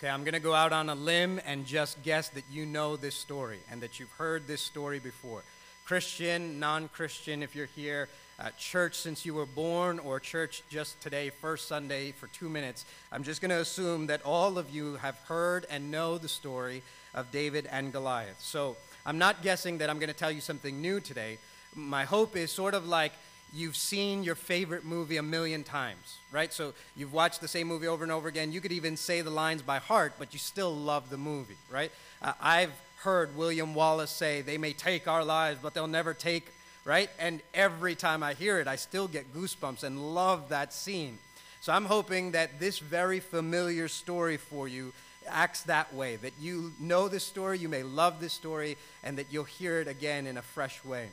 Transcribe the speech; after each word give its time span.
Okay, 0.00 0.08
I'm 0.08 0.24
going 0.24 0.32
to 0.32 0.40
go 0.40 0.54
out 0.54 0.72
on 0.72 0.88
a 0.88 0.94
limb 0.94 1.42
and 1.44 1.66
just 1.66 2.02
guess 2.02 2.30
that 2.30 2.44
you 2.50 2.64
know 2.64 2.96
this 2.96 3.14
story 3.14 3.58
and 3.70 3.82
that 3.82 4.00
you've 4.00 4.12
heard 4.12 4.46
this 4.46 4.62
story 4.62 4.98
before. 4.98 5.42
Christian, 5.84 6.58
non 6.58 6.88
Christian, 6.88 7.42
if 7.42 7.54
you're 7.54 7.66
here, 7.66 8.08
uh, 8.38 8.48
church 8.58 8.94
since 8.94 9.26
you 9.26 9.34
were 9.34 9.44
born, 9.44 9.98
or 9.98 10.18
church 10.18 10.62
just 10.70 10.98
today, 11.02 11.28
first 11.28 11.68
Sunday 11.68 12.12
for 12.12 12.28
two 12.28 12.48
minutes, 12.48 12.86
I'm 13.12 13.22
just 13.22 13.42
going 13.42 13.50
to 13.50 13.60
assume 13.60 14.06
that 14.06 14.22
all 14.24 14.56
of 14.56 14.70
you 14.70 14.94
have 14.94 15.18
heard 15.26 15.66
and 15.68 15.90
know 15.90 16.16
the 16.16 16.30
story 16.30 16.82
of 17.12 17.30
David 17.30 17.68
and 17.70 17.92
Goliath. 17.92 18.40
So 18.40 18.78
I'm 19.04 19.18
not 19.18 19.42
guessing 19.42 19.76
that 19.78 19.90
I'm 19.90 19.98
going 19.98 20.08
to 20.08 20.16
tell 20.16 20.32
you 20.32 20.40
something 20.40 20.80
new 20.80 21.00
today. 21.00 21.36
My 21.74 22.04
hope 22.04 22.38
is 22.38 22.50
sort 22.50 22.72
of 22.72 22.88
like 22.88 23.12
you've 23.52 23.76
seen 23.76 24.22
your 24.22 24.34
favorite 24.34 24.84
movie 24.84 25.16
a 25.16 25.22
million 25.22 25.62
times, 25.64 26.18
right? 26.32 26.52
So 26.52 26.72
you've 26.96 27.12
watched 27.12 27.40
the 27.40 27.48
same 27.48 27.66
movie 27.66 27.86
over 27.86 28.02
and 28.02 28.12
over 28.12 28.28
again. 28.28 28.52
You 28.52 28.60
could 28.60 28.72
even 28.72 28.96
say 28.96 29.20
the 29.20 29.30
lines 29.30 29.62
by 29.62 29.78
heart, 29.78 30.14
but 30.18 30.32
you 30.32 30.38
still 30.38 30.74
love 30.74 31.10
the 31.10 31.16
movie, 31.16 31.56
right? 31.70 31.90
Uh, 32.22 32.32
I've 32.40 32.72
heard 33.02 33.36
William 33.36 33.74
Wallace 33.74 34.10
say, 34.10 34.42
They 34.42 34.58
may 34.58 34.72
take 34.72 35.08
our 35.08 35.24
lives, 35.24 35.58
but 35.62 35.74
they'll 35.74 35.86
never 35.86 36.14
take, 36.14 36.52
right? 36.84 37.10
And 37.18 37.40
every 37.54 37.94
time 37.94 38.22
I 38.22 38.34
hear 38.34 38.60
it, 38.60 38.68
I 38.68 38.76
still 38.76 39.08
get 39.08 39.34
goosebumps 39.34 39.82
and 39.82 40.14
love 40.14 40.50
that 40.50 40.72
scene. 40.72 41.18
So 41.60 41.72
I'm 41.72 41.84
hoping 41.84 42.32
that 42.32 42.58
this 42.58 42.78
very 42.78 43.20
familiar 43.20 43.88
story 43.88 44.36
for 44.36 44.66
you 44.66 44.92
acts 45.28 45.62
that 45.64 45.92
way, 45.94 46.16
that 46.16 46.32
you 46.40 46.72
know 46.80 47.08
this 47.08 47.24
story, 47.24 47.58
you 47.58 47.68
may 47.68 47.82
love 47.82 48.20
this 48.20 48.32
story, 48.32 48.76
and 49.02 49.18
that 49.18 49.26
you'll 49.30 49.44
hear 49.44 49.80
it 49.80 49.88
again 49.88 50.26
in 50.26 50.36
a 50.36 50.42
fresh 50.42 50.82
way. 50.84 51.08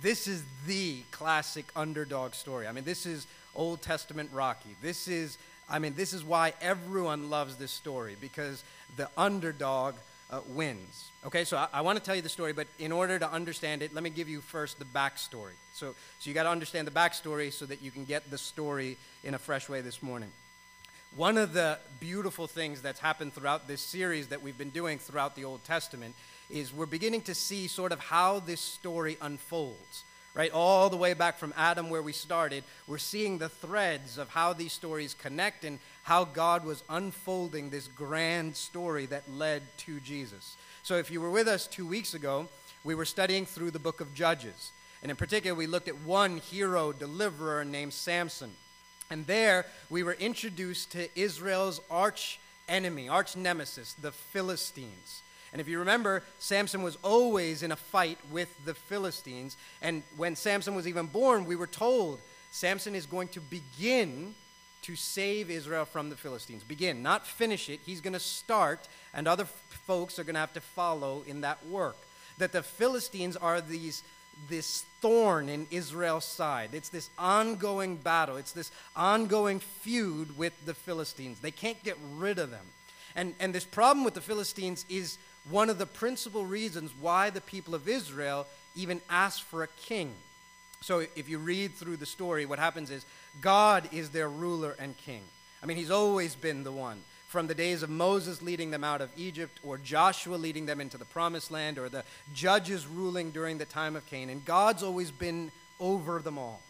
This 0.00 0.26
is 0.26 0.44
the 0.66 1.02
classic 1.10 1.66
underdog 1.76 2.34
story. 2.34 2.66
I 2.66 2.72
mean, 2.72 2.84
this 2.84 3.06
is 3.06 3.26
Old 3.54 3.82
Testament 3.82 4.30
Rocky. 4.32 4.76
This 4.80 5.08
is, 5.08 5.38
I 5.68 5.78
mean, 5.78 5.94
this 5.94 6.12
is 6.12 6.24
why 6.24 6.54
everyone 6.60 7.30
loves 7.30 7.56
this 7.56 7.70
story 7.70 8.16
because 8.20 8.62
the 8.96 9.08
underdog 9.16 9.94
uh, 10.30 10.40
wins. 10.48 11.10
Okay, 11.26 11.44
so 11.44 11.56
I, 11.56 11.68
I 11.72 11.80
want 11.80 11.98
to 11.98 12.04
tell 12.04 12.14
you 12.14 12.22
the 12.22 12.28
story, 12.28 12.52
but 12.52 12.66
in 12.78 12.92
order 12.92 13.18
to 13.18 13.30
understand 13.30 13.82
it, 13.82 13.94
let 13.94 14.04
me 14.04 14.10
give 14.10 14.28
you 14.28 14.40
first 14.40 14.78
the 14.78 14.84
backstory. 14.84 15.56
So, 15.74 15.94
so 16.18 16.28
you 16.28 16.34
got 16.34 16.44
to 16.44 16.50
understand 16.50 16.86
the 16.86 16.92
backstory 16.92 17.52
so 17.52 17.66
that 17.66 17.82
you 17.82 17.90
can 17.90 18.04
get 18.04 18.30
the 18.30 18.38
story 18.38 18.96
in 19.24 19.34
a 19.34 19.38
fresh 19.38 19.68
way 19.68 19.80
this 19.80 20.02
morning. 20.02 20.30
One 21.16 21.38
of 21.38 21.54
the 21.54 21.78
beautiful 22.00 22.46
things 22.46 22.82
that's 22.82 23.00
happened 23.00 23.32
throughout 23.32 23.66
this 23.66 23.80
series 23.80 24.28
that 24.28 24.42
we've 24.42 24.58
been 24.58 24.70
doing 24.70 24.98
throughout 24.98 25.34
the 25.34 25.44
Old 25.44 25.64
Testament 25.64 26.14
is 26.50 26.72
we're 26.72 26.86
beginning 26.86 27.22
to 27.22 27.34
see 27.34 27.66
sort 27.66 27.92
of 27.92 28.00
how 28.00 28.40
this 28.40 28.60
story 28.60 29.16
unfolds. 29.20 30.04
Right, 30.34 30.52
all 30.52 30.88
the 30.88 30.96
way 30.96 31.14
back 31.14 31.38
from 31.38 31.52
Adam, 31.56 31.90
where 31.90 32.02
we 32.02 32.12
started, 32.12 32.62
we're 32.86 32.98
seeing 32.98 33.38
the 33.38 33.48
threads 33.48 34.18
of 34.18 34.28
how 34.28 34.52
these 34.52 34.72
stories 34.72 35.14
connect 35.14 35.64
and 35.64 35.80
how 36.04 36.24
God 36.24 36.64
was 36.64 36.84
unfolding 36.88 37.70
this 37.70 37.88
grand 37.88 38.54
story 38.54 39.06
that 39.06 39.28
led 39.32 39.62
to 39.78 39.98
Jesus. 39.98 40.56
So, 40.84 40.96
if 40.96 41.10
you 41.10 41.20
were 41.20 41.30
with 41.30 41.48
us 41.48 41.66
two 41.66 41.88
weeks 41.88 42.14
ago, 42.14 42.46
we 42.84 42.94
were 42.94 43.04
studying 43.04 43.46
through 43.46 43.72
the 43.72 43.80
book 43.80 44.00
of 44.00 44.14
Judges. 44.14 44.70
And 45.02 45.10
in 45.10 45.16
particular, 45.16 45.56
we 45.56 45.66
looked 45.66 45.88
at 45.88 45.98
one 46.02 46.36
hero 46.36 46.92
deliverer 46.92 47.64
named 47.64 47.92
Samson. 47.92 48.52
And 49.10 49.26
there, 49.26 49.66
we 49.90 50.02
were 50.02 50.14
introduced 50.14 50.92
to 50.92 51.08
Israel's 51.18 51.80
arch 51.90 52.38
enemy, 52.68 53.08
arch 53.08 53.36
nemesis, 53.36 53.94
the 53.94 54.12
Philistines. 54.12 55.22
And 55.52 55.60
if 55.60 55.68
you 55.68 55.78
remember, 55.78 56.22
Samson 56.38 56.82
was 56.82 56.98
always 57.02 57.62
in 57.62 57.72
a 57.72 57.76
fight 57.76 58.18
with 58.30 58.54
the 58.64 58.74
Philistines. 58.74 59.56
And 59.80 60.02
when 60.16 60.36
Samson 60.36 60.74
was 60.74 60.86
even 60.86 61.06
born, 61.06 61.46
we 61.46 61.56
were 61.56 61.66
told 61.66 62.20
Samson 62.50 62.94
is 62.94 63.06
going 63.06 63.28
to 63.28 63.40
begin 63.40 64.34
to 64.82 64.96
save 64.96 65.50
Israel 65.50 65.84
from 65.84 66.10
the 66.10 66.16
Philistines. 66.16 66.62
Begin, 66.64 67.02
not 67.02 67.26
finish 67.26 67.68
it. 67.68 67.80
He's 67.84 68.00
going 68.00 68.12
to 68.12 68.20
start, 68.20 68.88
and 69.12 69.26
other 69.26 69.44
f- 69.44 69.80
folks 69.86 70.18
are 70.18 70.24
going 70.24 70.34
to 70.34 70.40
have 70.40 70.52
to 70.54 70.60
follow 70.60 71.24
in 71.26 71.40
that 71.42 71.66
work. 71.66 71.96
That 72.38 72.52
the 72.52 72.62
Philistines 72.62 73.36
are 73.36 73.60
these 73.60 74.02
this 74.48 74.84
thorn 75.00 75.48
in 75.48 75.66
Israel's 75.70 76.24
side. 76.24 76.70
It's 76.72 76.88
this 76.90 77.10
ongoing 77.18 77.96
battle. 77.96 78.36
It's 78.36 78.52
this 78.52 78.70
ongoing 78.94 79.58
feud 79.58 80.38
with 80.38 80.52
the 80.64 80.74
Philistines. 80.74 81.40
They 81.40 81.50
can't 81.50 81.82
get 81.82 81.96
rid 82.16 82.38
of 82.38 82.50
them. 82.50 82.64
And, 83.16 83.34
and 83.40 83.52
this 83.52 83.64
problem 83.64 84.04
with 84.04 84.14
the 84.14 84.20
Philistines 84.20 84.84
is 84.88 85.18
one 85.50 85.70
of 85.70 85.78
the 85.78 85.86
principal 85.86 86.44
reasons 86.44 86.90
why 87.00 87.30
the 87.30 87.40
people 87.40 87.74
of 87.74 87.88
Israel 87.88 88.46
even 88.74 89.00
asked 89.08 89.42
for 89.42 89.62
a 89.62 89.68
king. 89.68 90.14
So 90.80 91.00
if 91.16 91.28
you 91.28 91.38
read 91.38 91.74
through 91.74 91.96
the 91.96 92.06
story, 92.06 92.46
what 92.46 92.58
happens 92.58 92.90
is 92.90 93.04
God 93.40 93.88
is 93.92 94.10
their 94.10 94.28
ruler 94.28 94.76
and 94.78 94.96
king. 94.98 95.22
I 95.62 95.66
mean, 95.66 95.76
he's 95.76 95.90
always 95.90 96.34
been 96.34 96.64
the 96.64 96.72
one. 96.72 97.02
From 97.28 97.46
the 97.46 97.54
days 97.54 97.82
of 97.82 97.90
Moses 97.90 98.40
leading 98.40 98.70
them 98.70 98.84
out 98.84 99.00
of 99.02 99.10
Egypt, 99.16 99.58
or 99.62 99.76
Joshua 99.76 100.36
leading 100.36 100.64
them 100.64 100.80
into 100.80 100.96
the 100.96 101.04
promised 101.04 101.50
land, 101.50 101.78
or 101.78 101.88
the 101.88 102.04
judges 102.32 102.86
ruling 102.86 103.32
during 103.32 103.58
the 103.58 103.66
time 103.66 103.96
of 103.96 104.06
Canaan, 104.06 104.40
God's 104.46 104.82
always 104.82 105.10
been 105.10 105.50
over 105.78 106.20
them 106.20 106.38
all. 106.38 106.62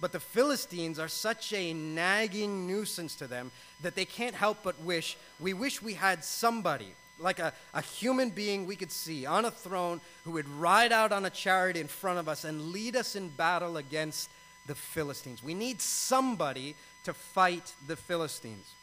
But 0.00 0.12
the 0.12 0.20
Philistines 0.20 0.98
are 0.98 1.08
such 1.08 1.52
a 1.52 1.72
nagging 1.72 2.66
nuisance 2.66 3.14
to 3.16 3.26
them 3.26 3.52
that 3.82 3.94
they 3.94 4.04
can't 4.04 4.34
help 4.34 4.58
but 4.62 4.80
wish, 4.82 5.16
we 5.40 5.54
wish 5.54 5.80
we 5.80 5.94
had 5.94 6.24
somebody 6.24 6.92
like 7.22 7.38
a, 7.38 7.52
a 7.74 7.80
human 7.80 8.30
being 8.30 8.66
we 8.66 8.76
could 8.76 8.92
see 8.92 9.26
on 9.26 9.44
a 9.44 9.50
throne 9.50 10.00
who 10.24 10.32
would 10.32 10.48
ride 10.48 10.92
out 10.92 11.12
on 11.12 11.24
a 11.24 11.30
chariot 11.30 11.76
in 11.76 11.86
front 11.86 12.18
of 12.18 12.28
us 12.28 12.44
and 12.44 12.72
lead 12.72 12.96
us 12.96 13.16
in 13.16 13.28
battle 13.28 13.76
against 13.76 14.28
the 14.66 14.74
Philistines. 14.74 15.42
We 15.42 15.54
need 15.54 15.80
somebody 15.80 16.74
to 17.04 17.14
fight 17.14 17.72
the 17.86 17.96
Philistines. 17.96 18.74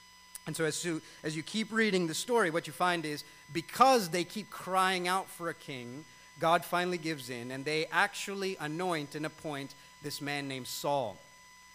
And 0.48 0.56
so, 0.56 0.66
as 0.66 0.84
you, 0.84 1.02
as 1.24 1.36
you 1.36 1.44
keep 1.44 1.72
reading 1.72 2.08
the 2.08 2.14
story, 2.14 2.50
what 2.50 2.66
you 2.66 2.74
find 2.74 3.06
is 3.06 3.24
because 3.54 4.10
they 4.10 4.24
keep 4.24 4.50
crying 4.50 5.08
out 5.08 5.30
for 5.30 5.50
a 5.50 5.54
king, 5.54 6.06
God 6.40 6.66
finally 6.66 6.98
gives 6.98 7.30
in, 7.30 7.52
and 7.52 7.64
they 7.66 7.86
actually 7.92 8.58
anoint 8.60 9.16
and 9.16 9.26
appoint 9.26 9.76
this 10.02 10.22
man 10.22 10.48
named 10.48 10.68
Saul. 10.68 11.18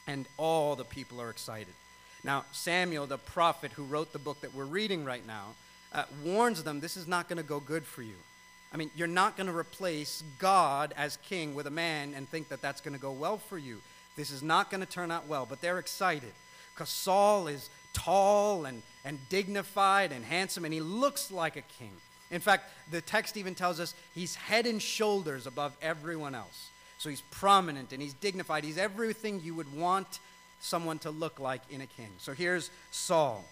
And 0.06 0.26
all 0.36 0.76
the 0.76 0.84
people 0.84 1.20
are 1.20 1.30
excited. 1.30 1.72
Now, 2.24 2.46
Samuel, 2.52 3.06
the 3.06 3.18
prophet 3.18 3.72
who 3.72 3.84
wrote 3.84 4.12
the 4.12 4.18
book 4.18 4.40
that 4.40 4.54
we're 4.54 4.64
reading 4.64 5.04
right 5.04 5.26
now, 5.26 5.54
uh, 5.94 6.04
warns 6.24 6.62
them 6.62 6.80
this 6.80 6.96
is 6.96 7.06
not 7.06 7.28
going 7.28 7.36
to 7.38 7.42
go 7.42 7.60
good 7.60 7.84
for 7.84 8.02
you. 8.02 8.16
I 8.72 8.76
mean, 8.76 8.90
you're 8.96 9.06
not 9.06 9.36
going 9.36 9.46
to 9.46 9.56
replace 9.56 10.24
God 10.38 10.92
as 10.96 11.16
king 11.18 11.54
with 11.54 11.68
a 11.68 11.70
man 11.70 12.12
and 12.14 12.28
think 12.28 12.48
that 12.48 12.60
that's 12.60 12.80
going 12.80 12.94
to 12.94 13.00
go 13.00 13.12
well 13.12 13.38
for 13.38 13.56
you. 13.56 13.78
This 14.16 14.30
is 14.30 14.42
not 14.42 14.70
going 14.70 14.80
to 14.80 14.86
turn 14.86 15.10
out 15.10 15.28
well, 15.28 15.46
but 15.48 15.60
they're 15.60 15.78
excited 15.78 16.32
because 16.74 16.88
Saul 16.88 17.46
is 17.46 17.70
tall 17.92 18.64
and, 18.64 18.82
and 19.04 19.18
dignified 19.28 20.10
and 20.10 20.24
handsome, 20.24 20.64
and 20.64 20.74
he 20.74 20.80
looks 20.80 21.30
like 21.30 21.56
a 21.56 21.62
king. 21.62 21.92
In 22.30 22.40
fact, 22.40 22.64
the 22.90 23.00
text 23.00 23.36
even 23.36 23.54
tells 23.54 23.78
us 23.78 23.94
he's 24.12 24.34
head 24.34 24.66
and 24.66 24.82
shoulders 24.82 25.46
above 25.46 25.76
everyone 25.80 26.34
else. 26.34 26.70
So 26.98 27.08
he's 27.10 27.22
prominent 27.30 27.92
and 27.92 28.02
he's 28.02 28.14
dignified. 28.14 28.64
He's 28.64 28.78
everything 28.78 29.40
you 29.44 29.54
would 29.54 29.72
want 29.72 30.18
someone 30.58 30.98
to 31.00 31.10
look 31.10 31.38
like 31.38 31.60
in 31.70 31.80
a 31.80 31.86
king. 31.86 32.10
So 32.18 32.32
here's 32.32 32.70
Saul. 32.90 33.44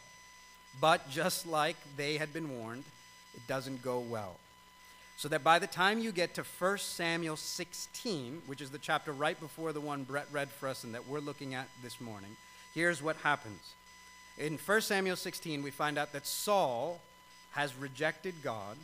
But 0.80 1.08
just 1.10 1.46
like 1.46 1.76
they 1.96 2.16
had 2.16 2.32
been 2.32 2.58
warned, 2.58 2.84
it 3.34 3.46
doesn't 3.46 3.82
go 3.82 3.98
well. 3.98 4.36
So 5.16 5.28
that 5.28 5.44
by 5.44 5.58
the 5.58 5.66
time 5.66 6.00
you 6.00 6.10
get 6.10 6.34
to 6.34 6.42
1 6.42 6.78
Samuel 6.78 7.36
16, 7.36 8.42
which 8.46 8.60
is 8.60 8.70
the 8.70 8.78
chapter 8.78 9.12
right 9.12 9.38
before 9.38 9.72
the 9.72 9.80
one 9.80 10.04
Brett 10.04 10.26
read 10.32 10.48
for 10.50 10.68
us 10.68 10.84
and 10.84 10.94
that 10.94 11.06
we're 11.06 11.20
looking 11.20 11.54
at 11.54 11.68
this 11.82 12.00
morning, 12.00 12.36
here's 12.74 13.02
what 13.02 13.16
happens. 13.16 13.74
In 14.38 14.58
1 14.58 14.80
Samuel 14.80 15.16
16, 15.16 15.62
we 15.62 15.70
find 15.70 15.98
out 15.98 16.12
that 16.12 16.26
Saul 16.26 17.00
has 17.52 17.76
rejected 17.76 18.34
God, 18.42 18.76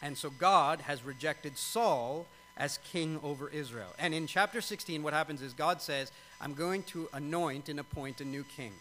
and 0.00 0.16
so 0.16 0.30
God 0.30 0.80
has 0.82 1.04
rejected 1.04 1.58
Saul 1.58 2.26
as 2.56 2.78
king 2.90 3.20
over 3.22 3.48
Israel. 3.48 3.90
And 3.98 4.14
in 4.14 4.26
chapter 4.26 4.60
16, 4.60 5.02
what 5.02 5.12
happens 5.12 5.42
is 5.42 5.52
God 5.52 5.82
says, 5.82 6.12
I'm 6.40 6.54
going 6.54 6.84
to 6.84 7.08
anoint 7.12 7.68
and 7.68 7.80
appoint 7.80 8.20
a 8.20 8.24
new 8.24 8.44
king. 8.44 8.72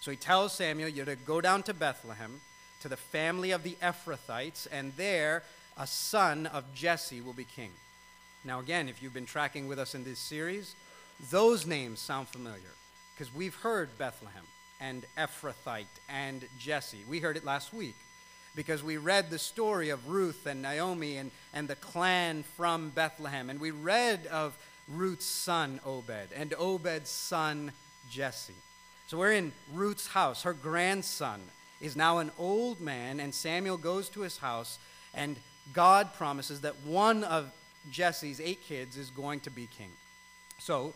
So 0.00 0.10
he 0.10 0.16
tells 0.16 0.52
Samuel, 0.52 0.88
You're 0.88 1.06
to 1.06 1.16
go 1.16 1.40
down 1.40 1.62
to 1.64 1.74
Bethlehem, 1.74 2.40
to 2.82 2.88
the 2.88 2.96
family 2.96 3.50
of 3.50 3.62
the 3.62 3.76
Ephrathites, 3.82 4.66
and 4.70 4.92
there 4.96 5.42
a 5.76 5.86
son 5.86 6.46
of 6.46 6.64
Jesse 6.74 7.20
will 7.20 7.32
be 7.32 7.44
king. 7.44 7.70
Now, 8.44 8.60
again, 8.60 8.88
if 8.88 9.02
you've 9.02 9.14
been 9.14 9.26
tracking 9.26 9.68
with 9.68 9.78
us 9.78 9.94
in 9.94 10.04
this 10.04 10.18
series, 10.18 10.74
those 11.30 11.66
names 11.66 12.00
sound 12.00 12.28
familiar 12.28 12.70
because 13.14 13.34
we've 13.34 13.54
heard 13.56 13.96
Bethlehem 13.98 14.44
and 14.80 15.04
Ephrathite 15.16 15.86
and 16.08 16.44
Jesse. 16.58 17.04
We 17.08 17.18
heard 17.18 17.36
it 17.36 17.44
last 17.44 17.72
week 17.72 17.96
because 18.54 18.82
we 18.82 18.96
read 18.96 19.30
the 19.30 19.38
story 19.38 19.90
of 19.90 20.08
Ruth 20.08 20.46
and 20.46 20.62
Naomi 20.62 21.16
and, 21.16 21.30
and 21.52 21.68
the 21.68 21.76
clan 21.76 22.44
from 22.56 22.90
Bethlehem. 22.90 23.50
And 23.50 23.60
we 23.60 23.72
read 23.72 24.26
of 24.28 24.56
Ruth's 24.88 25.26
son, 25.26 25.80
Obed, 25.84 26.32
and 26.34 26.54
Obed's 26.54 27.10
son, 27.10 27.72
Jesse. 28.10 28.54
So 29.08 29.16
we're 29.16 29.32
in 29.32 29.52
Ruth's 29.72 30.08
house. 30.08 30.42
Her 30.42 30.52
grandson 30.52 31.40
is 31.80 31.96
now 31.96 32.18
an 32.18 32.30
old 32.38 32.78
man, 32.78 33.20
and 33.20 33.34
Samuel 33.34 33.78
goes 33.78 34.10
to 34.10 34.20
his 34.20 34.36
house, 34.36 34.78
and 35.14 35.36
God 35.72 36.12
promises 36.12 36.60
that 36.60 36.76
one 36.84 37.24
of 37.24 37.50
Jesse's 37.90 38.38
eight 38.38 38.62
kids 38.62 38.98
is 38.98 39.08
going 39.08 39.40
to 39.40 39.50
be 39.50 39.66
king. 39.78 39.92
So 40.58 40.92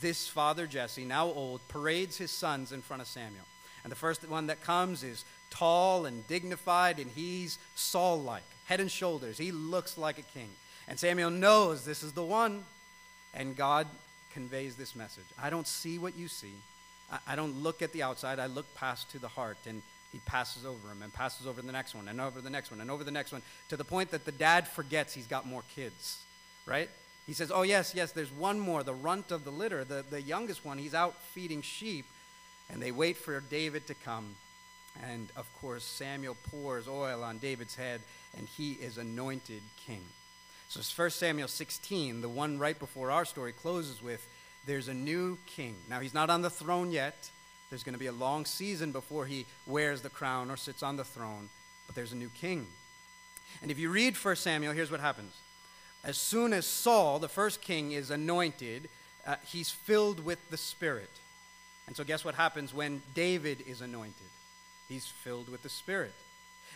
this 0.00 0.28
father, 0.28 0.68
Jesse, 0.68 1.04
now 1.04 1.26
old, 1.26 1.66
parades 1.66 2.16
his 2.16 2.30
sons 2.30 2.70
in 2.70 2.80
front 2.80 3.02
of 3.02 3.08
Samuel. 3.08 3.44
And 3.82 3.90
the 3.90 3.96
first 3.96 4.28
one 4.28 4.46
that 4.46 4.62
comes 4.62 5.02
is 5.02 5.24
tall 5.50 6.06
and 6.06 6.24
dignified, 6.28 7.00
and 7.00 7.10
he's 7.10 7.58
Saul 7.74 8.22
like, 8.22 8.44
head 8.66 8.78
and 8.78 8.88
shoulders. 8.90 9.36
He 9.36 9.50
looks 9.50 9.98
like 9.98 10.18
a 10.18 10.38
king. 10.38 10.50
And 10.86 10.96
Samuel 10.96 11.30
knows 11.30 11.84
this 11.84 12.04
is 12.04 12.12
the 12.12 12.22
one. 12.22 12.62
And 13.34 13.56
God 13.56 13.88
conveys 14.32 14.76
this 14.76 14.94
message 14.94 15.24
I 15.42 15.50
don't 15.50 15.66
see 15.66 15.98
what 15.98 16.16
you 16.16 16.28
see. 16.28 16.54
I, 17.26 17.36
don't 17.36 17.62
look 17.62 17.82
at 17.82 17.92
the 17.92 18.02
outside, 18.02 18.38
I 18.38 18.46
look 18.46 18.72
past 18.74 19.10
to 19.10 19.18
the 19.18 19.28
heart. 19.28 19.58
And 19.66 19.82
he 20.12 20.18
passes 20.26 20.66
over 20.66 20.90
him 20.90 21.02
and 21.02 21.12
passes 21.12 21.46
over 21.46 21.62
the 21.62 21.72
next 21.72 21.94
one 21.94 22.06
and 22.08 22.20
over 22.20 22.40
the 22.40 22.50
next 22.50 22.70
one 22.70 22.80
and 22.80 22.90
over 22.90 23.02
the 23.02 23.10
next 23.10 23.32
one 23.32 23.42
to 23.70 23.76
the 23.76 23.84
point 23.84 24.10
that 24.10 24.24
the 24.24 24.32
dad 24.32 24.68
forgets 24.68 25.14
he's 25.14 25.26
got 25.26 25.46
more 25.46 25.62
kids, 25.74 26.22
right? 26.66 26.90
He 27.26 27.32
says, 27.32 27.50
Oh, 27.52 27.62
yes, 27.62 27.94
yes, 27.94 28.12
there's 28.12 28.32
one 28.32 28.58
more, 28.58 28.82
the 28.82 28.94
runt 28.94 29.30
of 29.30 29.44
the 29.44 29.50
litter, 29.50 29.84
the, 29.84 30.04
the 30.08 30.20
youngest 30.20 30.64
one. 30.64 30.78
He's 30.78 30.94
out 30.94 31.14
feeding 31.32 31.62
sheep. 31.62 32.06
And 32.70 32.80
they 32.80 32.90
wait 32.90 33.16
for 33.16 33.40
David 33.40 33.86
to 33.88 33.94
come. 33.94 34.36
And 35.02 35.28
of 35.36 35.46
course, 35.60 35.84
Samuel 35.84 36.36
pours 36.50 36.88
oil 36.88 37.22
on 37.22 37.38
David's 37.38 37.76
head, 37.76 38.00
and 38.36 38.46
he 38.46 38.72
is 38.72 38.98
anointed 38.98 39.62
king. 39.86 40.04
So 40.68 40.80
it's 40.80 40.96
1 40.96 41.10
Samuel 41.10 41.48
16, 41.48 42.20
the 42.20 42.28
one 42.28 42.58
right 42.58 42.78
before 42.78 43.10
our 43.10 43.24
story 43.24 43.52
closes 43.52 44.02
with, 44.02 44.26
there's 44.66 44.88
a 44.88 44.94
new 44.94 45.38
king. 45.46 45.76
Now, 45.88 46.00
he's 46.00 46.14
not 46.14 46.30
on 46.30 46.42
the 46.42 46.50
throne 46.50 46.90
yet. 46.90 47.30
There's 47.70 47.82
going 47.82 47.94
to 47.94 47.98
be 47.98 48.06
a 48.06 48.12
long 48.12 48.44
season 48.44 48.92
before 48.92 49.26
he 49.26 49.46
wears 49.66 50.02
the 50.02 50.10
crown 50.10 50.50
or 50.50 50.56
sits 50.56 50.82
on 50.82 50.96
the 50.96 51.04
throne, 51.04 51.48
but 51.86 51.94
there's 51.94 52.12
a 52.12 52.16
new 52.16 52.28
king. 52.28 52.66
And 53.62 53.70
if 53.70 53.78
you 53.78 53.90
read 53.90 54.16
1 54.16 54.36
Samuel, 54.36 54.72
here's 54.72 54.90
what 54.90 55.00
happens. 55.00 55.32
As 56.04 56.16
soon 56.16 56.52
as 56.52 56.66
Saul, 56.66 57.18
the 57.18 57.28
first 57.28 57.60
king, 57.60 57.92
is 57.92 58.10
anointed, 58.10 58.88
uh, 59.26 59.36
he's 59.46 59.70
filled 59.70 60.24
with 60.24 60.38
the 60.50 60.56
Spirit. 60.56 61.10
And 61.86 61.96
so, 61.96 62.04
guess 62.04 62.24
what 62.24 62.34
happens 62.34 62.74
when 62.74 63.02
David 63.14 63.62
is 63.66 63.80
anointed? 63.80 64.26
He's 64.88 65.06
filled 65.06 65.48
with 65.48 65.62
the 65.62 65.68
Spirit. 65.68 66.14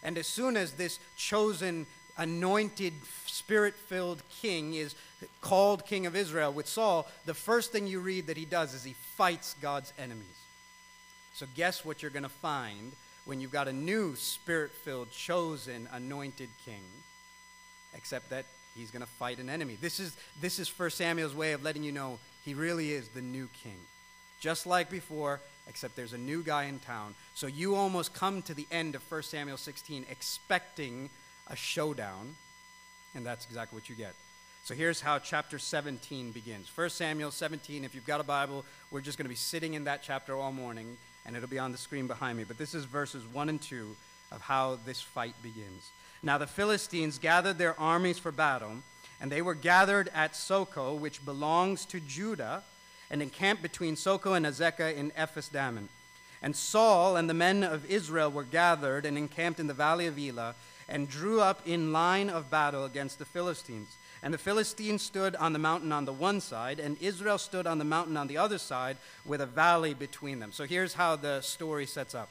And 0.02 0.16
as 0.18 0.26
soon 0.26 0.56
as 0.56 0.72
this 0.72 0.98
chosen, 1.16 1.86
anointed, 2.18 2.92
spirit 3.26 3.74
filled 3.74 4.22
king 4.40 4.74
is 4.74 4.94
called 5.40 5.86
king 5.86 6.06
of 6.06 6.16
Israel 6.16 6.52
with 6.52 6.66
Saul, 6.66 7.06
the 7.24 7.34
first 7.34 7.72
thing 7.72 7.86
you 7.86 8.00
read 8.00 8.26
that 8.26 8.36
he 8.36 8.44
does 8.44 8.74
is 8.74 8.84
he 8.84 8.94
fights 9.16 9.54
God's 9.60 9.92
enemies. 9.98 10.26
So, 11.34 11.46
guess 11.54 11.84
what 11.84 12.02
you're 12.02 12.10
going 12.10 12.22
to 12.22 12.28
find 12.28 12.92
when 13.26 13.40
you've 13.40 13.52
got 13.52 13.68
a 13.68 13.72
new 13.72 14.16
spirit 14.16 14.70
filled, 14.72 15.10
chosen, 15.10 15.88
anointed 15.92 16.48
king? 16.64 16.82
Except 17.94 18.30
that 18.30 18.46
he's 18.74 18.90
going 18.90 19.02
to 19.02 19.08
fight 19.08 19.38
an 19.38 19.50
enemy. 19.50 19.76
This 19.80 20.00
is, 20.00 20.16
this 20.40 20.58
is 20.58 20.68
1 20.78 20.90
Samuel's 20.90 21.34
way 21.34 21.52
of 21.52 21.62
letting 21.62 21.82
you 21.82 21.92
know 21.92 22.18
he 22.44 22.54
really 22.54 22.92
is 22.92 23.08
the 23.08 23.20
new 23.20 23.48
king 23.62 23.76
just 24.40 24.66
like 24.66 24.90
before, 24.90 25.40
except 25.66 25.96
there's 25.96 26.12
a 26.12 26.18
new 26.18 26.42
guy 26.42 26.64
in 26.64 26.78
town. 26.78 27.14
So 27.34 27.46
you 27.46 27.74
almost 27.74 28.14
come 28.14 28.42
to 28.42 28.54
the 28.54 28.66
end 28.70 28.94
of 28.94 29.02
1 29.10 29.22
Samuel 29.22 29.56
16 29.56 30.06
expecting 30.10 31.10
a 31.48 31.56
showdown, 31.56 32.34
and 33.14 33.25
that's 33.25 33.46
exactly 33.46 33.76
what 33.76 33.88
you 33.88 33.96
get. 33.96 34.14
So 34.64 34.75
here's 34.75 35.00
how 35.00 35.20
chapter 35.20 35.58
17 35.58 36.32
begins. 36.32 36.69
1 36.75 36.90
Samuel 36.90 37.31
17, 37.31 37.84
if 37.84 37.94
you've 37.94 38.06
got 38.06 38.20
a 38.20 38.25
Bible, 38.25 38.64
we're 38.90 39.00
just 39.00 39.16
going 39.16 39.26
to 39.26 39.31
be 39.31 39.37
sitting 39.37 39.75
in 39.75 39.84
that 39.84 40.02
chapter 40.02 40.34
all 40.34 40.50
morning, 40.50 40.96
and 41.25 41.37
it'll 41.37 41.48
be 41.48 41.58
on 41.58 41.70
the 41.70 41.78
screen 41.78 42.08
behind 42.08 42.37
me. 42.37 42.44
But 42.44 42.58
this 42.58 42.75
is 42.75 42.84
verses 42.84 43.25
1 43.32 43.48
and 43.48 43.62
2 43.62 43.94
of 44.32 44.40
how 44.40 44.78
this 44.84 45.00
fight 45.00 45.34
begins. 45.43 45.90
Now 46.22 46.38
the 46.38 46.48
Philistines 46.48 47.19
gathered 47.19 47.58
their 47.58 47.78
armies 47.78 48.19
for 48.19 48.32
battle, 48.32 48.78
and 49.20 49.31
they 49.31 49.40
were 49.40 49.54
gathered 49.54 50.10
at 50.12 50.32
Socoh, 50.32 50.99
which 50.99 51.25
belongs 51.25 51.84
to 51.87 52.00
Judah 52.00 52.64
and 53.08 53.22
encamped 53.22 53.62
between 53.62 53.94
Socoh 53.94 54.37
and 54.37 54.44
Azekah 54.44 54.96
in 54.96 55.12
Ephes 55.14 55.49
Dammim. 55.49 55.88
And 56.42 56.56
Saul 56.56 57.16
and 57.16 57.31
the 57.31 57.34
men 57.34 57.62
of 57.62 57.88
Israel 57.88 58.31
were 58.31 58.42
gathered 58.42 59.06
and 59.06 59.16
encamped 59.16 59.60
in 59.60 59.69
the 59.69 59.75
valley 59.75 60.06
of 60.06 60.19
Elah 60.19 60.54
and 60.88 61.08
drew 61.08 61.40
up 61.40 61.60
in 61.66 61.92
line 61.92 62.30
of 62.30 62.50
battle 62.50 62.84
against 62.84 63.18
the 63.18 63.24
Philistines. 63.24 63.96
And 64.22 64.32
the 64.32 64.38
Philistines 64.38 65.02
stood 65.02 65.36
on 65.36 65.52
the 65.52 65.58
mountain 65.58 65.92
on 65.92 66.04
the 66.04 66.12
one 66.12 66.40
side, 66.40 66.80
and 66.80 66.96
Israel 67.00 67.38
stood 67.38 67.66
on 67.66 67.78
the 67.78 67.84
mountain 67.84 68.16
on 68.16 68.26
the 68.26 68.38
other 68.38 68.58
side 68.58 68.96
with 69.24 69.40
a 69.40 69.46
valley 69.46 69.94
between 69.94 70.38
them. 70.38 70.52
So 70.52 70.64
here's 70.64 70.94
how 70.94 71.16
the 71.16 71.40
story 71.42 71.86
sets 71.86 72.14
up 72.14 72.28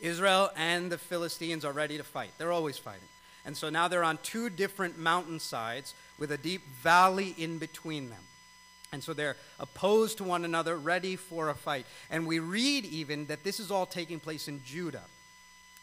Israel 0.00 0.50
and 0.56 0.90
the 0.90 0.98
Philistines 0.98 1.64
are 1.64 1.72
ready 1.72 1.96
to 1.96 2.04
fight. 2.04 2.30
They're 2.38 2.52
always 2.52 2.78
fighting. 2.78 3.08
And 3.44 3.56
so 3.56 3.70
now 3.70 3.88
they're 3.88 4.04
on 4.04 4.18
two 4.22 4.50
different 4.50 4.98
mountain 4.98 5.38
sides 5.38 5.94
with 6.18 6.32
a 6.32 6.36
deep 6.36 6.62
valley 6.82 7.34
in 7.38 7.58
between 7.58 8.10
them. 8.10 8.22
And 8.92 9.02
so 9.02 9.12
they're 9.12 9.36
opposed 9.60 10.18
to 10.18 10.24
one 10.24 10.44
another, 10.44 10.76
ready 10.76 11.16
for 11.16 11.48
a 11.48 11.54
fight. 11.54 11.86
And 12.10 12.26
we 12.26 12.38
read 12.38 12.84
even 12.84 13.26
that 13.26 13.44
this 13.44 13.60
is 13.60 13.70
all 13.70 13.86
taking 13.86 14.20
place 14.20 14.48
in 14.48 14.62
Judah, 14.64 15.04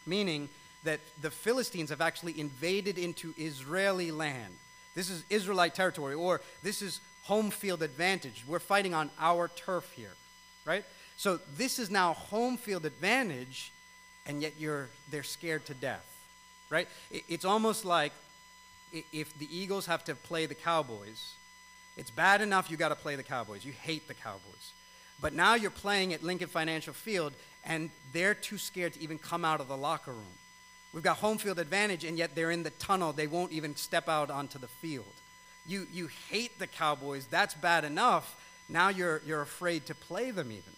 meaning 0.05 0.49
that 0.83 0.99
the 1.21 1.31
Philistines 1.31 1.89
have 1.89 2.01
actually 2.01 2.39
invaded 2.39 2.97
into 2.97 3.33
Israeli 3.37 4.11
land. 4.11 4.53
This 4.95 5.09
is 5.09 5.23
Israelite 5.29 5.73
territory, 5.75 6.13
or 6.13 6.41
this 6.61 6.81
is 6.81 6.99
home 7.23 7.49
field 7.49 7.81
advantage. 7.81 8.43
We're 8.47 8.59
fighting 8.59 8.93
on 8.93 9.09
our 9.19 9.47
turf 9.47 9.91
here, 9.95 10.13
right? 10.65 10.83
So 11.17 11.39
this 11.57 11.79
is 11.79 11.89
now 11.89 12.13
home 12.13 12.57
field 12.57 12.85
advantage, 12.85 13.71
and 14.25 14.41
yet 14.41 14.53
you're, 14.59 14.89
they're 15.09 15.23
scared 15.23 15.65
to 15.67 15.73
death, 15.73 16.05
right? 16.69 16.87
It's 17.11 17.45
almost 17.45 17.85
like 17.85 18.11
if 19.11 19.37
the 19.39 19.47
Eagles 19.49 19.85
have 19.87 20.03
to 20.05 20.15
play 20.15 20.45
the 20.45 20.55
Cowboys 20.55 21.33
it's 21.97 22.11
bad 22.11 22.41
enough 22.41 22.71
you 22.71 22.77
got 22.77 22.89
to 22.89 22.95
play 22.95 23.15
the 23.15 23.23
Cowboys. 23.23 23.65
You 23.65 23.71
hate 23.71 24.07
the 24.07 24.13
Cowboys. 24.13 24.71
But 25.21 25.33
now 25.33 25.55
you're 25.55 25.71
playing 25.71 26.13
at 26.13 26.23
Lincoln 26.23 26.47
Financial 26.47 26.93
Field, 26.93 27.33
and 27.63 27.89
they're 28.11 28.33
too 28.33 28.57
scared 28.57 28.93
to 28.93 29.01
even 29.01 29.17
come 29.17 29.45
out 29.45 29.61
of 29.61 29.67
the 29.67 29.77
locker 29.77 30.11
room. 30.11 30.37
We've 30.93 31.03
got 31.03 31.17
home 31.17 31.37
field 31.37 31.59
advantage, 31.59 32.03
and 32.03 32.17
yet 32.17 32.35
they're 32.35 32.51
in 32.51 32.63
the 32.63 32.69
tunnel. 32.71 33.13
They 33.13 33.27
won't 33.27 33.51
even 33.51 33.75
step 33.75 34.07
out 34.07 34.29
onto 34.29 34.59
the 34.59 34.67
field. 34.67 35.13
You, 35.65 35.87
you 35.91 36.09
hate 36.29 36.59
the 36.59 36.67
Cowboys. 36.67 37.25
That's 37.25 37.53
bad 37.53 37.83
enough. 37.83 38.35
Now 38.69 38.89
you're, 38.89 39.21
you're 39.25 39.41
afraid 39.41 39.85
to 39.87 39.95
play 39.95 40.31
them, 40.31 40.51
even. 40.51 40.73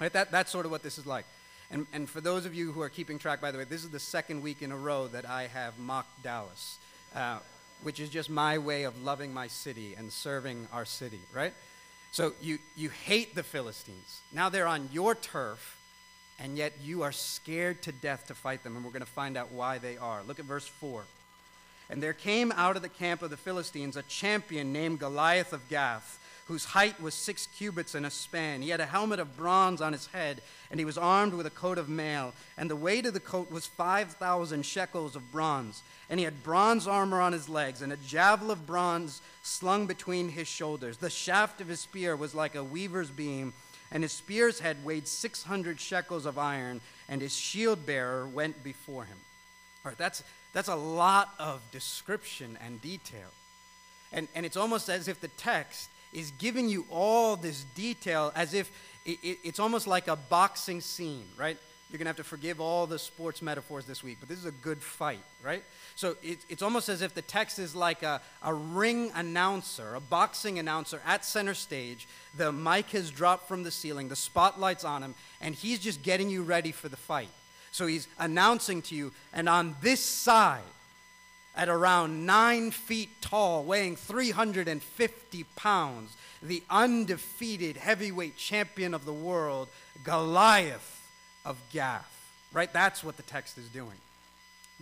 Right? 0.00 0.12
That, 0.12 0.30
that's 0.30 0.52
sort 0.52 0.64
of 0.64 0.70
what 0.70 0.82
this 0.82 0.96
is 0.96 1.06
like. 1.06 1.24
And, 1.70 1.86
and 1.92 2.08
for 2.08 2.20
those 2.20 2.46
of 2.46 2.54
you 2.54 2.72
who 2.72 2.80
are 2.80 2.88
keeping 2.88 3.18
track, 3.18 3.40
by 3.40 3.50
the 3.50 3.58
way, 3.58 3.64
this 3.64 3.84
is 3.84 3.90
the 3.90 3.98
second 3.98 4.42
week 4.42 4.62
in 4.62 4.72
a 4.72 4.76
row 4.76 5.08
that 5.08 5.28
I 5.28 5.48
have 5.48 5.78
mocked 5.78 6.22
Dallas. 6.22 6.78
Uh, 7.14 7.38
which 7.82 8.00
is 8.00 8.10
just 8.10 8.28
my 8.28 8.58
way 8.58 8.84
of 8.84 9.02
loving 9.02 9.32
my 9.32 9.46
city 9.46 9.94
and 9.96 10.12
serving 10.12 10.66
our 10.72 10.84
city, 10.84 11.20
right? 11.32 11.52
So 12.10 12.32
you, 12.40 12.58
you 12.76 12.90
hate 12.90 13.34
the 13.34 13.42
Philistines. 13.42 14.20
Now 14.32 14.48
they're 14.48 14.66
on 14.66 14.88
your 14.92 15.14
turf, 15.14 15.77
and 16.38 16.56
yet 16.56 16.72
you 16.82 17.02
are 17.02 17.12
scared 17.12 17.82
to 17.82 17.92
death 17.92 18.26
to 18.28 18.34
fight 18.34 18.62
them, 18.62 18.76
and 18.76 18.84
we're 18.84 18.92
going 18.92 19.00
to 19.00 19.06
find 19.06 19.36
out 19.36 19.52
why 19.52 19.78
they 19.78 19.96
are. 19.96 20.22
Look 20.26 20.38
at 20.38 20.44
verse 20.44 20.66
4. 20.66 21.04
And 21.90 22.02
there 22.02 22.12
came 22.12 22.52
out 22.52 22.76
of 22.76 22.82
the 22.82 22.88
camp 22.88 23.22
of 23.22 23.30
the 23.30 23.36
Philistines 23.36 23.96
a 23.96 24.02
champion 24.02 24.72
named 24.72 24.98
Goliath 24.98 25.52
of 25.52 25.68
Gath 25.68 26.18
whose 26.48 26.64
height 26.64 27.00
was 27.00 27.12
six 27.12 27.46
cubits 27.46 27.94
and 27.94 28.06
a 28.06 28.10
span. 28.10 28.62
He 28.62 28.70
had 28.70 28.80
a 28.80 28.86
helmet 28.86 29.20
of 29.20 29.36
bronze 29.36 29.82
on 29.82 29.92
his 29.92 30.06
head, 30.06 30.40
and 30.70 30.80
he 30.80 30.86
was 30.86 30.96
armed 30.96 31.34
with 31.34 31.44
a 31.44 31.50
coat 31.50 31.76
of 31.76 31.90
mail. 31.90 32.32
And 32.56 32.70
the 32.70 32.76
weight 32.76 33.04
of 33.04 33.12
the 33.12 33.20
coat 33.20 33.52
was 33.52 33.66
5,000 33.66 34.64
shekels 34.64 35.14
of 35.14 35.30
bronze. 35.30 35.82
And 36.08 36.18
he 36.18 36.24
had 36.24 36.42
bronze 36.42 36.86
armor 36.86 37.20
on 37.20 37.34
his 37.34 37.50
legs, 37.50 37.82
and 37.82 37.92
a 37.92 37.98
javelin 37.98 38.50
of 38.50 38.66
bronze 38.66 39.20
slung 39.42 39.86
between 39.86 40.30
his 40.30 40.48
shoulders. 40.48 40.96
The 40.96 41.10
shaft 41.10 41.60
of 41.60 41.68
his 41.68 41.80
spear 41.80 42.16
was 42.16 42.34
like 42.34 42.54
a 42.54 42.64
weaver's 42.64 43.10
beam, 43.10 43.52
and 43.90 44.02
his 44.02 44.12
spear's 44.12 44.60
head 44.60 44.84
weighed 44.84 45.08
600 45.08 45.80
shekels 45.80 46.26
of 46.26 46.38
iron, 46.38 46.80
and 47.08 47.20
his 47.20 47.34
shield 47.34 47.86
bearer 47.86 48.26
went 48.26 48.62
before 48.62 49.04
him. 49.04 49.16
All 49.84 49.90
right, 49.90 49.98
that's, 49.98 50.22
that's 50.52 50.68
a 50.68 50.76
lot 50.76 51.34
of 51.38 51.60
description 51.72 52.58
and 52.64 52.80
detail. 52.82 53.28
And, 54.12 54.28
and 54.34 54.44
it's 54.46 54.56
almost 54.56 54.88
as 54.88 55.08
if 55.08 55.20
the 55.20 55.28
text 55.28 55.90
is 56.12 56.30
giving 56.32 56.68
you 56.68 56.86
all 56.90 57.36
this 57.36 57.64
detail 57.74 58.32
as 58.34 58.54
if 58.54 58.70
it, 59.04 59.18
it, 59.22 59.38
it's 59.44 59.58
almost 59.58 59.86
like 59.86 60.08
a 60.08 60.16
boxing 60.16 60.80
scene, 60.80 61.26
right? 61.36 61.58
You're 61.90 61.96
going 61.96 62.04
to 62.04 62.10
have 62.10 62.16
to 62.16 62.24
forgive 62.24 62.60
all 62.60 62.86
the 62.86 62.98
sports 62.98 63.40
metaphors 63.40 63.86
this 63.86 64.04
week, 64.04 64.18
but 64.20 64.28
this 64.28 64.38
is 64.38 64.44
a 64.44 64.50
good 64.50 64.82
fight, 64.82 65.22
right? 65.42 65.62
So 65.96 66.16
it, 66.22 66.38
it's 66.50 66.60
almost 66.60 66.90
as 66.90 67.00
if 67.00 67.14
the 67.14 67.22
text 67.22 67.58
is 67.58 67.74
like 67.74 68.02
a, 68.02 68.20
a 68.42 68.52
ring 68.52 69.10
announcer, 69.14 69.94
a 69.94 70.00
boxing 70.00 70.58
announcer 70.58 71.00
at 71.06 71.24
center 71.24 71.54
stage. 71.54 72.06
The 72.36 72.52
mic 72.52 72.90
has 72.90 73.10
dropped 73.10 73.48
from 73.48 73.62
the 73.62 73.70
ceiling, 73.70 74.08
the 74.08 74.16
spotlight's 74.16 74.84
on 74.84 75.02
him, 75.02 75.14
and 75.40 75.54
he's 75.54 75.78
just 75.78 76.02
getting 76.02 76.28
you 76.28 76.42
ready 76.42 76.72
for 76.72 76.90
the 76.90 76.96
fight. 76.96 77.30
So 77.72 77.86
he's 77.86 78.06
announcing 78.18 78.82
to 78.82 78.94
you, 78.94 79.12
and 79.32 79.48
on 79.48 79.74
this 79.80 80.00
side, 80.00 80.60
at 81.56 81.70
around 81.70 82.26
nine 82.26 82.70
feet 82.70 83.08
tall, 83.22 83.64
weighing 83.64 83.96
350 83.96 85.44
pounds, 85.56 86.16
the 86.42 86.62
undefeated 86.68 87.78
heavyweight 87.78 88.36
champion 88.36 88.92
of 88.92 89.06
the 89.06 89.12
world, 89.12 89.68
Goliath 90.04 90.97
of 91.48 91.56
Gath. 91.72 92.14
Right? 92.52 92.72
That's 92.72 93.02
what 93.02 93.16
the 93.16 93.24
text 93.24 93.58
is 93.58 93.68
doing. 93.68 93.96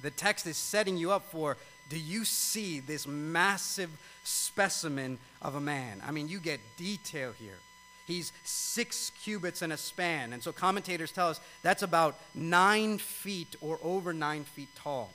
The 0.02 0.10
text 0.10 0.46
is 0.46 0.56
setting 0.58 0.98
you 0.98 1.12
up 1.12 1.30
for 1.30 1.56
do 1.88 1.98
you 1.98 2.24
see 2.24 2.80
this 2.80 3.06
massive 3.06 3.90
specimen 4.24 5.18
of 5.40 5.54
a 5.54 5.60
man? 5.60 6.02
I 6.06 6.10
mean, 6.10 6.28
you 6.28 6.40
get 6.40 6.60
detail 6.76 7.32
here. 7.38 7.58
He's 8.06 8.32
six 8.44 9.10
cubits 9.22 9.62
in 9.62 9.72
a 9.72 9.76
span. 9.76 10.32
And 10.32 10.42
so 10.42 10.52
commentators 10.52 11.12
tell 11.12 11.28
us 11.28 11.40
that's 11.62 11.82
about 11.82 12.18
nine 12.34 12.98
feet 12.98 13.54
or 13.60 13.78
over 13.82 14.12
nine 14.12 14.44
feet 14.44 14.68
tall. 14.76 15.12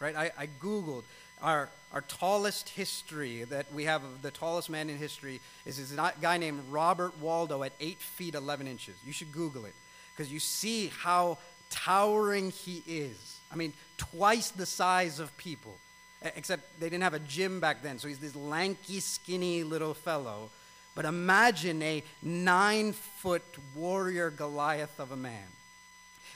Right? 0.00 0.16
I, 0.16 0.32
I 0.36 0.48
Googled 0.60 1.04
our, 1.40 1.68
our 1.92 2.02
tallest 2.02 2.70
history 2.70 3.44
that 3.44 3.72
we 3.72 3.84
have 3.84 4.02
the 4.22 4.30
tallest 4.30 4.70
man 4.70 4.90
in 4.90 4.96
history 4.96 5.40
is 5.64 5.76
this 5.76 5.98
guy 6.20 6.38
named 6.38 6.60
Robert 6.70 7.20
Wadlow 7.22 7.64
at 7.64 7.72
8 7.80 7.98
feet 7.98 8.34
11 8.34 8.66
inches. 8.66 8.94
You 9.06 9.12
should 9.12 9.30
Google 9.32 9.64
it 9.64 9.74
because 10.14 10.32
you 10.32 10.40
see 10.40 10.92
how 10.98 11.38
towering 11.70 12.50
he 12.50 12.82
is. 12.86 13.38
I 13.52 13.56
mean, 13.56 13.72
twice 13.96 14.50
the 14.50 14.66
size 14.66 15.18
of 15.20 15.36
people, 15.36 15.76
except 16.36 16.80
they 16.80 16.88
didn't 16.88 17.02
have 17.02 17.14
a 17.14 17.20
gym 17.20 17.60
back 17.60 17.82
then. 17.82 17.98
So 17.98 18.08
he's 18.08 18.18
this 18.18 18.36
lanky, 18.36 19.00
skinny 19.00 19.64
little 19.64 19.94
fellow. 19.94 20.50
But 20.94 21.04
imagine 21.04 21.82
a 21.82 22.02
nine 22.22 22.92
foot 22.92 23.42
warrior 23.74 24.30
Goliath 24.30 24.98
of 25.00 25.10
a 25.10 25.16
man. 25.16 25.46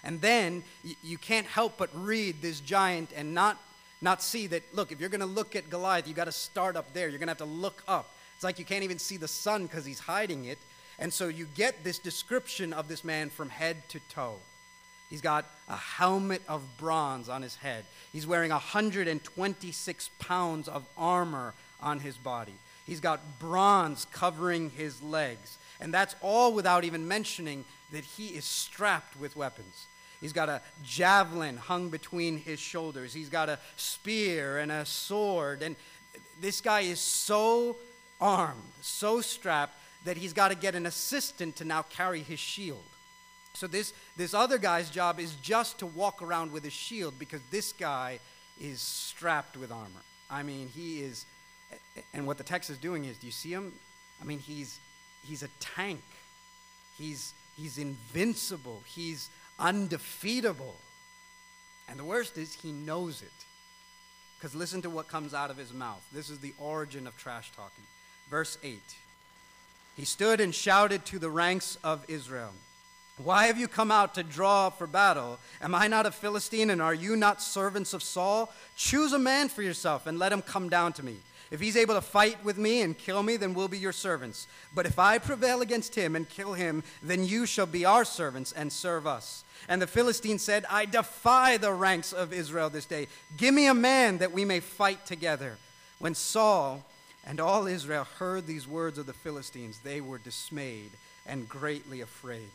And 0.05 0.21
then 0.21 0.63
you 1.03 1.19
can't 1.19 1.47
help 1.47 1.77
but 1.77 1.91
read 1.93 2.41
this 2.41 2.61
giant 2.61 3.11
and 3.17 3.35
not, 3.35 3.61
not 4.01 4.23
see 4.23 4.47
that, 4.49 4.63
look, 4.75 4.93
if 4.93 5.01
you're 5.01 5.09
going 5.09 5.21
to 5.21 5.27
look 5.27 5.57
at 5.57 5.71
Goliath, 5.71 6.07
you 6.07 6.15
got 6.15 6.25
to 6.25 6.33
start 6.33 6.77
up 6.77 6.93
there. 6.93 7.09
You're 7.09 7.19
going 7.19 7.27
to 7.27 7.33
have 7.33 7.39
to 7.39 7.45
look 7.45 7.83
up. 7.89 8.15
It's 8.35 8.45
like 8.45 8.59
you 8.59 8.65
can't 8.65 8.85
even 8.85 8.99
see 8.99 9.17
the 9.17 9.27
sun 9.27 9.65
because 9.65 9.85
he's 9.85 9.99
hiding 9.99 10.45
it. 10.45 10.59
And 10.99 11.13
so 11.13 11.29
you 11.29 11.47
get 11.55 11.85
this 11.85 11.99
description 11.99 12.73
of 12.73 12.89
this 12.89 13.05
man 13.05 13.31
from 13.31 13.49
head 13.49 13.89
to 13.91 14.01
toe. 14.09 14.37
He's 15.11 15.21
got 15.21 15.47
a 15.69 15.77
helmet 15.77 16.43
of 16.49 16.63
bronze 16.77 17.29
on 17.29 17.43
his 17.43 17.57
head. 17.57 17.85
He's 18.13 18.27
wearing 18.27 18.51
126 18.51 20.11
pounds 20.19 20.69
of 20.69 20.85
armor 20.97 21.55
on 21.81 22.01
his 22.01 22.17
body. 22.17 22.55
He's 22.87 23.01
got 23.01 23.39
bronze 23.39 24.07
covering 24.13 24.71
his 24.71 25.03
legs. 25.03 25.59
And 25.81 25.95
that's 25.95 26.15
all 26.21 26.53
without 26.53 26.85
even 26.85 27.07
mentioning 27.07 27.65
that 27.93 28.05
he 28.05 28.29
is 28.29 28.45
strapped 28.45 29.19
with 29.19 29.37
weapons. 29.37 29.87
He's 30.21 30.33
got 30.33 30.49
a 30.49 30.61
javelin 30.83 31.57
hung 31.57 31.91
between 31.91 32.39
his 32.39 32.59
shoulders. 32.59 33.15
He's 33.15 33.29
got 33.29 33.49
a 33.49 33.59
spear 33.77 34.59
and 34.59 34.73
a 34.73 34.85
sword. 34.85 35.63
And 35.63 35.77
this 36.41 36.61
guy 36.61 36.81
is 36.81 37.01
so 37.01 37.77
armed, 38.21 38.61
so 38.81 39.21
strapped, 39.21 39.78
that 40.05 40.17
he's 40.17 40.33
got 40.33 40.49
to 40.49 40.55
get 40.55 40.75
an 40.75 40.87
assistant 40.87 41.57
to 41.57 41.65
now 41.65 41.83
carry 41.83 42.21
his 42.21 42.39
shield. 42.39 42.85
So 43.55 43.67
this, 43.67 43.93
this 44.17 44.35
other 44.35 44.59
guy's 44.59 44.91
job 44.91 45.19
is 45.19 45.35
just 45.37 45.79
to 45.81 45.87
walk 45.87 46.23
around 46.23 46.53
with 46.53 46.65
a 46.65 46.71
shield 46.71 47.19
because 47.19 47.41
this 47.51 47.73
guy 47.73 48.21
is 48.61 48.81
strapped 48.81 49.57
with 49.57 49.73
armor. 49.73 50.03
I 50.31 50.43
mean, 50.43 50.69
he 50.69 51.01
is, 51.01 51.27
and 52.15 52.27
what 52.27 52.39
the 52.39 52.45
text 52.45 52.71
is 52.71 52.79
doing 52.79 53.05
is, 53.05 53.19
do 53.19 53.27
you 53.27 53.33
see 53.33 53.51
him? 53.51 53.73
I 54.21 54.25
mean, 54.25 54.39
he's, 54.39 54.79
he's 55.25 55.43
a 55.43 55.49
tank. 55.61 56.03
He's, 56.97 57.33
he's 57.57 57.79
invincible. 57.79 58.83
He's 58.87 59.29
undefeatable. 59.59 60.77
And 61.89 61.99
the 61.99 62.05
worst 62.05 62.37
is, 62.39 62.55
he 62.55 62.71
knows 62.71 63.23
it. 63.23 63.29
Because 64.39 64.55
listen 64.55 64.83
to 64.83 64.91
what 64.91 65.09
comes 65.09 65.35
out 65.35 65.51
of 65.51 65.57
his 65.57 65.73
mouth. 65.73 66.07
This 66.13 66.31
is 66.31 66.39
the 66.39 66.55
origin 66.59 67.07
of 67.07 67.17
trash 67.17 67.51
talking. 67.57 67.85
Verse 68.31 68.57
8 68.63 68.79
He 69.99 70.05
stood 70.05 70.41
and 70.41 70.55
shouted 70.55 71.05
to 71.07 71.19
the 71.19 71.29
ranks 71.29 71.77
of 71.83 72.05
Israel. 72.07 72.53
Why 73.17 73.49
have 73.49 73.59
you 73.59 73.67
come 73.67 73.91
out 73.91 74.15
to 74.15 74.23
draw 74.23 74.71
for 74.71 74.87
battle? 74.87 75.41
Am 75.61 75.75
I 75.75 75.89
not 75.89 76.07
a 76.07 76.13
Philistine, 76.13 76.71
and 76.71 76.81
are 76.81 76.95
you 76.95 77.17
not 77.17 77.43
servants 77.43 77.93
of 77.93 78.05
Saul? 78.05 78.53
Choose 78.77 79.13
a 79.13 79.19
man 79.19 79.49
for 79.49 79.63
yourself 79.63 80.07
and 80.07 80.17
let 80.17 80.33
him 80.33 80.41
come 80.41 80.69
down 80.69 80.93
to 80.95 81.05
me. 81.05 81.17
If 81.51 81.59
he's 81.59 81.77
able 81.77 81.97
to 81.97 82.01
fight 82.01 82.45
with 82.45 82.59
me 82.59 82.83
and 82.83 82.97
kill 82.97 83.25
me, 83.25 83.37
then 83.37 83.55
we'll 83.55 83.67
be 83.67 83.77
your 83.77 83.91
servants. 83.91 84.47
But 84.73 84.87
if 84.87 85.01
I 85.01 85.19
prevail 85.19 85.63
against 85.63 85.97
him 85.97 86.15
and 86.15 86.29
kill 86.29 86.53
him, 86.53 86.85
then 87.03 87.25
you 87.25 87.45
shall 87.45 87.67
be 87.67 87.85
our 87.85 88.05
servants 88.05 88.53
and 88.53 88.73
serve 88.73 89.05
us. 89.05 89.43
And 89.69 89.83
the 89.83 89.89
Philistine 89.89 90.39
said, 90.39 90.65
I 90.71 90.85
defy 90.85 91.57
the 91.57 91.73
ranks 91.73 92.13
of 92.13 92.33
Israel 92.33 92.71
this 92.71 92.87
day. 92.87 93.09
Give 93.37 93.53
me 93.53 93.67
a 93.67 93.75
man 93.75 94.19
that 94.19 94.31
we 94.31 94.45
may 94.45 94.61
fight 94.61 95.07
together. 95.07 95.59
When 95.99 96.15
Saul 96.15 96.85
and 97.27 97.41
all 97.41 97.67
Israel 97.67 98.07
heard 98.19 98.47
these 98.47 98.67
words 98.67 98.99
of 98.99 99.07
the 99.07 99.13
Philistines, 99.13 99.81
they 99.81 100.01
were 100.01 100.19
dismayed 100.19 100.91
and 101.27 101.49
greatly 101.49 102.01
afraid. 102.01 102.51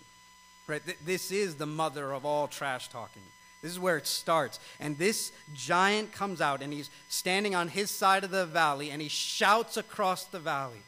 Right? 0.67 0.81
This 1.05 1.31
is 1.31 1.55
the 1.55 1.65
mother 1.65 2.13
of 2.13 2.25
all 2.25 2.47
trash 2.47 2.89
talking. 2.89 3.21
This 3.61 3.71
is 3.71 3.79
where 3.79 3.97
it 3.97 4.07
starts. 4.07 4.59
And 4.79 4.97
this 4.97 5.31
giant 5.53 6.11
comes 6.11 6.41
out 6.41 6.61
and 6.61 6.73
he's 6.73 6.89
standing 7.07 7.55
on 7.55 7.69
his 7.69 7.89
side 7.89 8.23
of 8.23 8.31
the 8.31 8.45
valley 8.45 8.91
and 8.91 9.01
he 9.01 9.07
shouts 9.07 9.77
across 9.77 10.25
the 10.25 10.39
valley. 10.39 10.81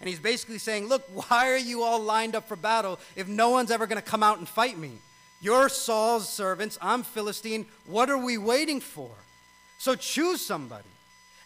And 0.00 0.08
he's 0.08 0.20
basically 0.20 0.58
saying, 0.58 0.86
Look, 0.88 1.04
why 1.12 1.50
are 1.50 1.58
you 1.58 1.82
all 1.82 2.00
lined 2.00 2.36
up 2.36 2.46
for 2.46 2.56
battle 2.56 2.98
if 3.16 3.28
no 3.28 3.50
one's 3.50 3.70
ever 3.70 3.86
going 3.86 4.00
to 4.00 4.10
come 4.10 4.22
out 4.22 4.38
and 4.38 4.48
fight 4.48 4.78
me? 4.78 4.92
You're 5.40 5.68
Saul's 5.68 6.28
servants. 6.28 6.78
I'm 6.82 7.02
Philistine. 7.02 7.66
What 7.86 8.10
are 8.10 8.18
we 8.18 8.38
waiting 8.38 8.80
for? 8.80 9.10
So 9.78 9.94
choose 9.94 10.44
somebody. 10.44 10.88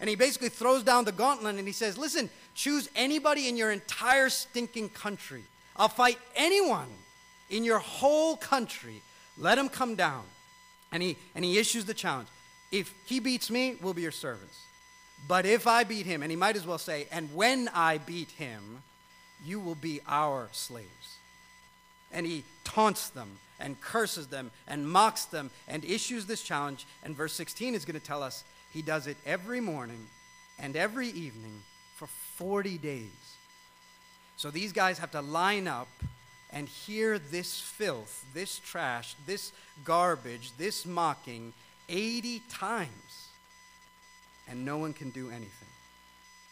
And 0.02 0.08
he 0.08 0.16
basically 0.16 0.48
throws 0.48 0.82
down 0.82 1.04
the 1.04 1.12
gauntlet 1.12 1.54
and 1.54 1.66
he 1.66 1.72
says, 1.72 1.96
Listen, 1.96 2.28
choose 2.56 2.90
anybody 2.96 3.48
in 3.48 3.56
your 3.56 3.70
entire 3.70 4.28
stinking 4.30 4.88
country. 4.88 5.44
I'll 5.76 5.88
fight 5.88 6.18
anyone 6.34 6.88
in 7.50 7.62
your 7.62 7.78
whole 7.78 8.36
country, 8.36 9.00
let 9.38 9.58
him 9.58 9.68
come 9.68 9.94
down. 9.94 10.24
And 10.90 11.04
he, 11.04 11.16
and 11.36 11.44
he 11.44 11.56
issues 11.56 11.84
the 11.84 11.94
challenge. 11.94 12.26
If 12.72 12.92
he 13.06 13.20
beats 13.20 13.48
me, 13.48 13.76
we'll 13.80 13.94
be 13.94 14.02
your 14.02 14.10
servants. 14.10 14.56
But 15.28 15.46
if 15.46 15.68
I 15.68 15.84
beat 15.84 16.04
him, 16.04 16.22
and 16.22 16.32
he 16.32 16.36
might 16.36 16.56
as 16.56 16.66
well 16.66 16.78
say, 16.78 17.06
and 17.12 17.32
when 17.32 17.70
I 17.72 17.98
beat 17.98 18.32
him, 18.32 18.82
you 19.44 19.60
will 19.60 19.76
be 19.76 20.00
our 20.08 20.48
slaves. 20.50 21.18
And 22.10 22.26
he 22.26 22.42
taunts 22.64 23.10
them 23.10 23.38
and 23.60 23.80
curses 23.80 24.26
them 24.26 24.50
and 24.66 24.88
mocks 24.88 25.26
them 25.26 25.50
and 25.68 25.84
issues 25.84 26.26
this 26.26 26.42
challenge. 26.42 26.86
And 27.04 27.14
verse 27.14 27.34
16 27.34 27.76
is 27.76 27.84
going 27.84 27.98
to 27.98 28.04
tell 28.04 28.22
us 28.22 28.42
he 28.72 28.82
does 28.82 29.06
it 29.06 29.16
every 29.26 29.60
morning 29.60 30.06
and 30.58 30.76
every 30.76 31.08
evening 31.08 31.62
for 31.96 32.06
40 32.06 32.78
days. 32.78 33.36
So 34.36 34.50
these 34.50 34.72
guys 34.72 34.98
have 34.98 35.10
to 35.12 35.20
line 35.20 35.68
up 35.68 35.88
and 36.50 36.68
hear 36.68 37.18
this 37.18 37.60
filth, 37.60 38.24
this 38.34 38.58
trash, 38.58 39.14
this 39.26 39.52
garbage, 39.84 40.52
this 40.58 40.84
mocking 40.84 41.52
80 41.88 42.42
times, 42.48 43.28
and 44.48 44.64
no 44.64 44.78
one 44.78 44.92
can 44.92 45.10
do 45.10 45.28
anything. 45.28 45.68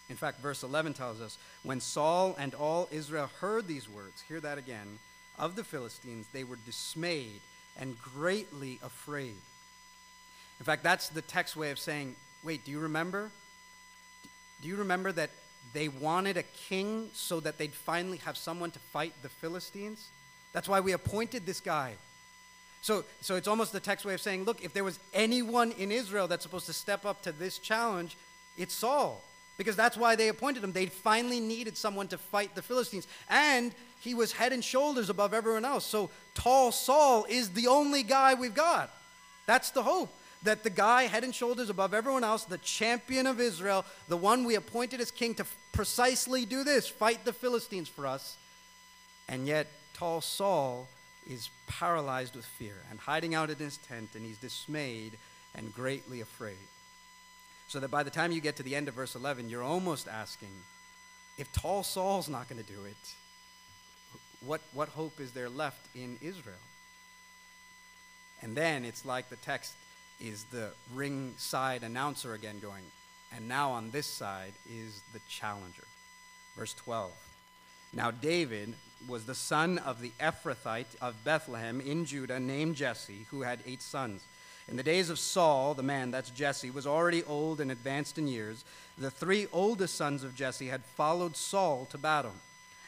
In 0.08 0.16
fact, 0.16 0.40
verse 0.40 0.62
11 0.62 0.94
tells 0.94 1.20
us 1.20 1.38
when 1.62 1.80
Saul 1.80 2.34
and 2.38 2.54
all 2.54 2.88
Israel 2.90 3.30
heard 3.40 3.66
these 3.66 3.88
words, 3.88 4.22
hear 4.26 4.40
that 4.40 4.58
again, 4.58 4.98
of 5.38 5.56
the 5.56 5.64
Philistines, 5.64 6.26
they 6.32 6.44
were 6.44 6.58
dismayed 6.66 7.40
and 7.78 7.96
greatly 8.00 8.78
afraid. 8.82 9.36
In 10.60 10.64
fact, 10.64 10.84
that's 10.84 11.08
the 11.08 11.22
text 11.22 11.56
way 11.56 11.72
of 11.72 11.78
saying, 11.78 12.14
wait, 12.44 12.64
do 12.64 12.70
you 12.70 12.78
remember? 12.78 13.30
Do 14.62 14.68
you 14.68 14.76
remember 14.76 15.10
that 15.12 15.30
they 15.72 15.88
wanted 15.88 16.36
a 16.36 16.42
king 16.42 17.10
so 17.12 17.40
that 17.40 17.58
they'd 17.58 17.72
finally 17.72 18.18
have 18.18 18.36
someone 18.36 18.70
to 18.72 18.78
fight 18.78 19.12
the 19.22 19.28
Philistines. 19.28 20.08
That's 20.52 20.68
why 20.68 20.80
we 20.80 20.92
appointed 20.92 21.46
this 21.46 21.60
guy. 21.60 21.94
So, 22.82 23.04
so 23.20 23.36
it's 23.36 23.46
almost 23.46 23.72
the 23.72 23.80
text 23.80 24.04
way 24.04 24.14
of 24.14 24.20
saying, 24.20 24.44
look, 24.44 24.64
if 24.64 24.72
there 24.72 24.84
was 24.84 24.98
anyone 25.14 25.72
in 25.72 25.92
Israel 25.92 26.26
that's 26.26 26.42
supposed 26.42 26.66
to 26.66 26.72
step 26.72 27.04
up 27.04 27.22
to 27.22 27.32
this 27.32 27.58
challenge, 27.58 28.16
it's 28.56 28.74
Saul. 28.74 29.22
Because 29.58 29.76
that's 29.76 29.96
why 29.96 30.16
they 30.16 30.28
appointed 30.28 30.64
him. 30.64 30.72
They 30.72 30.86
finally 30.86 31.38
needed 31.38 31.76
someone 31.76 32.08
to 32.08 32.18
fight 32.18 32.54
the 32.54 32.62
Philistines. 32.62 33.06
And 33.28 33.72
he 34.00 34.14
was 34.14 34.32
head 34.32 34.52
and 34.52 34.64
shoulders 34.64 35.10
above 35.10 35.34
everyone 35.34 35.66
else. 35.66 35.84
So 35.84 36.10
tall 36.34 36.72
Saul 36.72 37.26
is 37.28 37.50
the 37.50 37.66
only 37.66 38.02
guy 38.02 38.34
we've 38.34 38.54
got. 38.54 38.90
That's 39.46 39.70
the 39.70 39.82
hope 39.82 40.12
that 40.42 40.62
the 40.62 40.70
guy 40.70 41.02
head 41.02 41.24
and 41.24 41.34
shoulders 41.34 41.68
above 41.68 41.92
everyone 41.92 42.24
else, 42.24 42.44
the 42.44 42.58
champion 42.58 43.26
of 43.26 43.40
Israel, 43.40 43.84
the 44.08 44.16
one 44.16 44.44
we 44.44 44.54
appointed 44.54 45.00
as 45.00 45.10
king 45.10 45.34
to 45.34 45.44
precisely 45.72 46.46
do 46.46 46.64
this 46.64 46.88
fight 46.88 47.24
the 47.24 47.32
Philistines 47.32 47.88
for 47.88 48.06
us. 48.06 48.36
And 49.28 49.46
yet, 49.46 49.66
tall 49.94 50.20
Saul 50.20 50.88
is 51.28 51.50
paralyzed 51.66 52.34
with 52.34 52.44
fear 52.44 52.76
and 52.90 52.98
hiding 52.98 53.34
out 53.34 53.50
in 53.50 53.56
his 53.56 53.76
tent, 53.76 54.10
and 54.14 54.24
he's 54.24 54.38
dismayed 54.38 55.12
and 55.54 55.72
greatly 55.72 56.20
afraid. 56.20 56.56
So 57.68 57.78
that 57.80 57.90
by 57.90 58.02
the 58.02 58.10
time 58.10 58.32
you 58.32 58.40
get 58.40 58.56
to 58.56 58.62
the 58.62 58.74
end 58.74 58.88
of 58.88 58.94
verse 58.94 59.14
11, 59.14 59.48
you're 59.48 59.62
almost 59.62 60.08
asking 60.08 60.48
if 61.38 61.52
tall 61.52 61.82
Saul's 61.82 62.28
not 62.28 62.48
going 62.48 62.62
to 62.62 62.72
do 62.72 62.84
it, 62.84 62.96
what, 64.44 64.60
what 64.72 64.88
hope 64.88 65.20
is 65.20 65.32
there 65.32 65.48
left 65.48 65.86
in 65.94 66.18
Israel? 66.20 66.56
And 68.42 68.56
then 68.56 68.84
it's 68.84 69.04
like 69.04 69.28
the 69.28 69.36
text 69.36 69.74
is 70.20 70.44
the 70.44 70.70
ringside 70.94 71.82
announcer 71.82 72.34
again 72.34 72.58
going, 72.60 72.84
and 73.34 73.48
now 73.48 73.70
on 73.70 73.90
this 73.90 74.06
side 74.06 74.52
is 74.68 75.00
the 75.12 75.20
challenger. 75.28 75.84
Verse 76.56 76.74
12. 76.74 77.10
Now 77.92 78.10
David 78.10 78.74
was 79.08 79.24
the 79.24 79.34
son 79.34 79.78
of 79.78 80.00
the 80.00 80.12
Ephrathite 80.20 80.94
of 81.00 81.24
Bethlehem 81.24 81.80
in 81.80 82.04
Judah 82.04 82.38
named 82.38 82.76
Jesse, 82.76 83.26
who 83.30 83.42
had 83.42 83.60
eight 83.66 83.82
sons. 83.82 84.22
In 84.68 84.76
the 84.76 84.82
days 84.82 85.10
of 85.10 85.18
Saul, 85.18 85.74
the 85.74 85.82
man, 85.82 86.10
that's 86.10 86.30
Jesse, 86.30 86.70
was 86.70 86.86
already 86.86 87.24
old 87.24 87.60
and 87.60 87.72
advanced 87.72 88.18
in 88.18 88.28
years. 88.28 88.64
The 88.96 89.10
three 89.10 89.48
oldest 89.52 89.96
sons 89.96 90.22
of 90.22 90.36
Jesse 90.36 90.68
had 90.68 90.84
followed 90.84 91.36
Saul 91.36 91.86
to 91.90 91.98
battle. 91.98 92.34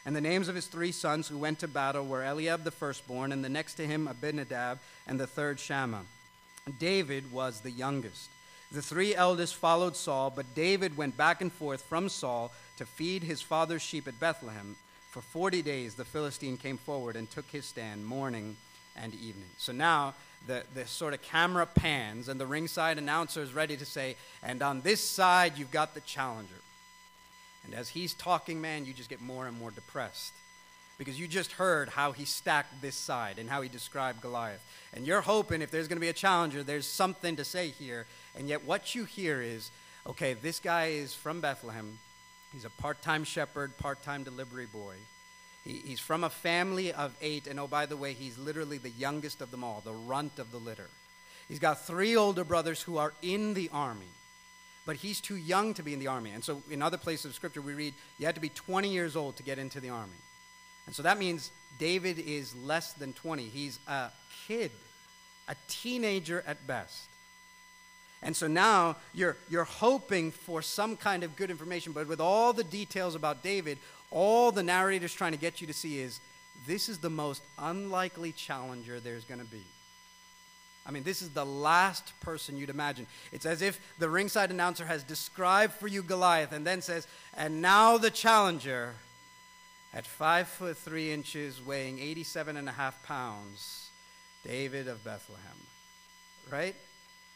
And 0.04 0.14
the 0.14 0.20
names 0.20 0.48
of 0.48 0.54
his 0.54 0.66
three 0.66 0.92
sons 0.92 1.28
who 1.28 1.38
went 1.38 1.58
to 1.60 1.68
battle 1.68 2.06
were 2.06 2.22
Eliab 2.22 2.64
the 2.64 2.70
firstborn, 2.70 3.32
and 3.32 3.44
the 3.44 3.48
next 3.48 3.74
to 3.74 3.86
him 3.86 4.06
Abinadab, 4.06 4.78
and 5.06 5.18
the 5.18 5.26
third 5.26 5.58
Shammah. 5.58 6.04
David 6.78 7.32
was 7.32 7.60
the 7.60 7.70
youngest. 7.70 8.28
The 8.70 8.82
three 8.82 9.14
eldest 9.14 9.56
followed 9.56 9.96
Saul, 9.96 10.32
but 10.34 10.54
David 10.54 10.96
went 10.96 11.16
back 11.16 11.40
and 11.42 11.52
forth 11.52 11.82
from 11.82 12.08
Saul 12.08 12.52
to 12.78 12.86
feed 12.86 13.22
his 13.22 13.42
father's 13.42 13.82
sheep 13.82 14.08
at 14.08 14.18
Bethlehem. 14.20 14.76
For 15.10 15.20
40 15.20 15.60
days 15.62 15.94
the 15.94 16.04
Philistine 16.04 16.56
came 16.56 16.78
forward 16.78 17.16
and 17.16 17.30
took 17.30 17.46
his 17.46 17.66
stand 17.66 18.06
morning 18.06 18.56
and 18.96 19.14
evening. 19.14 19.50
So 19.58 19.72
now 19.72 20.14
the, 20.46 20.62
the 20.74 20.86
sort 20.86 21.14
of 21.14 21.22
camera 21.22 21.66
pans, 21.66 22.28
and 22.28 22.40
the 22.40 22.46
ringside 22.46 22.98
announcer 22.98 23.42
is 23.42 23.52
ready 23.52 23.76
to 23.76 23.84
say, 23.84 24.16
and 24.42 24.62
on 24.62 24.80
this 24.80 25.00
side 25.00 25.58
you've 25.58 25.70
got 25.70 25.94
the 25.94 26.00
challenger. 26.00 26.54
And 27.64 27.74
as 27.74 27.90
he's 27.90 28.14
talking, 28.14 28.60
man, 28.60 28.86
you 28.86 28.92
just 28.92 29.10
get 29.10 29.20
more 29.20 29.46
and 29.46 29.58
more 29.58 29.70
depressed 29.70 30.32
because 30.98 31.18
you 31.18 31.26
just 31.26 31.52
heard 31.52 31.88
how 31.88 32.12
he 32.12 32.24
stacked 32.24 32.80
this 32.80 32.94
side 32.94 33.38
and 33.38 33.48
how 33.48 33.62
he 33.62 33.68
described 33.68 34.20
Goliath. 34.20 34.62
And 34.94 35.06
you're 35.06 35.20
hoping 35.20 35.62
if 35.62 35.70
there's 35.70 35.88
going 35.88 35.96
to 35.96 36.00
be 36.00 36.08
a 36.08 36.12
challenger, 36.12 36.62
there's 36.62 36.86
something 36.86 37.36
to 37.36 37.44
say 37.44 37.68
here. 37.68 38.06
And 38.36 38.48
yet, 38.48 38.64
what 38.64 38.94
you 38.94 39.04
hear 39.04 39.40
is 39.42 39.70
okay, 40.06 40.34
this 40.34 40.58
guy 40.58 40.86
is 40.86 41.14
from 41.14 41.40
Bethlehem. 41.40 41.98
He's 42.52 42.64
a 42.64 42.70
part 42.70 43.00
time 43.02 43.24
shepherd, 43.24 43.76
part 43.78 44.02
time 44.02 44.24
delivery 44.24 44.66
boy. 44.66 44.94
He, 45.64 45.74
he's 45.84 46.00
from 46.00 46.24
a 46.24 46.30
family 46.30 46.92
of 46.92 47.14
eight. 47.20 47.46
And 47.46 47.58
oh, 47.60 47.66
by 47.66 47.86
the 47.86 47.96
way, 47.96 48.12
he's 48.12 48.36
literally 48.38 48.78
the 48.78 48.90
youngest 48.90 49.40
of 49.40 49.50
them 49.50 49.64
all, 49.64 49.80
the 49.84 49.92
runt 49.92 50.38
of 50.38 50.50
the 50.50 50.58
litter. 50.58 50.88
He's 51.48 51.58
got 51.58 51.86
three 51.86 52.16
older 52.16 52.44
brothers 52.44 52.82
who 52.82 52.98
are 52.98 53.12
in 53.22 53.54
the 53.54 53.70
army 53.72 54.08
but 54.84 54.96
he's 54.96 55.20
too 55.20 55.36
young 55.36 55.74
to 55.74 55.82
be 55.82 55.92
in 55.92 56.00
the 56.00 56.08
army. 56.08 56.30
And 56.30 56.42
so 56.42 56.62
in 56.70 56.82
other 56.82 56.96
places 56.96 57.26
of 57.26 57.34
scripture, 57.34 57.62
we 57.62 57.74
read 57.74 57.94
you 58.18 58.26
had 58.26 58.34
to 58.34 58.40
be 58.40 58.48
20 58.48 58.88
years 58.88 59.16
old 59.16 59.36
to 59.36 59.42
get 59.42 59.58
into 59.58 59.80
the 59.80 59.90
army. 59.90 60.16
And 60.86 60.94
so 60.94 61.02
that 61.02 61.18
means 61.18 61.50
David 61.78 62.18
is 62.18 62.54
less 62.56 62.92
than 62.92 63.12
20. 63.12 63.44
He's 63.44 63.78
a 63.86 64.10
kid, 64.46 64.70
a 65.48 65.56
teenager 65.68 66.42
at 66.46 66.66
best. 66.66 67.08
And 68.22 68.36
so 68.36 68.46
now 68.46 68.96
you're, 69.12 69.36
you're 69.50 69.64
hoping 69.64 70.30
for 70.30 70.62
some 70.62 70.96
kind 70.96 71.24
of 71.24 71.34
good 71.34 71.50
information, 71.50 71.92
but 71.92 72.06
with 72.06 72.20
all 72.20 72.52
the 72.52 72.64
details 72.64 73.14
about 73.14 73.42
David, 73.42 73.78
all 74.10 74.52
the 74.52 74.62
narrator's 74.62 75.12
trying 75.12 75.32
to 75.32 75.38
get 75.38 75.60
you 75.60 75.66
to 75.66 75.72
see 75.72 75.98
is 75.98 76.20
this 76.66 76.88
is 76.88 76.98
the 76.98 77.10
most 77.10 77.42
unlikely 77.58 78.32
challenger 78.32 79.00
there's 79.00 79.24
going 79.24 79.40
to 79.40 79.46
be. 79.46 79.62
I 80.84 80.90
mean, 80.90 81.02
this 81.04 81.22
is 81.22 81.30
the 81.30 81.46
last 81.46 82.12
person 82.20 82.56
you'd 82.56 82.70
imagine. 82.70 83.06
It's 83.30 83.46
as 83.46 83.62
if 83.62 83.80
the 83.98 84.08
ringside 84.08 84.50
announcer 84.50 84.84
has 84.84 85.02
described 85.04 85.74
for 85.74 85.86
you 85.86 86.02
Goliath 86.02 86.52
and 86.52 86.66
then 86.66 86.82
says, 86.82 87.06
and 87.36 87.62
now 87.62 87.98
the 87.98 88.10
challenger 88.10 88.94
at 89.94 90.06
five 90.06 90.48
foot 90.48 90.76
three 90.76 91.12
inches, 91.12 91.64
weighing 91.64 91.98
87 91.98 92.56
and 92.56 92.68
a 92.68 92.72
half 92.72 93.02
pounds, 93.04 93.90
David 94.44 94.88
of 94.88 95.04
Bethlehem. 95.04 95.56
Right? 96.50 96.74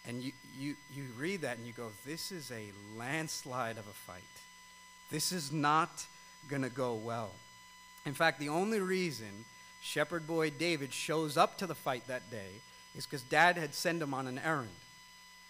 And 0.08 0.22
you, 0.22 0.32
you, 0.58 0.76
you 0.94 1.04
read 1.18 1.42
that 1.42 1.58
and 1.58 1.66
you 1.66 1.72
go, 1.72 1.90
this 2.06 2.30
is 2.30 2.50
a 2.50 2.72
landslide 2.96 3.78
of 3.78 3.86
a 3.86 3.92
fight. 3.92 4.22
This 5.10 5.32
is 5.32 5.52
not 5.52 6.04
going 6.48 6.62
to 6.62 6.70
go 6.70 6.94
well. 6.94 7.32
In 8.04 8.14
fact, 8.14 8.38
the 8.38 8.48
only 8.48 8.80
reason 8.80 9.44
shepherd 9.82 10.26
boy 10.26 10.50
David 10.50 10.92
shows 10.92 11.36
up 11.36 11.58
to 11.58 11.66
the 11.66 11.74
fight 11.74 12.06
that 12.06 12.30
day 12.30 12.60
is 12.96 13.04
because 13.04 13.22
dad 13.22 13.56
had 13.56 13.74
sent 13.74 14.02
him 14.02 14.14
on 14.14 14.26
an 14.26 14.38
errand. 14.38 14.70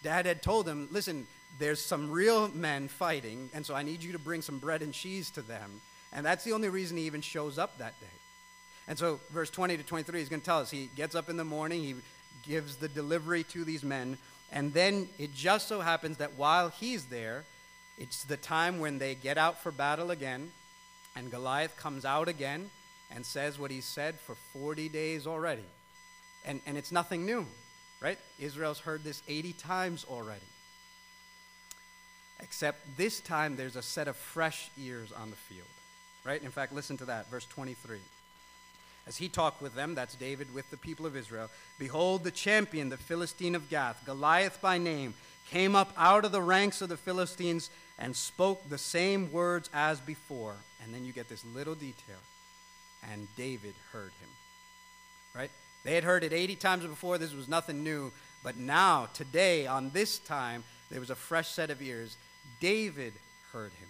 Dad 0.03 0.27
had 0.27 0.43
told 0.43 0.67
him, 0.69 0.89
listen, 0.91 1.27
there's 1.59 1.83
some 1.83 2.11
real 2.11 2.49
men 2.49 2.89
fighting, 2.89 3.51
and 3.55 3.65
so 3.65 3.75
I 3.75 3.83
need 3.83 4.03
you 4.03 4.13
to 4.13 4.19
bring 4.19 4.43
some 4.43 4.59
bread 4.59 4.83
and 4.83 4.93
cheese 4.93 5.31
to 5.33 5.43
them. 5.43 5.81
And 6.13 6.25
that's 6.25 6.45
the 6.45 6.53
only 6.53 6.69
reason 6.69 6.97
he 6.97 7.05
even 7.05 7.21
shows 7.21 7.59
up 7.59 7.79
that 7.79 7.99
day. 8.01 8.07
And 8.89 8.99
so, 8.99 9.21
verse 9.31 9.51
20 9.51 9.77
to 9.77 9.83
23 9.83 10.23
is 10.23 10.29
going 10.29 10.41
to 10.41 10.47
tell 10.47 10.61
us 10.61 10.71
he 10.71 10.91
gets 10.97 11.15
up 11.15 11.29
in 11.29 11.37
the 11.37 11.45
morning, 11.45 11.83
he 11.83 11.95
gives 12.49 12.77
the 12.77 12.89
delivery 12.89 13.43
to 13.45 13.65
these 13.65 13.83
men, 13.83 14.17
and 14.53 14.73
then 14.73 15.09
it 15.19 15.35
just 15.35 15.69
so 15.69 15.81
happens 15.81 16.19
that 16.19 16.35
while 16.37 16.69
he's 16.69 17.07
there, 17.07 17.45
it's 17.99 18.25
the 18.25 18.37
time 18.37 18.79
when 18.79 18.99
they 18.99 19.15
get 19.15 19.39
out 19.39 19.61
for 19.63 19.73
battle 19.73 20.11
again, 20.11 20.53
and 21.17 21.31
Goliath 21.31 21.77
comes 21.77 22.05
out 22.05 22.29
again 22.29 22.71
and 23.11 23.25
says 23.25 23.59
what 23.59 23.71
he 23.71 23.81
said 23.81 24.17
for 24.21 24.35
40 24.53 24.89
days 24.89 25.27
already. 25.27 25.65
And, 26.45 26.61
and 26.67 26.77
it's 26.77 26.93
nothing 26.93 27.25
new, 27.25 27.47
right? 28.01 28.19
Israel's 28.39 28.81
heard 28.81 29.03
this 29.03 29.23
80 29.27 29.55
times 29.55 30.07
already. 30.09 30.41
Except 32.41 32.97
this 32.97 33.21
time 33.21 33.57
there's 33.57 33.77
a 33.77 33.83
set 33.83 34.09
of 34.09 34.17
fresh 34.17 34.71
ears 34.79 35.11
on 35.11 35.31
the 35.31 35.37
field, 35.37 35.67
right? 36.27 36.43
In 36.43 36.51
fact, 36.51 36.73
listen 36.73 36.97
to 36.99 37.05
that, 37.07 37.31
verse 37.31 37.47
23. 37.47 37.99
As 39.07 39.17
he 39.17 39.29
talked 39.29 39.63
with 39.63 39.75
them, 39.75 39.95
that's 39.95 40.17
David 40.17 40.53
with 40.53 40.69
the 40.71 40.77
people 40.77 41.07
of 41.07 41.17
Israel, 41.17 41.49
behold, 41.79 42.25
the 42.25 42.33
champion, 42.33 42.89
the 42.89 42.97
Philistine 42.97 43.55
of 43.55 43.71
Gath, 43.71 44.03
Goliath 44.05 44.61
by 44.61 44.79
name, 44.79 45.15
came 45.49 45.77
up 45.77 45.93
out 45.97 46.25
of 46.25 46.33
the 46.33 46.43
ranks 46.43 46.83
of 46.83 46.89
the 46.89 46.97
Philistines 46.97 47.71
and 47.99 48.17
spoke 48.17 48.69
the 48.69 48.79
same 48.79 49.31
words 49.31 49.71
as 49.73 50.01
before. 50.01 50.57
And 50.83 50.93
then 50.93 51.05
you 51.05 51.13
get 51.13 51.29
this 51.29 51.45
little 51.55 51.77
detail. 51.77 52.17
And 53.13 53.29
David 53.37 53.75
heard 53.93 54.11
him. 54.21 54.29
Right? 55.37 55.51
They 55.85 55.95
had 55.95 56.03
heard 56.03 56.25
it 56.25 56.33
80 56.33 56.57
times 56.57 56.85
before. 56.85 57.17
This 57.17 57.33
was 57.33 57.47
nothing 57.47 57.85
new. 57.85 58.11
But 58.43 58.57
now, 58.57 59.09
today, 59.15 59.69
on 59.69 59.91
this 59.91 60.19
time, 60.19 60.65
there 60.91 60.99
was 60.99 61.11
a 61.11 61.15
fresh 61.15 61.49
set 61.49 61.71
of 61.71 61.81
ears. 61.81 62.17
David 62.59 63.13
heard 63.53 63.71
him. 63.73 63.89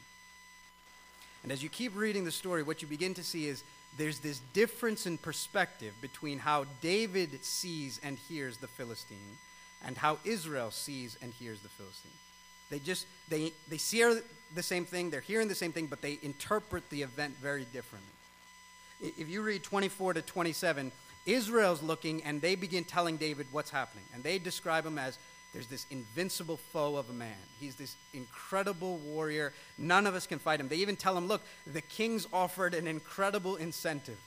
And 1.47 1.53
as 1.53 1.63
you 1.63 1.69
keep 1.69 1.95
reading 1.95 2.25
the 2.25 2.33
story, 2.33 2.65
what 2.65 2.83
you 2.83 2.89
begin 2.89 3.15
to 3.15 3.23
see 3.23 3.47
is 3.47 3.63
there's 3.97 4.19
this 4.19 4.41
difference 4.53 5.07
in 5.07 5.17
perspective 5.17 5.95
between 6.01 6.41
how 6.41 6.67
David 6.81 7.45
sees 7.45 8.01
and 8.03 8.19
hears 8.19 8.57
the 8.57 8.67
Philistine 8.67 9.39
and 9.85 9.97
how 9.97 10.19
Israel 10.25 10.73
sees 10.73 11.17
and 11.23 11.33
hears 11.33 11.61
the 11.61 11.69
Philistine. 11.69 12.11
They 12.69 12.81
just 12.81 13.07
they 13.29 13.53
they 13.69 13.79
see 13.79 14.03
the 14.57 14.63
same 14.65 14.87
thing, 14.87 15.09
they're 15.09 15.21
hearing 15.21 15.47
the 15.47 15.55
same 15.55 15.71
thing, 15.71 15.87
but 15.87 16.03
they 16.03 16.19
interpret 16.21 16.91
the 16.91 17.03
event 17.03 17.37
very 17.41 17.65
differently. 17.73 18.11
If 19.01 19.29
you 19.29 19.41
read 19.43 19.63
24 19.63 20.15
to 20.15 20.23
27, 20.23 20.91
Israel's 21.27 21.81
looking 21.81 22.25
and 22.25 22.41
they 22.41 22.57
begin 22.57 22.83
telling 22.83 23.19
David 23.19 23.47
what's 23.53 23.71
happening. 23.71 24.05
And 24.13 24.25
they 24.25 24.41
describe 24.41 24.85
him 24.85 24.99
as 24.99 25.17
there's 25.53 25.67
this 25.69 25.87
invincible 25.91 26.59
foe 26.59 26.97
of 26.97 27.09
a 27.09 27.13
man. 27.15 27.37
He's 27.59 27.77
this 27.77 27.97
incredible 28.13 28.99
warrior. 28.99 29.53
None 29.79 30.07
of 30.07 30.15
us 30.15 30.27
can 30.27 30.39
fight 30.39 30.61
him. 30.61 30.69
They 30.69 30.77
even 30.77 30.97
tell 30.97 31.17
him, 31.17 31.29
look, 31.29 31.43
the 31.67 31.81
king's 31.81 32.27
offered 32.33 32.75
an 32.75 32.87
incredible 32.87 33.57
incentive. 33.57 34.19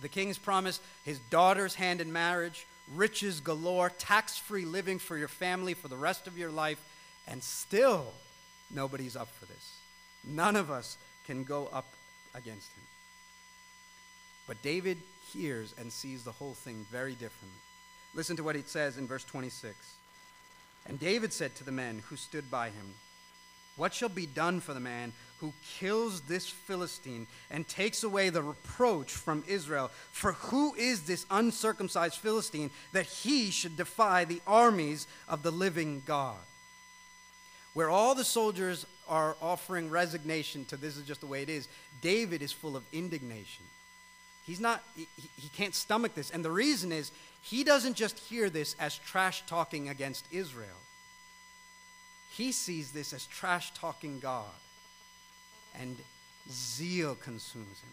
The 0.00 0.08
king's 0.08 0.38
promised 0.38 0.82
his 1.04 1.18
daughter's 1.30 1.74
hand 1.74 2.00
in 2.00 2.12
marriage, 2.12 2.66
riches 2.94 3.40
galore, 3.40 3.90
tax 3.90 4.38
free 4.38 4.64
living 4.64 4.98
for 4.98 5.16
your 5.16 5.28
family 5.28 5.74
for 5.74 5.88
the 5.88 5.96
rest 5.96 6.26
of 6.26 6.38
your 6.38 6.50
life, 6.50 6.80
and 7.26 7.42
still 7.42 8.12
nobody's 8.70 9.16
up 9.16 9.28
for 9.28 9.46
this. 9.46 9.76
None 10.24 10.56
of 10.56 10.70
us 10.70 10.96
can 11.26 11.44
go 11.44 11.68
up 11.72 11.86
against 12.34 12.72
him. 12.72 12.84
But 14.46 14.62
David 14.62 14.98
hears 15.32 15.74
and 15.78 15.92
sees 15.92 16.22
the 16.22 16.32
whole 16.32 16.54
thing 16.54 16.86
very 16.90 17.12
differently. 17.12 17.60
Listen 18.14 18.36
to 18.36 18.44
what 18.44 18.56
it 18.56 18.68
says 18.68 18.96
in 18.96 19.06
verse 19.06 19.24
26. 19.24 19.74
And 20.88 20.98
David 21.00 21.32
said 21.32 21.54
to 21.56 21.64
the 21.64 21.72
men 21.72 22.02
who 22.08 22.16
stood 22.16 22.50
by 22.50 22.66
him, 22.66 22.94
What 23.76 23.94
shall 23.94 24.08
be 24.08 24.26
done 24.26 24.60
for 24.60 24.72
the 24.74 24.80
man 24.80 25.12
who 25.40 25.52
kills 25.78 26.22
this 26.22 26.48
Philistine 26.48 27.26
and 27.50 27.66
takes 27.68 28.02
away 28.02 28.30
the 28.30 28.42
reproach 28.42 29.12
from 29.12 29.44
Israel? 29.46 29.90
For 30.12 30.32
who 30.32 30.74
is 30.74 31.02
this 31.02 31.26
uncircumcised 31.30 32.18
Philistine 32.18 32.70
that 32.92 33.06
he 33.06 33.50
should 33.50 33.76
defy 33.76 34.24
the 34.24 34.40
armies 34.46 35.06
of 35.28 35.42
the 35.42 35.50
living 35.50 36.02
God? 36.06 36.36
Where 37.74 37.90
all 37.90 38.14
the 38.14 38.24
soldiers 38.24 38.86
are 39.08 39.36
offering 39.42 39.90
resignation 39.90 40.64
to 40.66 40.76
this 40.76 40.96
is 40.96 41.06
just 41.06 41.20
the 41.20 41.26
way 41.26 41.42
it 41.42 41.50
is, 41.50 41.68
David 42.00 42.40
is 42.40 42.52
full 42.52 42.76
of 42.76 42.84
indignation. 42.92 43.64
He's 44.46 44.60
not, 44.60 44.82
he, 44.94 45.08
he 45.36 45.48
can't 45.48 45.74
stomach 45.74 46.14
this. 46.14 46.30
And 46.30 46.44
the 46.44 46.50
reason 46.50 46.92
is 46.92 47.10
he 47.42 47.64
doesn't 47.64 47.94
just 47.94 48.18
hear 48.18 48.48
this 48.48 48.76
as 48.78 48.96
trash 48.98 49.42
talking 49.46 49.88
against 49.88 50.24
Israel, 50.30 50.68
he 52.32 52.52
sees 52.52 52.92
this 52.92 53.12
as 53.12 53.26
trash 53.26 53.72
talking 53.74 54.20
God. 54.20 54.44
And 55.78 55.96
zeal 56.50 57.16
consumes 57.16 57.80
him. 57.80 57.90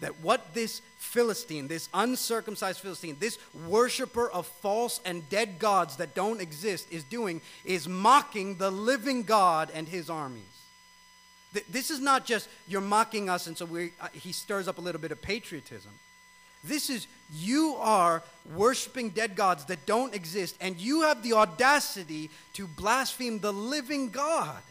That 0.00 0.20
what 0.20 0.54
this 0.54 0.82
Philistine, 0.98 1.68
this 1.68 1.88
uncircumcised 1.94 2.80
Philistine, 2.80 3.16
this 3.18 3.38
worshiper 3.66 4.30
of 4.30 4.46
false 4.46 5.00
and 5.04 5.28
dead 5.30 5.58
gods 5.58 5.96
that 5.96 6.14
don't 6.14 6.40
exist 6.40 6.88
is 6.90 7.04
doing 7.04 7.40
is 7.64 7.88
mocking 7.88 8.58
the 8.58 8.70
living 8.70 9.22
God 9.22 9.70
and 9.72 9.88
his 9.88 10.10
armies. 10.10 10.42
This 11.70 11.90
is 11.90 12.00
not 12.00 12.24
just 12.24 12.48
you're 12.66 12.80
mocking 12.80 13.28
us, 13.28 13.46
and 13.46 13.56
so 13.56 13.64
we, 13.64 13.92
uh, 14.00 14.08
he 14.12 14.32
stirs 14.32 14.68
up 14.68 14.78
a 14.78 14.80
little 14.80 15.00
bit 15.00 15.12
of 15.12 15.22
patriotism. 15.22 15.92
This 16.64 16.88
is 16.88 17.06
you 17.32 17.76
are 17.78 18.22
worshiping 18.54 19.10
dead 19.10 19.36
gods 19.36 19.66
that 19.66 19.84
don't 19.86 20.14
exist, 20.14 20.56
and 20.60 20.76
you 20.78 21.02
have 21.02 21.22
the 21.22 21.34
audacity 21.34 22.30
to 22.54 22.66
blaspheme 22.66 23.38
the 23.38 23.52
living 23.52 24.10
God. 24.10 24.62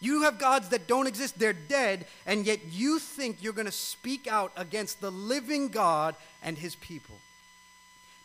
You 0.00 0.22
have 0.22 0.38
gods 0.38 0.68
that 0.70 0.86
don't 0.86 1.06
exist, 1.06 1.38
they're 1.38 1.52
dead, 1.52 2.06
and 2.26 2.46
yet 2.46 2.60
you 2.70 2.98
think 2.98 3.42
you're 3.42 3.52
going 3.52 3.66
to 3.66 3.72
speak 3.72 4.26
out 4.26 4.52
against 4.56 5.00
the 5.00 5.10
living 5.10 5.68
God 5.68 6.14
and 6.42 6.56
his 6.56 6.74
people. 6.76 7.16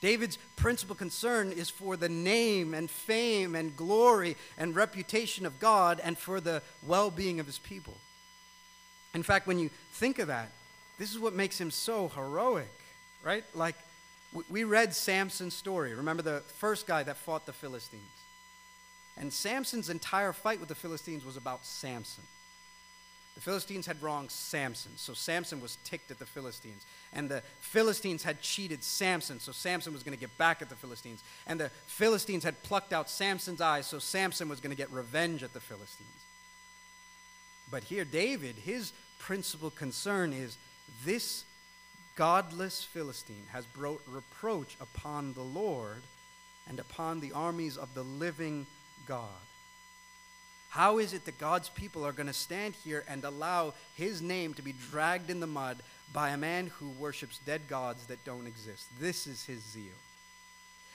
David's 0.01 0.37
principal 0.55 0.95
concern 0.95 1.51
is 1.51 1.69
for 1.69 1.95
the 1.95 2.09
name 2.09 2.73
and 2.73 2.89
fame 2.89 3.55
and 3.55 3.77
glory 3.77 4.35
and 4.57 4.75
reputation 4.75 5.45
of 5.45 5.59
God 5.59 6.01
and 6.03 6.17
for 6.17 6.41
the 6.41 6.63
well 6.85 7.11
being 7.11 7.39
of 7.39 7.45
his 7.45 7.59
people. 7.59 7.95
In 9.13 9.23
fact, 9.23 9.45
when 9.45 9.59
you 9.59 9.69
think 9.93 10.19
of 10.19 10.27
that, 10.27 10.49
this 10.97 11.11
is 11.11 11.19
what 11.19 11.33
makes 11.33 11.59
him 11.59 11.69
so 11.69 12.09
heroic, 12.09 12.71
right? 13.23 13.43
Like, 13.53 13.75
we 14.49 14.63
read 14.63 14.95
Samson's 14.95 15.53
story. 15.53 15.93
Remember 15.93 16.23
the 16.23 16.41
first 16.57 16.87
guy 16.87 17.03
that 17.03 17.17
fought 17.17 17.45
the 17.45 17.53
Philistines? 17.53 18.03
And 19.17 19.31
Samson's 19.31 19.89
entire 19.89 20.33
fight 20.33 20.59
with 20.59 20.69
the 20.69 20.75
Philistines 20.75 21.25
was 21.25 21.37
about 21.37 21.65
Samson. 21.65 22.23
The 23.35 23.41
Philistines 23.41 23.85
had 23.85 24.01
wronged 24.01 24.29
Samson, 24.29 24.91
so 24.97 25.13
Samson 25.13 25.61
was 25.61 25.77
ticked 25.85 26.11
at 26.11 26.19
the 26.19 26.25
Philistines. 26.25 26.85
And 27.13 27.29
the 27.29 27.41
Philistines 27.59 28.23
had 28.23 28.41
cheated 28.41 28.83
Samson, 28.83 29.39
so 29.39 29.51
Samson 29.51 29.93
was 29.93 30.03
going 30.03 30.15
to 30.15 30.19
get 30.19 30.37
back 30.37 30.61
at 30.61 30.69
the 30.69 30.75
Philistines. 30.75 31.23
And 31.47 31.59
the 31.59 31.69
Philistines 31.87 32.43
had 32.43 32.61
plucked 32.63 32.91
out 32.91 33.09
Samson's 33.09 33.61
eyes, 33.61 33.87
so 33.87 33.99
Samson 33.99 34.49
was 34.49 34.59
going 34.59 34.75
to 34.75 34.77
get 34.77 34.91
revenge 34.91 35.43
at 35.43 35.53
the 35.53 35.61
Philistines. 35.61 36.09
But 37.71 37.83
here, 37.85 38.03
David, 38.03 38.55
his 38.55 38.91
principal 39.17 39.69
concern 39.69 40.33
is 40.33 40.57
this 41.05 41.45
godless 42.15 42.83
Philistine 42.83 43.45
has 43.53 43.65
brought 43.65 44.01
reproach 44.07 44.75
upon 44.81 45.33
the 45.33 45.41
Lord 45.41 46.03
and 46.67 46.79
upon 46.79 47.21
the 47.21 47.31
armies 47.31 47.77
of 47.77 47.93
the 47.93 48.03
living 48.03 48.67
God. 49.07 49.29
How 50.71 50.99
is 50.99 51.11
it 51.13 51.25
that 51.25 51.37
God's 51.37 51.67
people 51.67 52.05
are 52.05 52.13
going 52.13 52.27
to 52.27 52.33
stand 52.33 52.75
here 52.85 53.03
and 53.09 53.25
allow 53.25 53.73
his 53.95 54.21
name 54.21 54.53
to 54.53 54.61
be 54.61 54.73
dragged 54.89 55.29
in 55.29 55.41
the 55.41 55.47
mud 55.47 55.77
by 56.13 56.29
a 56.29 56.37
man 56.37 56.67
who 56.67 56.89
worships 56.91 57.41
dead 57.45 57.63
gods 57.67 58.05
that 58.05 58.23
don't 58.23 58.47
exist? 58.47 58.87
This 58.97 59.27
is 59.27 59.43
his 59.43 59.61
zeal. 59.61 59.91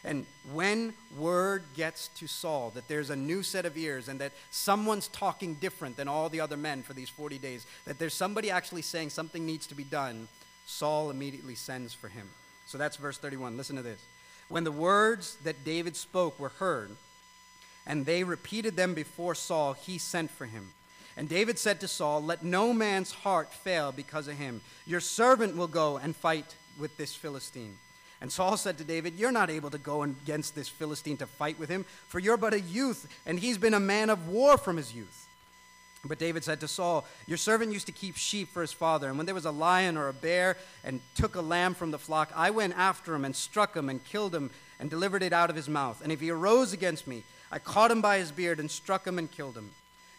And 0.02 0.24
when 0.50 0.94
word 1.18 1.62
gets 1.76 2.08
to 2.08 2.26
Saul 2.26 2.70
that 2.70 2.88
there's 2.88 3.10
a 3.10 3.16
new 3.16 3.42
set 3.42 3.66
of 3.66 3.76
ears 3.76 4.08
and 4.08 4.18
that 4.18 4.32
someone's 4.50 5.08
talking 5.08 5.54
different 5.54 5.98
than 5.98 6.08
all 6.08 6.30
the 6.30 6.40
other 6.40 6.56
men 6.56 6.82
for 6.82 6.94
these 6.94 7.10
40 7.10 7.36
days, 7.36 7.66
that 7.84 7.98
there's 7.98 8.14
somebody 8.14 8.50
actually 8.50 8.82
saying 8.82 9.10
something 9.10 9.44
needs 9.44 9.66
to 9.66 9.74
be 9.74 9.84
done, 9.84 10.28
Saul 10.64 11.10
immediately 11.10 11.54
sends 11.54 11.92
for 11.92 12.08
him. 12.08 12.30
So 12.66 12.78
that's 12.78 12.96
verse 12.96 13.18
31. 13.18 13.58
Listen 13.58 13.76
to 13.76 13.82
this. 13.82 14.00
When 14.48 14.64
the 14.64 14.72
words 14.72 15.36
that 15.44 15.64
David 15.64 15.96
spoke 15.96 16.40
were 16.40 16.48
heard, 16.48 16.92
and 17.86 18.04
they 18.04 18.24
repeated 18.24 18.76
them 18.76 18.94
before 18.94 19.34
Saul, 19.34 19.74
he 19.74 19.98
sent 19.98 20.30
for 20.30 20.46
him. 20.46 20.72
And 21.16 21.28
David 21.28 21.58
said 21.58 21.80
to 21.80 21.88
Saul, 21.88 22.22
Let 22.22 22.44
no 22.44 22.72
man's 22.72 23.10
heart 23.10 23.52
fail 23.52 23.92
because 23.92 24.28
of 24.28 24.34
him. 24.36 24.60
Your 24.86 25.00
servant 25.00 25.56
will 25.56 25.68
go 25.68 25.96
and 25.96 26.14
fight 26.14 26.54
with 26.78 26.96
this 26.96 27.14
Philistine. 27.14 27.78
And 28.20 28.30
Saul 28.30 28.56
said 28.56 28.78
to 28.78 28.84
David, 28.84 29.14
You're 29.16 29.32
not 29.32 29.50
able 29.50 29.70
to 29.70 29.78
go 29.78 30.02
against 30.02 30.54
this 30.54 30.68
Philistine 30.68 31.16
to 31.18 31.26
fight 31.26 31.58
with 31.58 31.68
him, 31.68 31.84
for 32.08 32.18
you're 32.18 32.36
but 32.36 32.54
a 32.54 32.60
youth, 32.60 33.08
and 33.24 33.38
he's 33.38 33.58
been 33.58 33.74
a 33.74 33.80
man 33.80 34.10
of 34.10 34.28
war 34.28 34.58
from 34.58 34.76
his 34.76 34.94
youth. 34.94 35.26
But 36.04 36.18
David 36.18 36.44
said 36.44 36.60
to 36.60 36.68
Saul, 36.68 37.04
Your 37.26 37.38
servant 37.38 37.72
used 37.72 37.86
to 37.86 37.92
keep 37.92 38.16
sheep 38.16 38.48
for 38.48 38.60
his 38.60 38.72
father, 38.72 39.08
and 39.08 39.16
when 39.16 39.26
there 39.26 39.34
was 39.34 39.44
a 39.44 39.50
lion 39.50 39.96
or 39.96 40.08
a 40.08 40.12
bear 40.12 40.56
and 40.84 41.00
took 41.14 41.34
a 41.34 41.40
lamb 41.40 41.74
from 41.74 41.90
the 41.90 41.98
flock, 41.98 42.30
I 42.34 42.50
went 42.50 42.76
after 42.76 43.14
him 43.14 43.24
and 43.24 43.34
struck 43.34 43.74
him 43.74 43.88
and 43.88 44.04
killed 44.04 44.34
him 44.34 44.50
and 44.78 44.90
delivered 44.90 45.22
it 45.22 45.32
out 45.32 45.50
of 45.50 45.56
his 45.56 45.68
mouth. 45.68 46.00
And 46.02 46.12
if 46.12 46.20
he 46.20 46.30
arose 46.30 46.72
against 46.72 47.06
me, 47.06 47.24
I 47.50 47.58
caught 47.58 47.90
him 47.90 48.00
by 48.00 48.18
his 48.18 48.32
beard 48.32 48.60
and 48.60 48.70
struck 48.70 49.06
him 49.06 49.18
and 49.18 49.30
killed 49.30 49.56
him. 49.56 49.70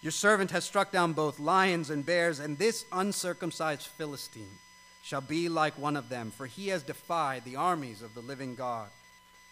Your 0.01 0.11
servant 0.11 0.51
has 0.51 0.63
struck 0.63 0.91
down 0.91 1.13
both 1.13 1.39
lions 1.39 1.89
and 1.89 2.05
bears, 2.05 2.39
and 2.39 2.57
this 2.57 2.85
uncircumcised 2.91 3.87
Philistine 3.87 4.57
shall 5.03 5.21
be 5.21 5.49
like 5.49 5.77
one 5.77 5.95
of 5.95 6.09
them, 6.09 6.31
for 6.31 6.45
he 6.45 6.67
has 6.67 6.83
defied 6.83 7.43
the 7.43 7.55
armies 7.55 8.01
of 8.01 8.13
the 8.13 8.21
living 8.21 8.55
God. 8.55 8.89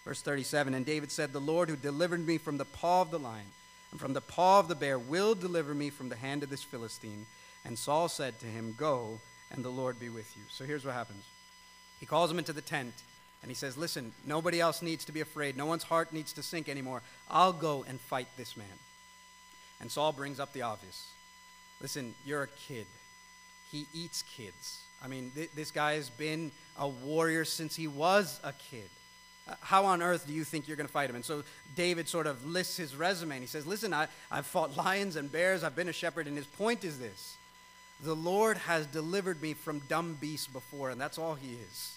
Verse 0.06 0.22
37 0.22 0.74
And 0.74 0.86
David 0.86 1.12
said, 1.12 1.34
The 1.34 1.40
Lord 1.40 1.70
who 1.70 1.76
delivered 1.76 2.26
me 2.26 2.38
from 2.38 2.58
the 2.58 2.66
paw 2.66 3.02
of 3.02 3.12
the 3.12 3.20
lion 3.20 3.48
and 3.92 4.00
from 4.00 4.14
the 4.14 4.22
paw 4.22 4.60
of 4.60 4.68
the 4.68 4.76
bear 4.76 5.00
will 5.00 5.36
deliver 5.36 5.74
me 5.74 5.90
from 5.90 6.10
the 6.10 6.16
hand 6.16 6.44
of 6.44 6.50
this 6.50 6.64
Philistine. 6.64 7.26
And 7.64 7.78
Saul 7.78 8.10
said 8.10 8.38
to 8.40 8.46
him, 8.46 8.76
Go, 8.78 9.20
and 9.52 9.64
the 9.64 9.70
Lord 9.70 10.00
be 10.00 10.10
with 10.10 10.36
you. 10.36 10.44
So 10.50 10.66
here's 10.66 10.86
what 10.86 10.94
happens 10.94 11.24
He 12.00 12.06
calls 12.06 12.30
him 12.30 12.38
into 12.38 12.54
the 12.54 12.62
tent, 12.62 12.94
and 13.42 13.52
he 13.52 13.56
says, 13.56 13.78
Listen, 13.78 14.12
nobody 14.26 14.60
else 14.60 14.82
needs 14.82 15.06
to 15.06 15.12
be 15.12 15.22
afraid. 15.22 15.56
No 15.56 15.66
one's 15.66 15.84
heart 15.84 16.12
needs 16.14 16.34
to 16.34 16.44
sink 16.44 16.68
anymore. 16.68 17.02
I'll 17.30 17.54
go 17.54 17.86
and 17.88 18.00
fight 18.00 18.28
this 18.38 18.58
man. 18.58 18.68
And 19.80 19.92
Saul 19.92 20.12
brings 20.12 20.40
up 20.40 20.54
the 20.54 20.64
obvious. 20.64 21.10
Listen, 21.82 22.16
you're 22.26 22.44
a 22.44 22.48
kid. 22.48 22.88
He 23.72 23.86
eats 23.94 24.24
kids. 24.36 24.80
I 25.04 25.08
mean, 25.08 25.32
th- 25.36 25.52
this 25.56 25.72
guy 25.72 25.94
has 25.94 26.10
been 26.10 26.52
a 26.78 26.88
warrior 26.88 27.46
since 27.46 27.76
he 27.76 27.88
was 27.88 28.40
a 28.44 28.54
kid. 28.54 28.90
Uh, 29.48 29.54
how 29.62 29.86
on 29.86 30.02
earth 30.02 30.26
do 30.26 30.34
you 30.34 30.44
think 30.44 30.68
you're 30.68 30.78
going 30.78 30.88
to 30.88 30.94
fight 30.94 31.10
him? 31.10 31.16
And 31.16 31.26
so 31.26 31.44
David 31.76 32.08
sort 32.08 32.26
of 32.26 32.44
lists 32.46 32.78
his 32.78 32.96
resume 32.96 33.36
and 33.36 33.44
he 33.44 33.48
says, 33.48 33.68
Listen, 33.68 33.94
I, 33.94 34.08
I've 34.32 34.48
fought 34.48 34.76
lions 34.78 35.16
and 35.16 35.32
bears, 35.32 35.64
I've 35.64 35.76
been 35.76 35.90
a 35.90 35.94
shepherd, 35.94 36.28
and 36.28 36.36
his 36.36 36.48
point 36.48 36.84
is 36.84 36.98
this 36.98 37.38
The 38.02 38.16
Lord 38.16 38.58
has 38.58 38.88
delivered 38.88 39.42
me 39.42 39.54
from 39.54 39.80
dumb 39.88 40.18
beasts 40.20 40.48
before, 40.48 40.90
and 40.90 41.00
that's 41.00 41.20
all 41.20 41.36
he 41.36 41.54
is. 41.54 41.96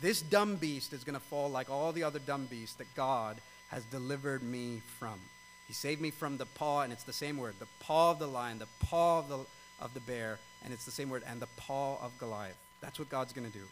This 0.00 0.22
dumb 0.22 0.56
beast 0.56 0.92
is 0.92 1.02
going 1.02 1.18
to 1.18 1.24
fall 1.24 1.50
like 1.50 1.70
all 1.70 1.92
the 1.92 2.04
other 2.04 2.20
dumb 2.20 2.46
beasts 2.46 2.76
that 2.76 2.94
God 2.94 3.36
has 3.68 3.84
delivered 3.84 4.42
me 4.42 4.80
from. 4.98 5.18
He 5.66 5.74
saved 5.74 6.00
me 6.00 6.10
from 6.10 6.38
the 6.38 6.46
paw, 6.46 6.82
and 6.82 6.92
it's 6.92 7.04
the 7.04 7.12
same 7.12 7.36
word 7.36 7.54
the 7.58 7.66
paw 7.80 8.10
of 8.10 8.18
the 8.18 8.26
lion, 8.26 8.58
the 8.58 8.86
paw 8.86 9.18
of 9.18 9.28
the, 9.28 9.38
of 9.80 9.92
the 9.94 10.00
bear, 10.00 10.38
and 10.64 10.72
it's 10.72 10.84
the 10.84 10.90
same 10.90 11.10
word, 11.10 11.22
and 11.26 11.40
the 11.40 11.48
paw 11.56 11.98
of 12.02 12.16
Goliath. 12.18 12.56
That's 12.80 12.98
what 12.98 13.10
God's 13.10 13.32
going 13.32 13.50
to 13.50 13.58
do. 13.58 13.64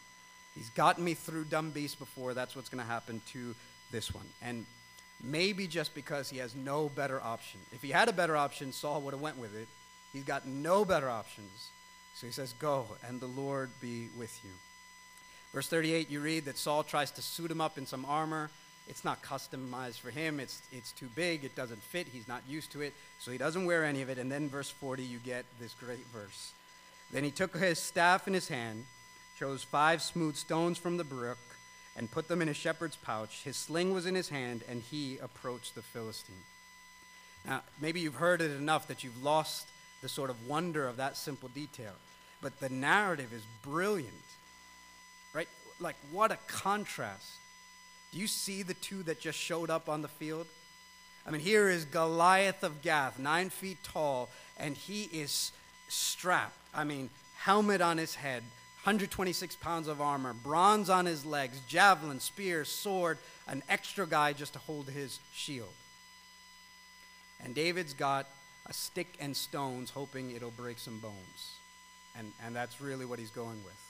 He's 0.53 0.69
gotten 0.71 1.03
me 1.03 1.13
through 1.13 1.45
dumb 1.45 1.69
beasts 1.69 1.95
before. 1.95 2.33
That's 2.33 2.55
what's 2.55 2.69
going 2.69 2.83
to 2.83 2.89
happen 2.89 3.21
to 3.31 3.55
this 3.91 4.13
one. 4.13 4.25
And 4.41 4.65
maybe 5.23 5.67
just 5.67 5.95
because 5.95 6.29
he 6.29 6.37
has 6.39 6.55
no 6.55 6.89
better 6.89 7.21
option. 7.21 7.59
If 7.71 7.81
he 7.81 7.89
had 7.89 8.09
a 8.09 8.13
better 8.13 8.35
option, 8.35 8.71
Saul 8.71 9.01
would 9.01 9.13
have 9.13 9.21
went 9.21 9.37
with 9.37 9.55
it. 9.55 9.67
He's 10.13 10.23
got 10.23 10.47
no 10.47 10.83
better 10.83 11.09
options. 11.09 11.69
So 12.15 12.25
he 12.25 12.33
says, 12.33 12.53
Go, 12.59 12.85
and 13.07 13.19
the 13.21 13.27
Lord 13.27 13.69
be 13.79 14.09
with 14.17 14.39
you. 14.43 14.49
Verse 15.53 15.67
38, 15.67 16.09
you 16.09 16.19
read 16.19 16.45
that 16.45 16.57
Saul 16.57 16.83
tries 16.83 17.11
to 17.11 17.21
suit 17.21 17.49
him 17.49 17.61
up 17.61 17.77
in 17.77 17.85
some 17.85 18.05
armor. 18.05 18.49
It's 18.89 19.03
not 19.03 19.21
customized 19.21 19.99
for 19.99 20.11
him. 20.11 20.39
It's, 20.39 20.61
it's 20.71 20.91
too 20.91 21.09
big. 21.15 21.43
It 21.43 21.55
doesn't 21.55 21.81
fit. 21.81 22.07
He's 22.07 22.27
not 22.27 22.41
used 22.47 22.71
to 22.73 22.81
it. 22.81 22.93
So 23.19 23.31
he 23.31 23.37
doesn't 23.37 23.65
wear 23.65 23.83
any 23.83 24.01
of 24.01 24.09
it. 24.09 24.17
And 24.17 24.31
then, 24.31 24.49
verse 24.49 24.69
40, 24.69 25.03
you 25.03 25.19
get 25.19 25.45
this 25.59 25.73
great 25.73 26.05
verse. 26.13 26.51
Then 27.11 27.23
he 27.23 27.31
took 27.31 27.57
his 27.57 27.79
staff 27.79 28.27
in 28.27 28.33
his 28.33 28.47
hand, 28.47 28.85
chose 29.37 29.63
five 29.63 30.01
smooth 30.01 30.35
stones 30.35 30.77
from 30.77 30.97
the 30.97 31.03
brook, 31.03 31.37
and 31.95 32.11
put 32.11 32.27
them 32.27 32.41
in 32.41 32.47
his 32.47 32.57
shepherd's 32.57 32.95
pouch. 32.95 33.43
His 33.43 33.57
sling 33.57 33.93
was 33.93 34.05
in 34.05 34.15
his 34.15 34.29
hand, 34.29 34.63
and 34.69 34.81
he 34.81 35.17
approached 35.21 35.75
the 35.75 35.81
Philistine. 35.81 36.35
Now, 37.45 37.61
maybe 37.81 37.99
you've 37.99 38.15
heard 38.15 38.41
it 38.41 38.51
enough 38.51 38.87
that 38.87 39.03
you've 39.03 39.23
lost 39.23 39.67
the 40.01 40.09
sort 40.09 40.29
of 40.29 40.47
wonder 40.47 40.87
of 40.87 40.97
that 40.97 41.17
simple 41.17 41.49
detail. 41.49 41.93
But 42.41 42.59
the 42.59 42.69
narrative 42.69 43.33
is 43.33 43.41
brilliant? 43.63 44.13
Like, 45.79 45.95
what 46.11 46.31
a 46.31 46.37
contrast. 46.47 47.29
Do 48.11 48.19
you 48.19 48.27
see 48.27 48.63
the 48.63 48.73
two 48.73 49.03
that 49.03 49.19
just 49.19 49.37
showed 49.37 49.69
up 49.69 49.89
on 49.89 50.01
the 50.01 50.07
field? 50.07 50.47
I 51.25 51.31
mean, 51.31 51.41
here 51.41 51.69
is 51.69 51.85
Goliath 51.85 52.63
of 52.63 52.81
Gath, 52.81 53.19
nine 53.19 53.49
feet 53.49 53.83
tall, 53.83 54.29
and 54.57 54.75
he 54.75 55.03
is 55.03 55.51
strapped. 55.89 56.57
I 56.73 56.83
mean, 56.83 57.09
helmet 57.37 57.81
on 57.81 57.97
his 57.97 58.15
head, 58.15 58.43
126 58.83 59.57
pounds 59.57 59.87
of 59.87 59.99
armor, 59.99 60.33
bronze 60.33 60.89
on 60.89 61.05
his 61.05 61.25
legs, 61.25 61.59
javelin, 61.67 62.21
spear, 62.21 62.63
sword, 62.63 63.17
an 63.47 63.61
extra 63.67 64.07
guy 64.07 64.31
just 64.33 64.53
to 64.53 64.59
hold 64.59 64.89
his 64.89 65.19
shield. 65.33 65.73
And 67.43 67.53
David's 67.53 67.93
got 67.93 68.27
a 68.65 68.73
stick 68.73 69.15
and 69.19 69.35
stones, 69.35 69.89
hoping 69.89 70.31
it'll 70.31 70.51
break 70.51 70.79
some 70.79 70.99
bones. 70.99 71.51
And, 72.17 72.31
and 72.43 72.55
that's 72.55 72.81
really 72.81 73.05
what 73.05 73.19
he's 73.19 73.29
going 73.29 73.63
with. 73.63 73.86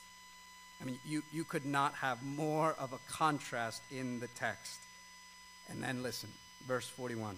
I 0.80 0.84
mean, 0.84 0.98
you, 1.04 1.22
you 1.32 1.44
could 1.44 1.66
not 1.66 1.94
have 1.94 2.22
more 2.22 2.74
of 2.78 2.92
a 2.92 2.98
contrast 3.10 3.82
in 3.90 4.20
the 4.20 4.28
text. 4.28 4.78
And 5.68 5.82
then 5.82 6.02
listen, 6.02 6.30
verse 6.66 6.88
41. 6.88 7.36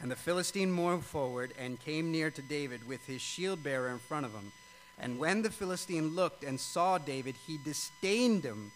And 0.00 0.10
the 0.10 0.16
Philistine 0.16 0.72
moved 0.72 1.04
forward 1.04 1.52
and 1.58 1.78
came 1.78 2.10
near 2.10 2.30
to 2.30 2.42
David 2.42 2.88
with 2.88 3.06
his 3.06 3.20
shield 3.20 3.62
bearer 3.62 3.88
in 3.88 3.98
front 3.98 4.26
of 4.26 4.32
him. 4.32 4.50
And 4.98 5.18
when 5.18 5.42
the 5.42 5.50
Philistine 5.50 6.14
looked 6.14 6.42
and 6.42 6.58
saw 6.58 6.98
David, 6.98 7.36
he 7.46 7.58
disdained 7.58 8.44
him, 8.44 8.72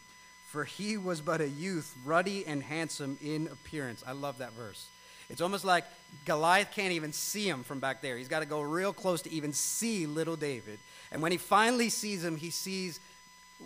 for 0.48 0.64
he 0.64 0.96
was 0.96 1.20
but 1.20 1.40
a 1.40 1.48
youth, 1.48 1.96
ruddy 2.04 2.46
and 2.46 2.62
handsome 2.62 3.18
in 3.22 3.48
appearance. 3.48 4.04
I 4.06 4.12
love 4.12 4.38
that 4.38 4.52
verse. 4.52 4.86
It's 5.28 5.40
almost 5.40 5.64
like 5.64 5.84
Goliath 6.24 6.70
can't 6.72 6.92
even 6.92 7.12
see 7.12 7.48
him 7.48 7.64
from 7.64 7.80
back 7.80 8.00
there. 8.00 8.16
He's 8.16 8.28
got 8.28 8.40
to 8.40 8.46
go 8.46 8.60
real 8.60 8.92
close 8.92 9.22
to 9.22 9.32
even 9.32 9.52
see 9.52 10.06
little 10.06 10.36
David. 10.36 10.78
And 11.10 11.20
when 11.20 11.32
he 11.32 11.38
finally 11.38 11.88
sees 11.88 12.24
him, 12.24 12.36
he 12.36 12.50
sees 12.50 13.00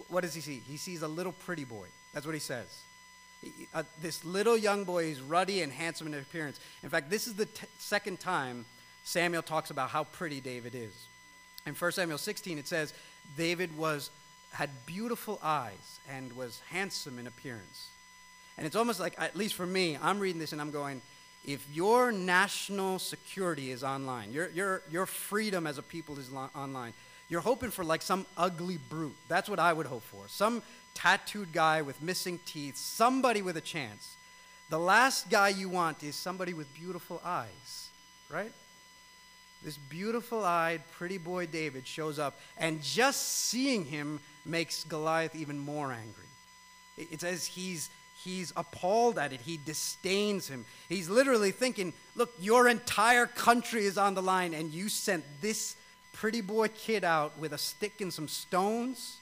what 0.08 0.22
does 0.22 0.34
he 0.34 0.40
see? 0.40 0.62
He 0.66 0.76
sees 0.76 1.02
a 1.02 1.08
little 1.08 1.32
pretty 1.32 1.64
boy. 1.64 1.86
That's 2.12 2.26
what 2.26 2.34
he 2.34 2.40
says 2.40 2.82
uh, 3.74 3.82
this 4.02 4.24
little 4.24 4.56
young 4.56 4.84
boy 4.84 5.04
is 5.04 5.20
ruddy 5.20 5.62
and 5.62 5.72
handsome 5.72 6.06
in 6.06 6.14
appearance. 6.14 6.60
In 6.82 6.90
fact, 6.90 7.10
this 7.10 7.26
is 7.26 7.34
the 7.34 7.46
t- 7.46 7.66
second 7.78 8.20
time 8.20 8.64
Samuel 9.04 9.42
talks 9.42 9.70
about 9.70 9.90
how 9.90 10.04
pretty 10.04 10.40
David 10.40 10.74
is. 10.74 10.92
In 11.66 11.74
1 11.74 11.92
Samuel 11.92 12.18
16, 12.18 12.58
it 12.58 12.68
says, 12.68 12.92
David 13.36 13.76
was, 13.76 14.10
had 14.52 14.70
beautiful 14.86 15.38
eyes 15.42 16.00
and 16.08 16.34
was 16.34 16.60
handsome 16.70 17.18
in 17.18 17.26
appearance. 17.26 17.88
And 18.58 18.66
it's 18.66 18.76
almost 18.76 19.00
like, 19.00 19.14
at 19.18 19.36
least 19.36 19.54
for 19.54 19.66
me, 19.66 19.98
I'm 20.02 20.20
reading 20.20 20.38
this 20.38 20.52
and 20.52 20.60
I'm 20.60 20.70
going, 20.70 21.00
if 21.46 21.66
your 21.72 22.12
national 22.12 22.98
security 22.98 23.70
is 23.70 23.82
online, 23.82 24.32
your, 24.32 24.50
your, 24.50 24.82
your 24.90 25.06
freedom 25.06 25.66
as 25.66 25.78
a 25.78 25.82
people 25.82 26.18
is 26.18 26.30
lo- 26.30 26.50
online, 26.54 26.92
you're 27.30 27.40
hoping 27.40 27.70
for 27.70 27.84
like 27.84 28.02
some 28.02 28.26
ugly 28.36 28.76
brute. 28.76 29.16
That's 29.28 29.48
what 29.48 29.60
I 29.60 29.72
would 29.72 29.86
hope 29.86 30.02
for. 30.02 30.24
Some 30.26 30.62
tattooed 30.94 31.52
guy 31.52 31.80
with 31.80 32.02
missing 32.02 32.40
teeth, 32.44 32.76
somebody 32.76 33.40
with 33.40 33.56
a 33.56 33.60
chance. 33.60 34.16
The 34.68 34.78
last 34.78 35.30
guy 35.30 35.48
you 35.48 35.68
want 35.68 36.02
is 36.02 36.16
somebody 36.16 36.52
with 36.52 36.72
beautiful 36.74 37.22
eyes, 37.24 37.88
right? 38.28 38.52
This 39.64 39.76
beautiful 39.76 40.44
eyed, 40.44 40.82
pretty 40.92 41.18
boy 41.18 41.46
David 41.46 41.86
shows 41.86 42.18
up, 42.18 42.38
and 42.56 42.82
just 42.82 43.28
seeing 43.48 43.84
him 43.84 44.20
makes 44.44 44.84
Goliath 44.84 45.34
even 45.36 45.58
more 45.58 45.92
angry. 45.92 46.24
It 46.96 47.20
says 47.20 47.46
he's, 47.46 47.90
he's 48.24 48.52
appalled 48.56 49.18
at 49.18 49.32
it, 49.32 49.40
he 49.40 49.58
disdains 49.64 50.48
him. 50.48 50.64
He's 50.88 51.08
literally 51.08 51.50
thinking, 51.52 51.92
Look, 52.16 52.32
your 52.40 52.68
entire 52.68 53.26
country 53.26 53.84
is 53.84 53.98
on 53.98 54.14
the 54.14 54.22
line, 54.22 54.54
and 54.54 54.72
you 54.72 54.88
sent 54.88 55.24
this 55.40 55.76
pretty 56.20 56.42
boy 56.42 56.68
kid 56.68 57.02
out 57.02 57.38
with 57.38 57.54
a 57.54 57.58
stick 57.58 58.02
and 58.02 58.12
some 58.12 58.28
stones. 58.28 59.16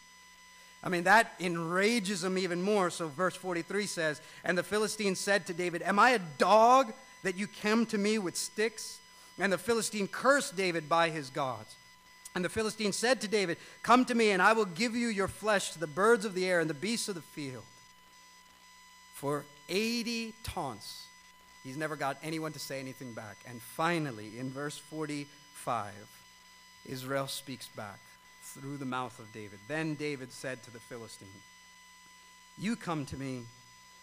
I 0.82 0.88
mean, 0.88 1.04
that 1.04 1.32
enrages 1.38 2.24
him 2.24 2.36
even 2.36 2.60
more. 2.60 2.90
So, 2.90 3.06
verse 3.06 3.36
43 3.36 3.86
says, 3.86 4.20
And 4.42 4.58
the 4.58 4.64
Philistine 4.64 5.14
said 5.14 5.46
to 5.46 5.54
David, 5.54 5.82
Am 5.82 6.00
I 6.00 6.10
a 6.10 6.18
dog 6.38 6.92
that 7.22 7.36
you 7.36 7.46
come 7.62 7.86
to 7.86 7.98
me 7.98 8.18
with 8.18 8.36
sticks? 8.36 8.98
And 9.38 9.52
the 9.52 9.58
Philistine 9.58 10.08
cursed 10.08 10.56
David 10.56 10.88
by 10.88 11.10
his 11.10 11.30
gods. 11.30 11.76
And 12.34 12.44
the 12.44 12.48
Philistine 12.48 12.92
said 12.92 13.20
to 13.20 13.28
David, 13.28 13.58
Come 13.84 14.04
to 14.06 14.14
me, 14.16 14.32
and 14.32 14.42
I 14.42 14.52
will 14.52 14.64
give 14.64 14.96
you 14.96 15.06
your 15.06 15.28
flesh 15.28 15.70
to 15.72 15.78
the 15.78 15.86
birds 15.86 16.24
of 16.24 16.34
the 16.34 16.46
air 16.46 16.58
and 16.58 16.68
the 16.68 16.74
beasts 16.74 17.08
of 17.08 17.14
the 17.14 17.20
field. 17.20 17.64
For 19.14 19.44
80 19.68 20.34
taunts, 20.42 21.06
he's 21.62 21.76
never 21.76 21.94
got 21.94 22.16
anyone 22.24 22.52
to 22.52 22.58
say 22.58 22.80
anything 22.80 23.12
back. 23.12 23.36
And 23.46 23.62
finally, 23.62 24.32
in 24.36 24.50
verse 24.50 24.78
45, 24.78 25.92
Israel 26.88 27.26
speaks 27.26 27.68
back 27.68 28.00
through 28.42 28.78
the 28.78 28.84
mouth 28.84 29.18
of 29.18 29.32
David. 29.32 29.58
Then 29.68 29.94
David 29.94 30.32
said 30.32 30.62
to 30.62 30.70
the 30.70 30.80
Philistine, 30.80 31.28
You 32.58 32.76
come 32.76 33.04
to 33.06 33.16
me 33.16 33.42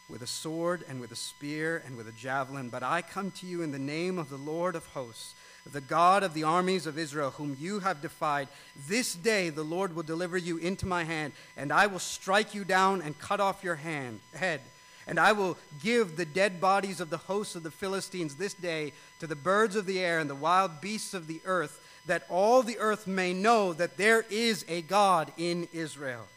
with 0.07 0.21
a 0.21 0.27
sword 0.27 0.85
and 0.87 1.01
with 1.01 1.11
a 1.11 1.15
spear 1.15 1.81
and 1.85 1.97
with 1.97 2.07
a 2.07 2.11
javelin, 2.11 2.69
but 2.69 2.83
I 2.83 3.01
come 3.01 3.31
to 3.31 3.47
you 3.47 3.63
in 3.63 3.71
the 3.71 3.79
name 3.79 4.19
of 4.19 4.29
the 4.29 4.37
Lord 4.37 4.75
of 4.75 4.85
hosts, 4.87 5.33
the 5.71 5.81
God 5.81 6.21
of 6.21 6.35
the 6.35 6.43
armies 6.43 6.85
of 6.85 6.99
Israel, 6.99 7.31
whom 7.31 7.57
you 7.59 7.79
have 7.79 8.01
defied. 8.01 8.47
This 8.87 9.15
day 9.15 9.49
the 9.49 9.63
Lord 9.63 9.95
will 9.95 10.03
deliver 10.03 10.37
you 10.37 10.57
into 10.57 10.85
my 10.85 11.03
hand, 11.03 11.33
and 11.57 11.73
I 11.73 11.87
will 11.87 11.99
strike 11.99 12.53
you 12.53 12.63
down 12.63 13.01
and 13.01 13.17
cut 13.17 13.39
off 13.39 13.63
your 13.63 13.75
hand, 13.75 14.19
head. 14.35 14.61
And 15.07 15.19
I 15.19 15.31
will 15.33 15.57
give 15.83 16.17
the 16.17 16.25
dead 16.25 16.61
bodies 16.61 16.99
of 16.99 17.09
the 17.09 17.17
hosts 17.17 17.55
of 17.55 17.63
the 17.63 17.71
Philistines 17.71 18.35
this 18.35 18.53
day 18.53 18.93
to 19.19 19.27
the 19.27 19.35
birds 19.35 19.75
of 19.75 19.85
the 19.85 19.99
air 19.99 20.19
and 20.19 20.29
the 20.29 20.35
wild 20.35 20.81
beasts 20.81 21.13
of 21.13 21.27
the 21.27 21.41
earth, 21.45 21.79
that 22.07 22.25
all 22.29 22.63
the 22.63 22.77
earth 22.79 23.07
may 23.07 23.33
know 23.33 23.73
that 23.73 23.97
there 23.97 24.25
is 24.29 24.65
a 24.67 24.81
God 24.81 25.31
in 25.37 25.67
Israel, 25.73 26.27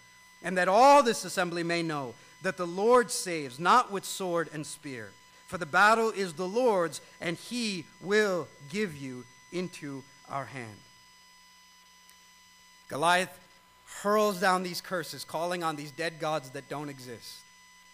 and 0.42 0.56
that 0.56 0.68
all 0.68 1.02
this 1.02 1.24
assembly 1.24 1.62
may 1.62 1.82
know 1.82 2.14
that 2.42 2.56
the 2.56 2.66
Lord 2.66 3.10
saves, 3.10 3.58
not 3.58 3.90
with 3.90 4.04
sword 4.04 4.48
and 4.52 4.66
spear. 4.66 5.10
For 5.48 5.58
the 5.58 5.66
battle 5.66 6.10
is 6.10 6.34
the 6.34 6.46
Lord's, 6.46 7.00
and 7.20 7.36
he 7.36 7.86
will 8.00 8.46
give 8.70 8.96
you 8.96 9.24
into 9.52 10.02
our 10.30 10.44
hand. 10.44 10.76
Goliath 12.88 13.36
hurls 14.02 14.40
down 14.40 14.62
these 14.62 14.80
curses, 14.80 15.24
calling 15.24 15.64
on 15.64 15.76
these 15.76 15.90
dead 15.90 16.20
gods 16.20 16.50
that 16.50 16.68
don't 16.68 16.88
exist. 16.88 17.40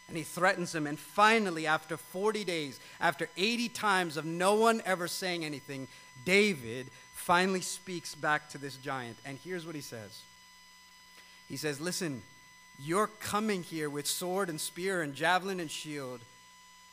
And 0.08 0.16
he 0.16 0.22
threatens 0.22 0.72
them. 0.72 0.86
And 0.86 0.98
finally, 0.98 1.66
after 1.66 1.96
40 1.96 2.44
days, 2.44 2.78
after 3.00 3.28
80 3.36 3.68
times 3.70 4.16
of 4.16 4.24
no 4.24 4.54
one 4.54 4.82
ever 4.84 5.08
saying 5.08 5.44
anything, 5.44 5.88
David 6.24 6.88
finally 7.24 7.62
speaks 7.62 8.14
back 8.14 8.50
to 8.50 8.58
this 8.58 8.76
giant. 8.76 9.16
And 9.24 9.38
here's 9.42 9.64
what 9.64 9.74
he 9.74 9.80
says 9.80 10.22
He 11.48 11.56
says, 11.56 11.80
Listen, 11.80 12.22
you're 12.78 13.06
coming 13.06 13.62
here 13.62 13.88
with 13.88 14.06
sword 14.06 14.50
and 14.50 14.60
spear 14.60 15.00
and 15.02 15.14
javelin 15.14 15.60
and 15.60 15.70
shield, 15.70 16.20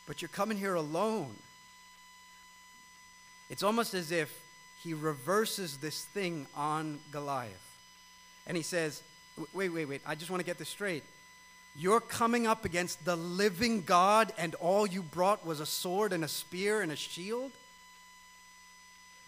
but 0.08 0.22
you're 0.22 0.30
coming 0.30 0.58
here 0.58 0.76
alone. 0.76 1.36
It's 3.50 3.64
almost 3.64 3.94
as 3.94 4.12
if 4.12 4.34
he 4.82 4.94
reverses 4.94 5.78
this 5.78 6.06
thing 6.06 6.48
on 6.56 7.00
Goliath. 7.12 7.78
And 8.48 8.56
he 8.56 8.64
says, 8.64 9.02
Wait, 9.54 9.70
wait, 9.70 9.86
wait, 9.86 10.02
I 10.06 10.16
just 10.16 10.32
want 10.32 10.40
to 10.40 10.46
get 10.46 10.58
this 10.58 10.70
straight. 10.70 11.04
You're 11.76 12.02
coming 12.02 12.48
up 12.48 12.64
against 12.66 13.04
the 13.06 13.16
living 13.16 13.82
God, 13.82 14.34
and 14.38 14.56
all 14.56 14.86
you 14.86 15.02
brought 15.02 15.46
was 15.46 15.60
a 15.60 15.66
sword 15.66 16.14
and 16.14 16.24
a 16.24 16.28
spear 16.28 16.82
and 16.82 16.92
a 16.92 16.98
shield? 16.98 17.52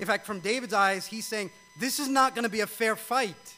In 0.04 0.08
fact, 0.08 0.26
from 0.26 0.42
David's 0.42 0.74
eyes, 0.74 1.08
he's 1.08 1.26
saying, 1.26 1.50
This 1.80 1.98
is 1.98 2.10
not 2.10 2.36
going 2.36 2.44
to 2.44 2.50
be 2.50 2.60
a 2.60 2.68
fair 2.68 2.98
fight. 2.98 3.56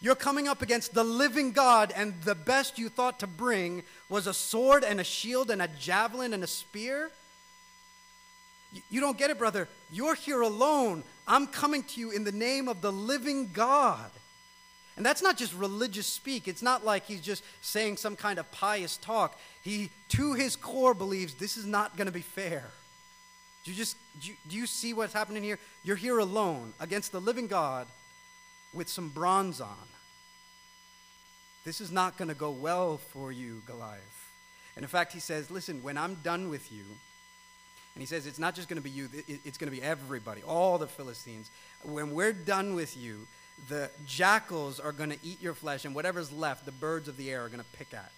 You're 0.00 0.16
coming 0.16 0.48
up 0.48 0.60
against 0.60 0.92
the 0.92 1.04
living 1.04 1.52
God, 1.52 1.92
and 1.94 2.20
the 2.22 2.34
best 2.34 2.80
you 2.80 2.88
thought 2.88 3.20
to 3.20 3.28
bring 3.28 3.84
was 4.08 4.26
a 4.26 4.34
sword 4.34 4.82
and 4.82 4.98
a 5.00 5.04
shield 5.04 5.52
and 5.52 5.62
a 5.62 5.68
javelin 5.68 6.34
and 6.34 6.42
a 6.42 6.48
spear? 6.48 7.12
You 8.90 9.00
don't 9.00 9.16
get 9.16 9.30
it, 9.30 9.38
brother. 9.38 9.68
You're 9.92 10.16
here 10.16 10.40
alone. 10.40 11.04
I'm 11.28 11.46
coming 11.46 11.84
to 11.84 12.00
you 12.00 12.10
in 12.10 12.24
the 12.24 12.32
name 12.32 12.66
of 12.66 12.80
the 12.80 12.90
living 12.90 13.52
God. 13.52 14.10
And 14.96 15.06
that's 15.06 15.22
not 15.22 15.36
just 15.36 15.54
religious 15.54 16.08
speak. 16.08 16.48
It's 16.48 16.60
not 16.60 16.84
like 16.84 17.06
he's 17.06 17.20
just 17.20 17.44
saying 17.60 17.98
some 17.98 18.16
kind 18.16 18.40
of 18.40 18.50
pious 18.50 18.96
talk. 18.96 19.38
He, 19.62 19.90
to 20.08 20.34
his 20.34 20.56
core, 20.56 20.92
believes 20.92 21.34
this 21.34 21.56
is 21.56 21.66
not 21.66 21.96
going 21.96 22.06
to 22.06 22.12
be 22.12 22.20
fair. 22.20 22.64
Do 23.66 23.72
you 23.72 23.76
just 23.76 23.96
do 24.20 24.28
you, 24.28 24.36
do 24.48 24.56
you 24.56 24.64
see 24.64 24.94
what's 24.94 25.12
happening 25.12 25.42
here? 25.42 25.58
You're 25.82 25.96
here 25.96 26.18
alone 26.20 26.72
against 26.78 27.10
the 27.10 27.20
living 27.20 27.48
God 27.48 27.88
with 28.72 28.88
some 28.88 29.08
bronze 29.08 29.60
on. 29.60 29.88
This 31.64 31.80
is 31.80 31.90
not 31.90 32.16
going 32.16 32.28
to 32.28 32.34
go 32.34 32.52
well 32.52 32.96
for 32.96 33.32
you, 33.32 33.62
Goliath. 33.66 34.30
And 34.76 34.84
in 34.84 34.88
fact, 34.88 35.12
he 35.12 35.18
says, 35.18 35.50
Listen, 35.50 35.82
when 35.82 35.98
I'm 35.98 36.14
done 36.22 36.48
with 36.48 36.70
you, 36.70 36.84
and 37.96 38.02
he 38.02 38.06
says, 38.06 38.28
It's 38.28 38.38
not 38.38 38.54
just 38.54 38.68
going 38.68 38.80
to 38.80 38.84
be 38.84 38.90
you, 38.90 39.08
it's 39.26 39.58
going 39.58 39.68
to 39.68 39.76
be 39.76 39.82
everybody, 39.82 40.42
all 40.46 40.78
the 40.78 40.86
Philistines. 40.86 41.50
When 41.82 42.14
we're 42.14 42.32
done 42.32 42.76
with 42.76 42.96
you, 42.96 43.26
the 43.68 43.90
jackals 44.06 44.78
are 44.78 44.92
going 44.92 45.10
to 45.10 45.18
eat 45.24 45.42
your 45.42 45.54
flesh, 45.54 45.84
and 45.84 45.92
whatever's 45.92 46.30
left, 46.30 46.66
the 46.66 46.72
birds 46.72 47.08
of 47.08 47.16
the 47.16 47.32
air 47.32 47.44
are 47.44 47.48
going 47.48 47.58
to 47.58 47.78
pick 47.78 47.92
at. 47.92 48.12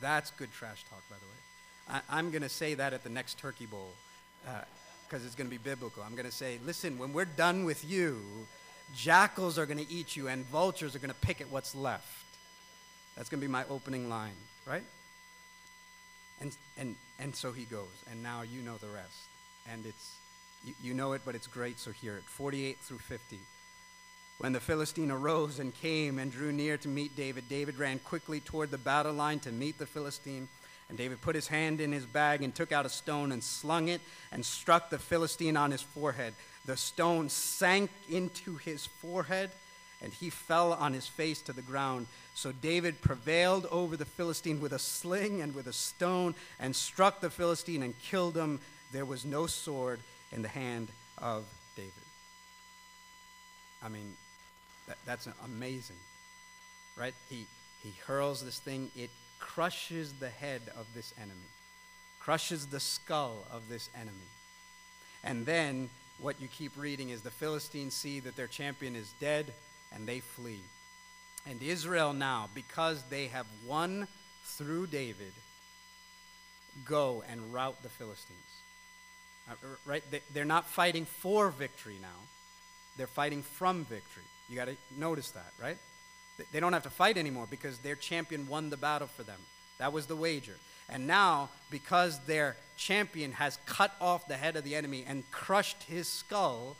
That's 0.00 0.30
good 0.30 0.52
trash 0.52 0.84
talk, 0.88 1.02
by 1.10 1.16
the 1.16 1.26
way. 1.26 1.53
I, 1.88 2.18
am 2.18 2.30
going 2.30 2.42
to 2.42 2.48
say 2.48 2.74
that 2.74 2.92
at 2.92 3.02
the 3.02 3.10
next 3.10 3.38
turkey 3.38 3.66
bowl 3.66 3.92
because 5.06 5.22
uh, 5.22 5.26
it's 5.26 5.34
going 5.34 5.48
to 5.48 5.50
be 5.50 5.58
biblical. 5.58 6.02
I'm 6.02 6.14
going 6.14 6.26
to 6.26 6.32
say, 6.32 6.58
listen, 6.64 6.98
when 6.98 7.12
we're 7.12 7.24
done 7.24 7.64
with 7.64 7.84
you, 7.84 8.18
Jackals 8.94 9.58
are 9.58 9.66
going 9.66 9.84
to 9.84 9.90
eat 9.92 10.16
you, 10.16 10.28
and 10.28 10.44
vultures 10.46 10.94
are 10.94 10.98
going 10.98 11.10
to 11.10 11.20
pick 11.20 11.40
at 11.40 11.50
what's 11.50 11.74
left. 11.74 12.24
That's 13.16 13.28
going 13.28 13.40
to 13.40 13.46
be 13.46 13.50
my 13.50 13.64
opening 13.70 14.08
line, 14.08 14.36
right? 14.66 14.82
And, 16.40 16.56
and, 16.76 16.96
and 17.18 17.34
so 17.34 17.52
he 17.52 17.64
goes, 17.64 17.88
and 18.10 18.22
now 18.22 18.42
you 18.42 18.60
know 18.62 18.76
the 18.76 18.88
rest. 18.88 19.28
And 19.70 19.86
it's, 19.86 20.16
you, 20.64 20.74
you 20.82 20.94
know 20.94 21.12
it, 21.12 21.22
but 21.24 21.34
it's 21.34 21.46
great, 21.46 21.78
so 21.78 21.90
hear 21.90 22.16
it. 22.16 22.24
48 22.24 22.78
through 22.78 22.98
50. 22.98 23.38
When 24.38 24.52
the 24.52 24.60
Philistine 24.60 25.12
arose 25.12 25.60
and 25.60 25.72
came 25.74 26.18
and 26.18 26.30
drew 26.30 26.52
near 26.52 26.76
to 26.78 26.88
meet 26.88 27.16
David, 27.16 27.48
David 27.48 27.78
ran 27.78 28.00
quickly 28.00 28.40
toward 28.40 28.70
the 28.70 28.78
battle 28.78 29.12
line 29.12 29.38
to 29.40 29.52
meet 29.52 29.78
the 29.78 29.86
Philistine. 29.86 30.48
And 30.88 30.98
David 30.98 31.20
put 31.22 31.34
his 31.34 31.48
hand 31.48 31.80
in 31.80 31.92
his 31.92 32.04
bag 32.04 32.42
and 32.42 32.54
took 32.54 32.70
out 32.70 32.86
a 32.86 32.90
stone 32.90 33.32
and 33.32 33.42
slung 33.42 33.88
it 33.88 34.00
and 34.30 34.44
struck 34.44 34.90
the 34.90 34.98
Philistine 34.98 35.56
on 35.56 35.70
his 35.70 35.82
forehead. 35.82 36.34
The 36.66 36.76
stone 36.76 37.28
sank 37.28 37.90
into 38.08 38.56
his 38.56 38.86
forehead, 38.86 39.50
and 40.02 40.12
he 40.12 40.30
fell 40.30 40.72
on 40.74 40.92
his 40.92 41.06
face 41.06 41.40
to 41.42 41.52
the 41.52 41.62
ground. 41.62 42.06
So 42.34 42.52
David 42.52 43.00
prevailed 43.00 43.66
over 43.70 43.96
the 43.96 44.04
Philistine 44.04 44.60
with 44.60 44.72
a 44.72 44.78
sling 44.78 45.40
and 45.40 45.54
with 45.54 45.66
a 45.66 45.72
stone, 45.72 46.34
and 46.60 46.76
struck 46.76 47.20
the 47.20 47.30
Philistine 47.30 47.82
and 47.82 47.94
killed 48.02 48.36
him. 48.36 48.60
There 48.92 49.04
was 49.04 49.24
no 49.24 49.46
sword 49.46 50.00
in 50.32 50.42
the 50.42 50.48
hand 50.48 50.88
of 51.18 51.44
David. 51.76 51.92
I 53.82 53.88
mean, 53.88 54.14
that, 54.86 54.98
that's 55.06 55.28
amazing, 55.44 55.96
right? 56.96 57.14
He, 57.28 57.46
he 57.82 57.92
hurls 58.06 58.44
this 58.44 58.58
thing, 58.58 58.90
it 58.96 59.10
crushes 59.44 60.14
the 60.14 60.28
head 60.28 60.62
of 60.76 60.86
this 60.94 61.12
enemy, 61.18 61.50
crushes 62.18 62.66
the 62.66 62.80
skull 62.80 63.44
of 63.52 63.68
this 63.68 63.90
enemy. 63.94 64.30
And 65.22 65.44
then 65.44 65.90
what 66.18 66.40
you 66.40 66.48
keep 66.48 66.72
reading 66.76 67.10
is 67.10 67.20
the 67.20 67.30
Philistines 67.30 67.94
see 67.94 68.20
that 68.20 68.36
their 68.36 68.46
champion 68.46 68.96
is 68.96 69.12
dead 69.20 69.52
and 69.92 70.06
they 70.06 70.20
flee. 70.20 70.60
And 71.46 71.62
Israel 71.62 72.12
now, 72.14 72.48
because 72.54 73.02
they 73.10 73.26
have 73.26 73.46
won 73.66 74.08
through 74.44 74.86
David, 74.86 75.32
go 76.84 77.22
and 77.30 77.52
rout 77.52 77.82
the 77.82 77.90
Philistines. 77.90 78.38
Uh, 79.48 79.54
right? 79.84 80.02
They're 80.32 80.44
not 80.46 80.66
fighting 80.66 81.04
for 81.04 81.50
victory 81.50 81.98
now. 82.00 82.08
They're 82.96 83.06
fighting 83.06 83.42
from 83.42 83.84
victory. 83.84 84.22
You 84.48 84.56
got 84.56 84.68
to 84.68 84.76
notice 84.96 85.30
that, 85.32 85.52
right? 85.60 85.76
They 86.52 86.60
don't 86.60 86.72
have 86.72 86.82
to 86.82 86.90
fight 86.90 87.16
anymore 87.16 87.46
because 87.48 87.78
their 87.78 87.94
champion 87.94 88.48
won 88.48 88.70
the 88.70 88.76
battle 88.76 89.08
for 89.08 89.22
them. 89.22 89.38
That 89.78 89.92
was 89.92 90.06
the 90.06 90.16
wager. 90.16 90.56
And 90.88 91.06
now, 91.06 91.48
because 91.70 92.18
their 92.20 92.56
champion 92.76 93.32
has 93.32 93.58
cut 93.66 93.92
off 94.00 94.28
the 94.28 94.36
head 94.36 94.56
of 94.56 94.64
the 94.64 94.74
enemy 94.74 95.04
and 95.06 95.28
crushed 95.30 95.84
his 95.84 96.08
skull, 96.08 96.76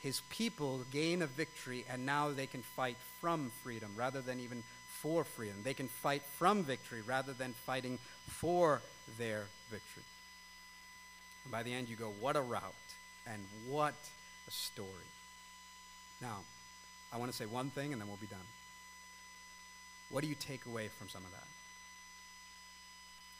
his 0.00 0.22
people 0.30 0.84
gain 0.90 1.22
a 1.22 1.26
victory, 1.26 1.84
and 1.90 2.06
now 2.06 2.30
they 2.30 2.46
can 2.46 2.62
fight 2.62 2.96
from 3.20 3.50
freedom 3.62 3.90
rather 3.96 4.20
than 4.20 4.40
even 4.40 4.62
for 5.00 5.24
freedom. 5.24 5.56
They 5.62 5.74
can 5.74 5.88
fight 5.88 6.22
from 6.38 6.62
victory 6.62 7.02
rather 7.02 7.32
than 7.32 7.52
fighting 7.66 7.98
for 8.28 8.80
their 9.18 9.44
victory. 9.70 10.02
And 11.44 11.52
by 11.52 11.62
the 11.62 11.74
end, 11.74 11.88
you 11.88 11.96
go, 11.96 12.12
what 12.20 12.36
a 12.36 12.40
rout 12.40 12.74
and 13.26 13.42
what 13.68 13.94
a 14.46 14.50
story. 14.50 14.88
Now, 16.22 16.40
I 17.12 17.18
want 17.18 17.30
to 17.30 17.36
say 17.36 17.46
one 17.46 17.70
thing 17.70 17.92
and 17.92 18.00
then 18.00 18.08
we'll 18.08 18.16
be 18.16 18.26
done. 18.26 18.40
What 20.10 20.22
do 20.22 20.28
you 20.28 20.34
take 20.34 20.66
away 20.66 20.88
from 20.98 21.08
some 21.08 21.24
of 21.24 21.30
that? 21.32 21.46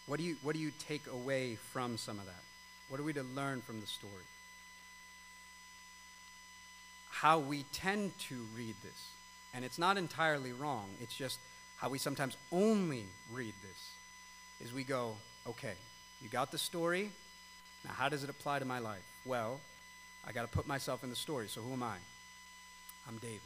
What 0.06 0.18
do 0.18 0.24
you, 0.24 0.36
what 0.42 0.54
do 0.54 0.60
you 0.60 0.70
take 0.78 1.06
away 1.06 1.56
from 1.56 1.96
some 1.96 2.18
of 2.18 2.26
that? 2.26 2.42
What 2.88 3.00
are 3.00 3.04
we 3.04 3.12
to 3.14 3.22
learn 3.22 3.62
from 3.62 3.80
the 3.80 3.86
story? 3.86 4.12
How 7.10 7.38
we 7.38 7.62
tend 7.72 8.18
to 8.28 8.34
read 8.54 8.74
this, 8.82 9.08
and 9.54 9.64
it's 9.64 9.78
not 9.78 9.96
entirely 9.96 10.52
wrong, 10.52 10.90
it's 11.00 11.14
just 11.14 11.38
how 11.76 11.88
we 11.88 11.98
sometimes 11.98 12.36
only 12.52 13.06
read 13.32 13.54
this, 13.62 14.66
is 14.66 14.74
we 14.74 14.84
go, 14.84 15.14
okay, 15.46 15.74
you 16.20 16.28
got 16.28 16.50
the 16.50 16.58
story, 16.58 17.10
now 17.84 17.92
how 17.92 18.08
does 18.08 18.24
it 18.24 18.30
apply 18.30 18.58
to 18.58 18.64
my 18.64 18.78
life? 18.78 19.04
Well, 19.24 19.60
I 20.26 20.32
got 20.32 20.42
to 20.42 20.48
put 20.48 20.66
myself 20.66 21.04
in 21.04 21.10
the 21.10 21.16
story, 21.16 21.48
so 21.48 21.60
who 21.60 21.72
am 21.72 21.82
I? 21.82 21.96
I'm 23.08 23.18
David. 23.18 23.40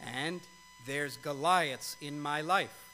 And 0.00 0.40
there's 0.86 1.16
Goliaths 1.16 1.96
in 2.00 2.20
my 2.20 2.40
life 2.40 2.88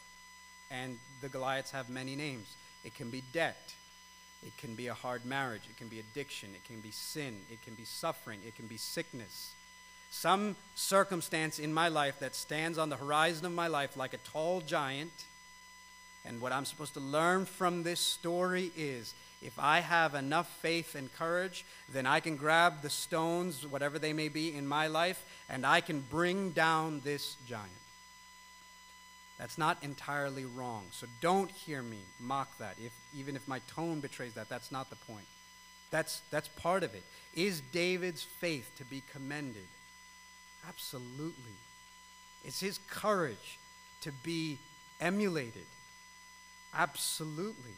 and 0.71 0.99
the 1.21 1.29
Goliaths 1.29 1.71
have 1.71 1.89
many 1.89 2.17
names. 2.17 2.55
It 2.85 2.95
can 2.95 3.11
be 3.11 3.23
debt, 3.33 3.75
it 4.45 4.57
can 4.59 4.75
be 4.75 4.89
a 4.89 4.95
hard 4.95 5.25
marriage, 5.25 5.63
it 5.69 5.77
can 5.77 5.89
be 5.89 6.01
addiction, 6.01 6.51
it 6.55 6.65
can 6.65 6.81
be 6.81 6.91
sin, 6.91 7.37
it 7.51 7.63
can 7.63 7.75
be 7.75 7.85
suffering, 7.85 8.41
it 8.47 8.57
can 8.57 8.67
be 8.67 8.77
sickness. 8.77 9.53
Some 10.11 10.57
circumstance 10.75 11.59
in 11.59 11.73
my 11.73 11.89
life 11.89 12.21
that 12.21 12.35
stands 12.35 12.79
on 12.79 12.89
the 12.89 12.97
horizon 12.97 13.47
of 13.47 13.53
my 13.53 13.67
life 13.67 13.97
like 13.97 14.15
a 14.15 14.19
tall 14.19 14.61
giant. 14.61 15.25
And 16.25 16.41
what 16.41 16.53
I'm 16.53 16.65
supposed 16.65 16.95
to 16.95 17.01
learn 17.01 17.47
from 17.47 17.83
this 17.83 18.01
story 18.01 18.71
is 18.77 19.13
if 19.45 19.59
I 19.59 19.81
have 19.81 20.15
enough 20.15 20.49
faith 20.63 20.95
and 20.95 21.13
courage, 21.13 21.67
then 21.93 22.07
I 22.07 22.21
can 22.21 22.37
grab 22.37 22.81
the 22.81 22.91
stones, 22.91 23.67
whatever 23.67 23.99
they 23.99 24.15
may 24.15 24.29
be 24.29 24.55
in 24.55 24.67
my 24.67 24.87
life, 24.87 25.25
and 25.51 25.67
I 25.67 25.83
can 25.83 26.01
bring 26.01 26.51
down 26.51 27.03
this 27.05 27.37
giant. 27.47 27.69
That's 29.39 29.59
not 29.59 29.83
entirely 29.83 30.47
wrong. 30.47 30.87
So 30.93 31.07
don't 31.21 31.51
hear 31.51 31.83
me 31.83 31.99
mock 32.19 32.57
that. 32.59 32.77
If, 32.83 32.93
even 33.15 33.37
if 33.37 33.47
my 33.47 33.61
tone 33.69 34.01
betrays 34.01 34.33
that, 34.35 34.49
that's 34.49 34.73
not 34.73 34.89
the 34.89 34.97
point. 34.97 35.27
That's, 35.91 36.23
that's 36.31 36.49
part 36.49 36.83
of 36.83 36.95
it. 36.95 37.03
Is 37.35 37.61
David's 37.61 38.23
faith 38.23 38.71
to 38.79 38.85
be 38.85 39.03
commended? 39.13 39.67
Absolutely. 40.67 41.59
Is 42.47 42.61
his 42.61 42.79
courage 42.89 43.59
to 44.01 44.13
be 44.23 44.59
emulated? 45.01 45.67
Absolutely. 46.75 47.75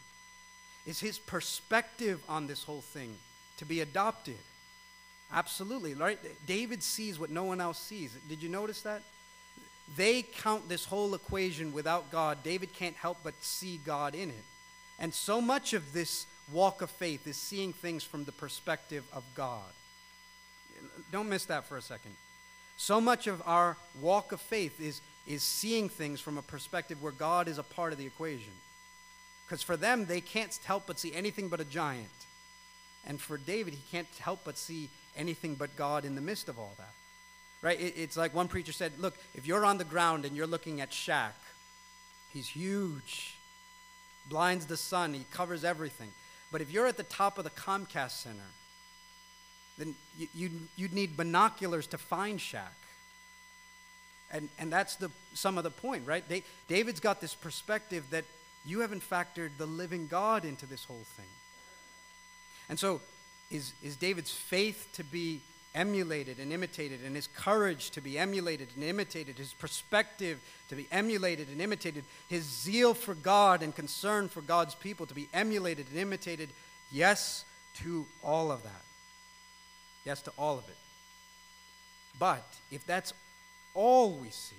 Is 0.87 1.01
his 1.01 1.19
perspective 1.19 2.21
on 2.29 2.47
this 2.47 2.63
whole 2.63 2.81
thing 2.81 3.17
to 3.59 3.65
be 3.65 3.81
adopted? 3.81 4.39
Absolutely. 5.33 5.95
Right? 5.95 6.19
David 6.47 6.83
sees 6.83 7.19
what 7.19 7.31
no 7.31 7.45
one 7.45 7.61
else 7.61 7.79
sees. 7.79 8.17
Did 8.29 8.43
you 8.43 8.49
notice 8.49 8.83
that? 8.83 9.03
They 9.97 10.23
count 10.23 10.69
this 10.69 10.85
whole 10.85 11.15
equation 11.15 11.73
without 11.73 12.11
God. 12.11 12.39
David 12.43 12.73
can't 12.73 12.97
help 12.97 13.19
but 13.23 13.35
see 13.41 13.81
God 13.85 14.15
in 14.15 14.31
it. 14.31 14.45
And 14.99 15.13
so 15.13 15.41
much 15.41 15.73
of 15.75 15.93
this 15.93 16.27
walk 16.53 16.83
of 16.83 16.91
faith 16.91 17.27
is 17.27 17.37
seeing 17.37 17.73
things 17.73 18.03
from 18.03 18.25
the 18.25 18.33
perspective 18.33 19.05
of 19.13 19.25
God. 19.35 19.63
Don't 21.13 21.29
miss 21.29 21.45
that 21.47 21.67
for 21.67 21.77
a 21.77 21.83
second. 21.83 22.13
So 22.77 23.01
much 23.01 23.27
of 23.27 23.43
our 23.47 23.77
walk 24.01 24.33
of 24.33 24.41
faith 24.41 24.81
is, 24.81 25.01
is 25.27 25.43
seeing 25.43 25.89
things 25.89 26.21
from 26.21 26.37
a 26.39 26.43
perspective 26.43 27.03
where 27.03 27.13
God 27.13 27.49
is 27.49 27.59
a 27.59 27.63
part 27.63 27.93
of 27.93 27.99
the 27.99 28.07
equation. 28.07 28.53
Because 29.47 29.63
for 29.63 29.77
them, 29.77 30.07
they 30.07 30.21
can't 30.21 30.59
help 30.65 30.85
but 30.87 30.99
see 30.99 31.15
anything 31.15 31.49
but 31.49 31.61
a 31.61 31.65
giant. 31.65 32.09
And 33.07 33.21
for 33.21 33.39
David, 33.39 33.75
he 33.75 33.81
can't 33.91 34.09
help 34.19 34.41
but 34.45 34.59
see 34.59 34.91
anything 35.17 35.55
but 35.55 35.77
God 35.77 36.05
in 36.05 36.17
the 36.17 36.21
midst 36.21 36.49
of 36.49 36.59
all 36.59 36.75
that. 36.79 36.91
Right? 37.63 37.81
It, 37.81 37.95
it's 37.97 38.17
like 38.17 38.35
one 38.35 38.49
preacher 38.49 38.73
said, 38.73 38.93
look, 38.99 39.15
if 39.35 39.47
you're 39.47 39.65
on 39.65 39.79
the 39.79 39.85
ground 39.85 40.25
and 40.25 40.37
you're 40.37 40.47
looking 40.47 40.81
at 40.81 40.91
Shaq, 40.91 41.33
he's 42.33 42.49
huge, 42.49 43.37
blinds 44.29 44.67
the 44.67 44.77
sun, 44.77 45.15
he 45.15 45.25
covers 45.31 45.65
everything. 45.65 46.11
But 46.51 46.61
if 46.61 46.71
you're 46.71 46.87
at 46.87 46.97
the 46.97 47.05
top 47.05 47.39
of 47.39 47.45
the 47.45 47.51
Comcast 47.51 48.23
Center, 48.23 48.51
then 49.79 49.95
you, 50.19 50.29
you'd, 50.35 50.69
you'd 50.77 50.93
need 50.93 51.17
binoculars 51.17 51.87
to 51.89 51.99
find 51.99 52.39
Shaq. 52.39 52.75
And, 54.33 54.49
and 54.59 54.73
that's 54.73 54.97
the, 54.97 55.11
some 55.35 55.57
of 55.57 55.65
the 55.65 55.71
point, 55.71 56.05
right? 56.05 56.29
They, 56.29 56.43
David's 56.67 56.99
got 56.99 57.21
this 57.21 57.35
perspective 57.35 58.05
that 58.11 58.25
you 58.67 58.81
haven't 58.81 59.09
factored 59.09 59.51
the 59.59 59.67
living 59.67 60.09
God 60.09 60.45
into 60.45 60.67
this 60.67 60.85
whole 60.85 61.05
thing. 61.17 61.27
And 62.69 62.79
so, 62.79 63.01
is, 63.51 63.73
is 63.83 63.97
David's 63.97 64.33
faith 64.33 64.89
to 64.95 65.05
be 65.05 65.41
emulated 65.75 66.39
and 66.39 66.53
imitated, 66.53 67.01
and 67.05 67.15
his 67.15 67.29
courage 67.29 67.91
to 67.91 68.01
be 68.01 68.19
emulated 68.19 68.69
and 68.75 68.83
imitated, 68.83 69.39
his 69.39 69.53
perspective 69.53 70.41
to 70.69 70.75
be 70.75 70.89
emulated 70.91 71.49
and 71.49 71.61
imitated, 71.61 72.03
his 72.29 72.43
zeal 72.43 72.95
for 72.95 73.15
God 73.15 73.63
and 73.63 73.75
concern 73.75 74.29
for 74.29 74.41
God's 74.41 74.75
people 74.75 75.07
to 75.07 75.15
be 75.15 75.29
emulated 75.33 75.87
and 75.91 75.99
imitated. 75.99 76.49
Yes 76.91 77.45
to 77.83 78.07
all 78.25 78.51
of 78.51 78.63
that. 78.63 78.83
Yes 80.05 80.23
to 80.23 80.33
all 80.39 80.59
of 80.59 80.69
it. 80.69 80.77
But 82.19 82.47
if 82.71 82.87
that's 82.87 83.13
all 83.75 84.13
we 84.13 84.31
see, 84.31 84.57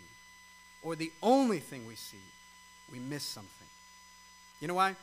or 0.83 0.95
the 0.95 1.11
only 1.23 1.59
thing 1.59 1.87
we 1.87 1.95
see, 1.95 2.21
we 2.91 2.99
miss 2.99 3.23
something. 3.23 3.67
You 4.59 4.67
know 4.67 4.73
why? 4.73 4.95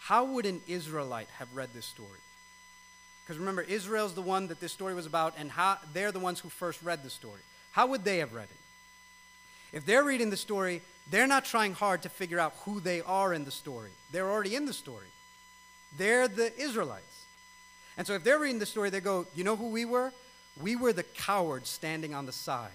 How 0.00 0.24
would 0.24 0.46
an 0.46 0.62
Israelite 0.66 1.28
have 1.38 1.54
read 1.54 1.70
this 1.74 1.86
story? 1.86 2.18
Because 3.24 3.38
remember, 3.38 3.62
Israel's 3.62 4.14
the 4.14 4.22
one 4.22 4.48
that 4.48 4.60
this 4.60 4.72
story 4.72 4.94
was 4.94 5.06
about, 5.06 5.34
and 5.38 5.50
how, 5.50 5.78
they're 5.92 6.10
the 6.10 6.18
ones 6.18 6.40
who 6.40 6.48
first 6.48 6.82
read 6.82 7.02
the 7.02 7.10
story. 7.10 7.40
How 7.72 7.86
would 7.86 8.04
they 8.04 8.18
have 8.18 8.32
read 8.32 8.48
it? 8.50 9.76
If 9.76 9.86
they're 9.86 10.02
reading 10.02 10.30
the 10.30 10.36
story, 10.36 10.82
they're 11.10 11.26
not 11.26 11.44
trying 11.44 11.74
hard 11.74 12.02
to 12.02 12.08
figure 12.08 12.40
out 12.40 12.54
who 12.64 12.80
they 12.80 13.02
are 13.02 13.32
in 13.32 13.44
the 13.44 13.50
story. 13.50 13.90
They're 14.10 14.28
already 14.28 14.56
in 14.56 14.64
the 14.64 14.72
story. 14.72 15.06
They're 15.96 16.28
the 16.28 16.52
Israelites. 16.58 17.24
And 17.96 18.06
so 18.06 18.14
if 18.14 18.24
they're 18.24 18.38
reading 18.38 18.58
the 18.58 18.66
story, 18.66 18.90
they 18.90 19.00
go, 19.00 19.26
You 19.34 19.44
know 19.44 19.56
who 19.56 19.68
we 19.68 19.84
were? 19.84 20.12
We 20.60 20.74
were 20.76 20.92
the 20.92 21.02
cowards 21.02 21.68
standing 21.68 22.14
on 22.14 22.26
the 22.26 22.32
side 22.32 22.70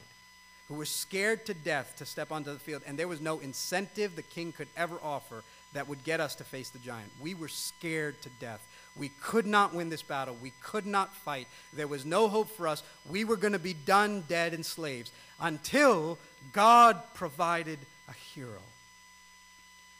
who 0.67 0.75
were 0.75 0.85
scared 0.85 1.45
to 1.45 1.53
death 1.53 1.95
to 1.97 2.05
step 2.05 2.31
onto 2.31 2.51
the 2.51 2.59
field, 2.59 2.81
and 2.87 2.97
there 2.97 3.07
was 3.07 3.21
no 3.21 3.39
incentive 3.39 4.15
the 4.15 4.23
king 4.23 4.51
could 4.51 4.67
ever 4.75 4.97
offer 5.03 5.43
that 5.75 5.87
would 5.87 6.03
get 6.03 6.19
us 6.19 6.35
to 6.35 6.43
face 6.43 6.69
the 6.69 6.79
giant. 6.79 7.11
We 7.21 7.35
were 7.35 7.47
scared 7.47 8.21
to 8.23 8.29
death. 8.39 8.65
We 8.95 9.11
could 9.21 9.45
not 9.45 9.73
win 9.73 9.89
this 9.89 10.01
battle. 10.01 10.35
We 10.41 10.53
could 10.63 10.85
not 10.85 11.13
fight. 11.15 11.47
There 11.73 11.87
was 11.87 12.05
no 12.05 12.27
hope 12.27 12.49
for 12.49 12.67
us. 12.67 12.81
We 13.09 13.25
were 13.25 13.35
going 13.35 13.53
to 13.53 13.59
be 13.59 13.73
done 13.73 14.23
dead 14.27 14.53
and 14.53 14.65
slaves 14.65 15.11
until 15.39 16.17
God 16.53 17.01
provided 17.13 17.77
a 18.07 18.13
hero. 18.13 18.61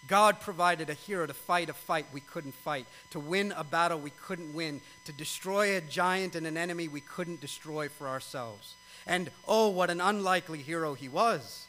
God 0.07 0.39
provided 0.39 0.89
a 0.89 0.93
hero 0.93 1.25
to 1.25 1.33
fight 1.33 1.69
a 1.69 1.73
fight 1.73 2.05
we 2.13 2.21
couldn't 2.21 2.53
fight, 2.53 2.85
to 3.11 3.19
win 3.19 3.53
a 3.57 3.63
battle 3.63 3.99
we 3.99 4.11
couldn't 4.11 4.53
win, 4.53 4.79
to 5.05 5.11
destroy 5.11 5.75
a 5.75 5.81
giant 5.81 6.35
and 6.35 6.47
an 6.47 6.57
enemy 6.57 6.87
we 6.87 7.01
couldn't 7.01 7.41
destroy 7.41 7.89
for 7.89 8.07
ourselves. 8.07 8.75
And 9.07 9.29
oh, 9.47 9.69
what 9.69 9.89
an 9.89 9.99
unlikely 9.99 10.59
hero 10.59 10.93
he 10.93 11.09
was. 11.09 11.65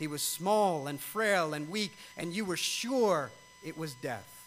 He 0.00 0.08
was 0.08 0.22
small 0.22 0.88
and 0.88 1.00
frail 1.00 1.54
and 1.54 1.70
weak, 1.70 1.96
and 2.16 2.32
you 2.32 2.44
were 2.44 2.56
sure 2.56 3.30
it 3.62 3.78
was 3.78 3.94
death 3.94 4.40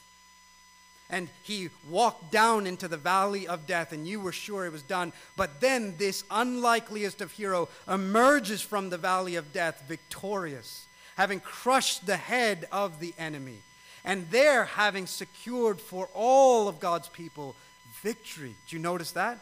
and 1.13 1.29
he 1.43 1.69
walked 1.91 2.31
down 2.31 2.65
into 2.65 2.87
the 2.87 2.97
valley 2.97 3.47
of 3.47 3.67
death, 3.67 3.91
and 3.91 4.07
you 4.07 4.19
were 4.19 4.31
sure 4.31 4.65
it 4.65 4.71
was 4.71 4.81
done. 4.81 5.13
But 5.37 5.61
then 5.61 5.93
this 5.97 6.23
unlikeliest 6.31 7.21
of 7.21 7.31
hero 7.31 7.69
emerges 7.87 8.63
from 8.63 8.89
the 8.89 8.97
valley 8.97 9.35
of 9.35 9.53
death 9.53 9.83
victorious, 9.87 10.87
having 11.15 11.39
crushed 11.39 12.07
the 12.07 12.17
head 12.17 12.67
of 12.71 12.99
the 12.99 13.13
enemy, 13.19 13.59
and 14.03 14.27
there 14.31 14.65
having 14.65 15.05
secured 15.05 15.79
for 15.79 16.09
all 16.15 16.67
of 16.67 16.79
God's 16.79 17.09
people 17.09 17.55
victory. 18.01 18.55
Do 18.67 18.75
you 18.75 18.81
notice 18.81 19.11
that? 19.11 19.37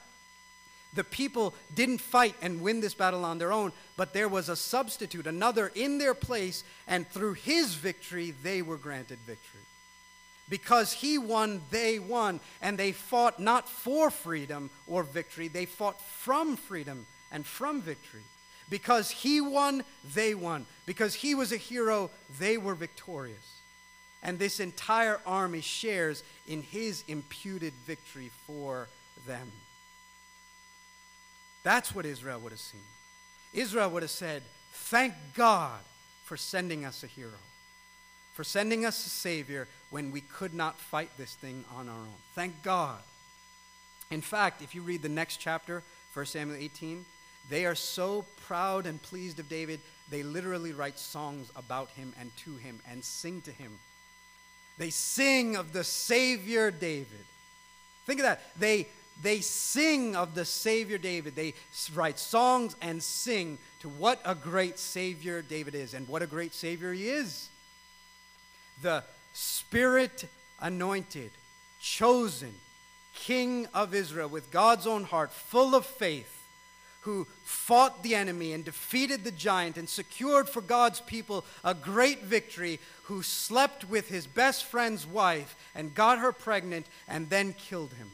The 0.94 1.04
people 1.04 1.54
didn't 1.74 2.00
fight 2.00 2.36
and 2.42 2.62
win 2.62 2.82
this 2.82 2.94
battle 2.94 3.24
on 3.24 3.38
their 3.38 3.54
own, 3.54 3.72
but 3.96 4.14
there 4.14 4.28
was 4.28 4.50
a 4.50 4.56
substitute, 4.56 5.26
another 5.26 5.72
in 5.74 5.98
their 5.98 6.14
place, 6.14 6.64
and 6.88 7.08
through 7.08 7.34
his 7.34 7.76
victory, 7.76 8.32
they 8.44 8.62
were 8.62 8.78
granted 8.78 9.20
victory. 9.20 9.62
Because 10.50 10.92
he 10.92 11.18
won, 11.18 11.62
they 11.72 11.98
won. 11.98 12.42
And 12.62 12.78
they 12.78 12.92
fought 12.92 13.40
not 13.40 13.70
for 13.70 14.12
freedom 14.12 14.70
or 14.86 15.04
victory, 15.04 15.48
they 15.48 15.66
fought 15.66 16.00
from 16.02 16.58
freedom 16.58 17.06
and 17.32 17.46
from 17.46 17.82
victory. 17.82 18.24
Because 18.70 19.12
he 19.12 19.40
won, 19.40 19.84
they 20.14 20.36
won. 20.36 20.66
Because 20.86 21.14
he 21.14 21.36
was 21.36 21.54
a 21.54 21.58
hero, 21.58 22.10
they 22.38 22.58
were 22.58 22.76
victorious. 22.76 23.60
And 24.24 24.38
this 24.38 24.60
entire 24.60 25.20
army 25.26 25.62
shares 25.62 26.22
in 26.48 26.64
his 26.64 27.06
imputed 27.08 27.74
victory 27.86 28.30
for 28.46 28.88
them. 29.26 29.52
That's 31.64 31.94
what 31.94 32.06
Israel 32.06 32.40
would 32.40 32.52
have 32.52 32.60
seen. 32.60 32.82
Israel 33.54 33.90
would 33.90 34.04
have 34.04 34.12
said, 34.12 34.44
Thank 34.74 35.14
God 35.34 35.80
for 36.24 36.38
sending 36.38 36.86
us 36.86 37.04
a 37.04 37.08
hero, 37.08 37.40
for 38.34 38.44
sending 38.44 38.86
us 38.86 39.06
a 39.06 39.10
Savior 39.10 39.68
when 39.90 40.12
we 40.12 40.22
could 40.22 40.54
not 40.54 40.80
fight 40.80 41.10
this 41.18 41.36
thing 41.36 41.66
on 41.76 41.90
our 41.90 42.00
own. 42.00 42.22
Thank 42.34 42.64
God. 42.64 43.00
In 44.10 44.22
fact, 44.22 44.62
if 44.62 44.74
you 44.74 44.82
read 44.82 45.02
the 45.02 45.10
next 45.10 45.38
chapter, 45.38 45.84
1 46.14 46.26
Samuel 46.26 46.58
18, 46.58 47.06
they 47.50 47.66
are 47.66 47.76
so 47.76 48.26
proud 48.46 48.86
and 48.86 49.02
pleased 49.02 49.40
of 49.40 49.50
David, 49.50 49.80
they 50.10 50.24
literally 50.24 50.74
write 50.74 51.00
songs 51.00 51.52
about 51.56 51.90
him 51.92 52.14
and 52.20 52.36
to 52.38 52.56
him 52.56 52.80
and 52.90 53.04
sing 53.04 53.42
to 53.42 53.52
him. 53.52 53.80
They 54.78 54.90
sing 54.90 55.56
of 55.56 55.74
the 55.74 55.84
Savior 55.84 56.72
David. 56.72 57.26
Think 58.06 58.20
of 58.20 58.26
that. 58.26 58.42
They, 58.60 58.88
they 59.22 59.42
sing 59.42 60.16
of 60.16 60.34
the 60.36 60.46
Savior 60.46 60.98
David. 60.98 61.36
They 61.36 61.54
write 61.94 62.20
songs 62.20 62.76
and 62.82 63.02
sing 63.02 63.58
to 63.82 63.90
what 63.90 64.20
a 64.26 64.36
great 64.36 64.80
Savior 64.80 65.42
David 65.42 65.76
is 65.76 65.94
and 65.94 66.08
what 66.08 66.22
a 66.22 66.28
great 66.28 66.54
Savior 66.54 66.92
he 66.94 67.10
is. 67.10 67.50
The 68.82 69.04
Spirit 69.34 70.26
anointed, 70.60 71.32
chosen 71.80 72.54
King 73.14 73.68
of 73.74 73.94
Israel 73.94 74.30
with 74.30 74.52
God's 74.52 74.88
own 74.88 75.04
heart, 75.04 75.32
full 75.32 75.76
of 75.76 75.86
faith, 75.86 76.44
who 77.02 77.28
fought 77.44 78.04
the 78.04 78.16
enemy 78.16 78.54
and 78.54 78.64
defeated 78.64 79.24
the 79.24 79.32
giant 79.32 79.78
and 79.78 79.90
secured 79.90 80.48
for 80.48 80.62
God's 80.62 81.02
people 81.02 81.44
a 81.64 81.74
great 81.74 82.24
victory, 82.24 82.80
who 83.04 83.22
slept 83.24 83.90
with 83.90 84.08
his 84.10 84.28
best 84.28 84.66
friend's 84.66 85.06
wife 85.06 85.56
and 85.76 85.96
got 85.96 86.20
her 86.20 86.32
pregnant 86.32 86.86
and 87.08 87.30
then 87.30 87.54
killed 87.54 87.94
him. 87.94 88.10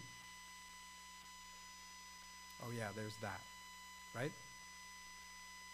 Oh, 2.68 2.72
yeah, 2.78 2.90
there's 2.96 3.16
that, 3.18 3.40
right? 4.14 4.32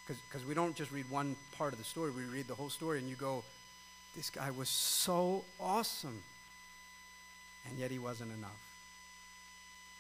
Because 0.06 0.46
we 0.46 0.54
don't 0.54 0.76
just 0.76 0.92
read 0.92 1.10
one 1.10 1.36
part 1.58 1.74
of 1.74 1.80
the 1.80 1.86
story, 1.86 2.12
we 2.12 2.26
read 2.26 2.48
the 2.48 2.56
whole 2.56 2.70
story 2.70 3.00
and 3.00 3.10
you 3.10 3.16
go, 3.16 3.44
this 4.16 4.30
guy 4.30 4.52
was 4.52 4.70
so 4.70 5.44
awesome. 5.60 6.22
And 7.68 7.80
yet 7.80 7.90
he 7.90 7.98
wasn't 7.98 8.34
enough. 8.34 8.60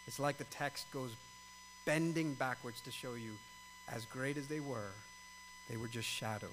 It's 0.06 0.20
like 0.20 0.38
the 0.38 0.44
text 0.46 0.92
goes 0.92 1.16
bending 1.86 2.34
backwards 2.34 2.82
to 2.82 2.92
show 2.92 3.14
you, 3.14 3.32
as 3.90 4.06
great 4.06 4.38
as 4.38 4.48
they 4.48 4.60
were, 4.60 4.92
they 5.70 5.78
were 5.78 5.88
just 5.88 6.08
shadows. 6.08 6.50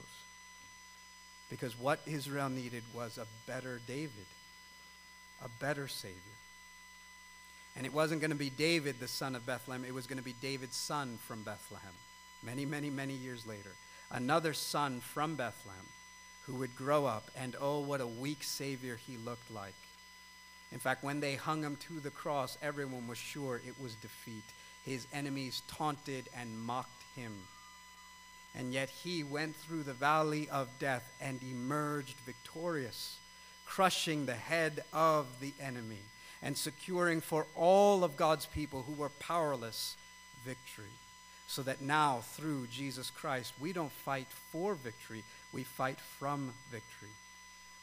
Because 1.51 1.79
what 1.79 2.01
Israel 2.07 2.49
needed 2.49 2.85
was 2.95 3.19
a 3.19 3.27
better 3.47 3.81
David, 3.87 4.27
a 5.45 5.49
better 5.61 5.89
Savior. 5.89 6.17
And 7.77 7.87
it 7.87 7.95
wasn't 7.95 8.21
going 8.21 8.33
to 8.33 8.37
be 8.37 8.51
David, 8.51 8.97
the 8.99 9.09
son 9.09 9.37
of 9.37 9.47
Bethlehem, 9.47 9.85
it 9.85 9.95
was 9.95 10.07
going 10.07 10.19
to 10.19 10.25
be 10.25 10.35
David's 10.43 10.77
son 10.77 11.19
from 11.27 11.43
Bethlehem, 11.43 11.93
many, 12.43 12.65
many, 12.65 12.91
many 12.91 13.15
years 13.15 13.47
later. 13.47 13.71
Another 14.11 14.53
son 14.53 15.01
from 15.01 15.37
Bethlehem 15.37 15.87
who 16.47 16.57
would 16.57 16.75
grow 16.75 17.07
up, 17.07 17.31
and 17.37 17.55
oh, 17.61 17.81
what 17.81 18.01
a 18.01 18.07
weak 18.07 18.43
Savior 18.43 18.97
he 18.97 19.17
looked 19.19 19.51
like. 19.51 19.75
In 20.73 20.79
fact, 20.79 21.05
when 21.05 21.21
they 21.21 21.35
hung 21.35 21.63
him 21.63 21.77
to 21.89 22.01
the 22.01 22.11
cross, 22.11 22.59
everyone 22.63 23.07
was 23.07 23.19
sure 23.19 23.61
it 23.67 23.81
was 23.81 23.95
defeat. 23.97 24.43
His 24.85 25.07
enemies 25.13 25.63
taunted 25.69 26.29
and 26.37 26.59
mocked 26.59 27.03
him. 27.15 27.33
And 28.55 28.73
yet 28.73 28.89
he 28.89 29.23
went 29.23 29.55
through 29.57 29.85
the 29.85 29.93
valley 29.93 30.49
of 30.51 30.69
death 30.79 31.09
and 31.21 31.41
emerged 31.43 32.17
victorious, 32.27 33.19
crushing 33.67 34.27
the 34.27 34.35
head 34.35 34.83
of 34.93 35.27
the 35.41 35.53
enemy 35.61 36.01
and 36.43 36.57
securing 36.57 37.21
for 37.21 37.47
all 37.55 38.03
of 38.05 38.17
God's 38.17 38.47
people 38.47 38.85
who 38.87 38.95
were 38.95 39.11
powerless 39.21 39.97
victory. 40.45 40.93
So 41.47 41.63
that 41.63 41.83
now, 41.83 42.21
through 42.23 42.69
Jesus 42.69 43.11
Christ, 43.11 43.53
we 43.61 43.73
don't 43.73 43.91
fight 43.91 44.29
for 44.53 44.75
victory, 44.75 45.25
we 45.53 45.65
fight 45.65 45.99
from 45.99 46.53
victory. 46.71 47.09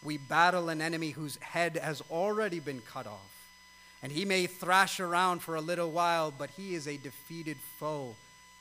We 0.04 0.18
battle 0.18 0.70
an 0.70 0.82
enemy 0.82 1.10
whose 1.10 1.38
head 1.38 1.76
has 1.76 2.02
already 2.10 2.60
been 2.60 2.82
cut 2.82 3.08
off. 3.08 3.48
And 4.02 4.12
he 4.12 4.26
may 4.26 4.48
thrash 4.48 5.00
around 5.00 5.40
for 5.40 5.56
a 5.56 5.62
little 5.62 5.92
while, 5.92 6.32
but 6.32 6.52
he 6.52 6.76
is 6.76 6.88
a 6.88 6.98
defeated 6.98 7.58
foe. 7.80 8.16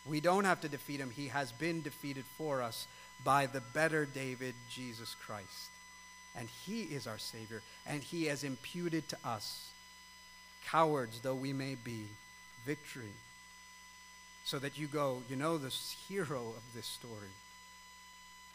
We 0.07 0.21
don't 0.21 0.45
have 0.45 0.61
to 0.63 0.69
defeat 0.69 0.99
him. 0.99 1.11
He 1.11 1.29
has 1.29 1.53
been 1.53 1.83
defeated 1.83 2.25
for 2.37 2.63
us 2.63 2.87
by 3.25 3.47
the 3.47 3.61
better 3.61 4.07
David, 4.07 4.55
Jesus 4.71 5.15
Christ. 5.15 5.71
And 6.35 6.49
he 6.49 6.83
is 6.83 7.07
our 7.07 7.19
Savior, 7.19 7.63
and 7.87 8.03
he 8.03 8.27
has 8.27 8.45
imputed 8.45 9.09
to 9.11 9.17
us, 9.25 9.71
cowards 10.71 11.21
though 11.21 11.35
we 11.35 11.53
may 11.53 11.77
be, 11.77 12.07
victory. 12.65 13.15
So 14.45 14.59
that 14.61 14.79
you 14.79 14.87
go, 14.87 15.23
you 15.29 15.35
know, 15.35 15.59
the 15.59 15.75
hero 16.09 16.55
of 16.57 16.63
this 16.75 16.87
story 16.87 17.35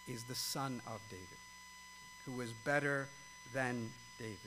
is 0.08 0.24
the 0.24 0.36
son 0.36 0.82
of 0.88 1.02
David, 1.10 1.26
who 2.26 2.32
was 2.34 2.52
better 2.52 3.08
than 3.54 3.90
David. 4.18 4.38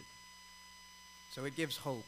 So 1.31 1.45
it 1.45 1.57
gives 1.57 1.77
hope 1.77 2.07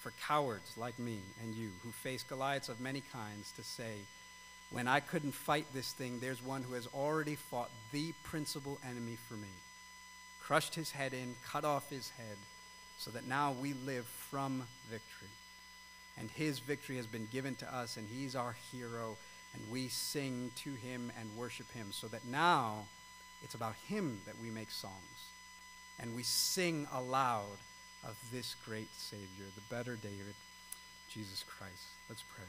for 0.00 0.12
cowards 0.26 0.76
like 0.76 0.98
me 0.98 1.18
and 1.42 1.54
you 1.54 1.70
who 1.82 1.90
face 1.90 2.22
Goliaths 2.22 2.68
of 2.68 2.80
many 2.80 3.02
kinds 3.12 3.50
to 3.52 3.64
say, 3.64 3.94
when 4.70 4.86
I 4.86 5.00
couldn't 5.00 5.32
fight 5.32 5.66
this 5.72 5.92
thing, 5.92 6.20
there's 6.20 6.42
one 6.42 6.62
who 6.62 6.74
has 6.74 6.86
already 6.94 7.36
fought 7.36 7.70
the 7.92 8.12
principal 8.22 8.78
enemy 8.88 9.16
for 9.28 9.34
me, 9.34 9.48
crushed 10.42 10.74
his 10.74 10.90
head 10.90 11.12
in, 11.12 11.34
cut 11.46 11.64
off 11.64 11.90
his 11.90 12.10
head, 12.10 12.36
so 12.98 13.10
that 13.10 13.26
now 13.26 13.52
we 13.52 13.72
live 13.72 14.06
from 14.06 14.66
victory. 14.90 15.28
And 16.18 16.30
his 16.30 16.60
victory 16.60 16.96
has 16.96 17.06
been 17.06 17.28
given 17.32 17.54
to 17.56 17.74
us, 17.74 17.96
and 17.96 18.08
he's 18.08 18.36
our 18.36 18.56
hero, 18.72 19.16
and 19.52 19.62
we 19.70 19.88
sing 19.88 20.52
to 20.56 20.74
him 20.74 21.12
and 21.18 21.36
worship 21.36 21.70
him, 21.72 21.88
so 21.90 22.06
that 22.08 22.24
now 22.24 22.86
it's 23.42 23.54
about 23.54 23.74
him 23.88 24.20
that 24.26 24.40
we 24.40 24.50
make 24.50 24.70
songs. 24.70 24.92
And 26.00 26.14
we 26.14 26.22
sing 26.22 26.86
aloud 26.92 27.58
of 28.04 28.16
this 28.32 28.54
great 28.64 28.92
Savior, 28.96 29.46
the 29.54 29.74
better 29.74 29.96
David, 29.96 30.34
Jesus 31.08 31.44
Christ. 31.46 31.84
Let's 32.08 32.22
pray. 32.22 32.44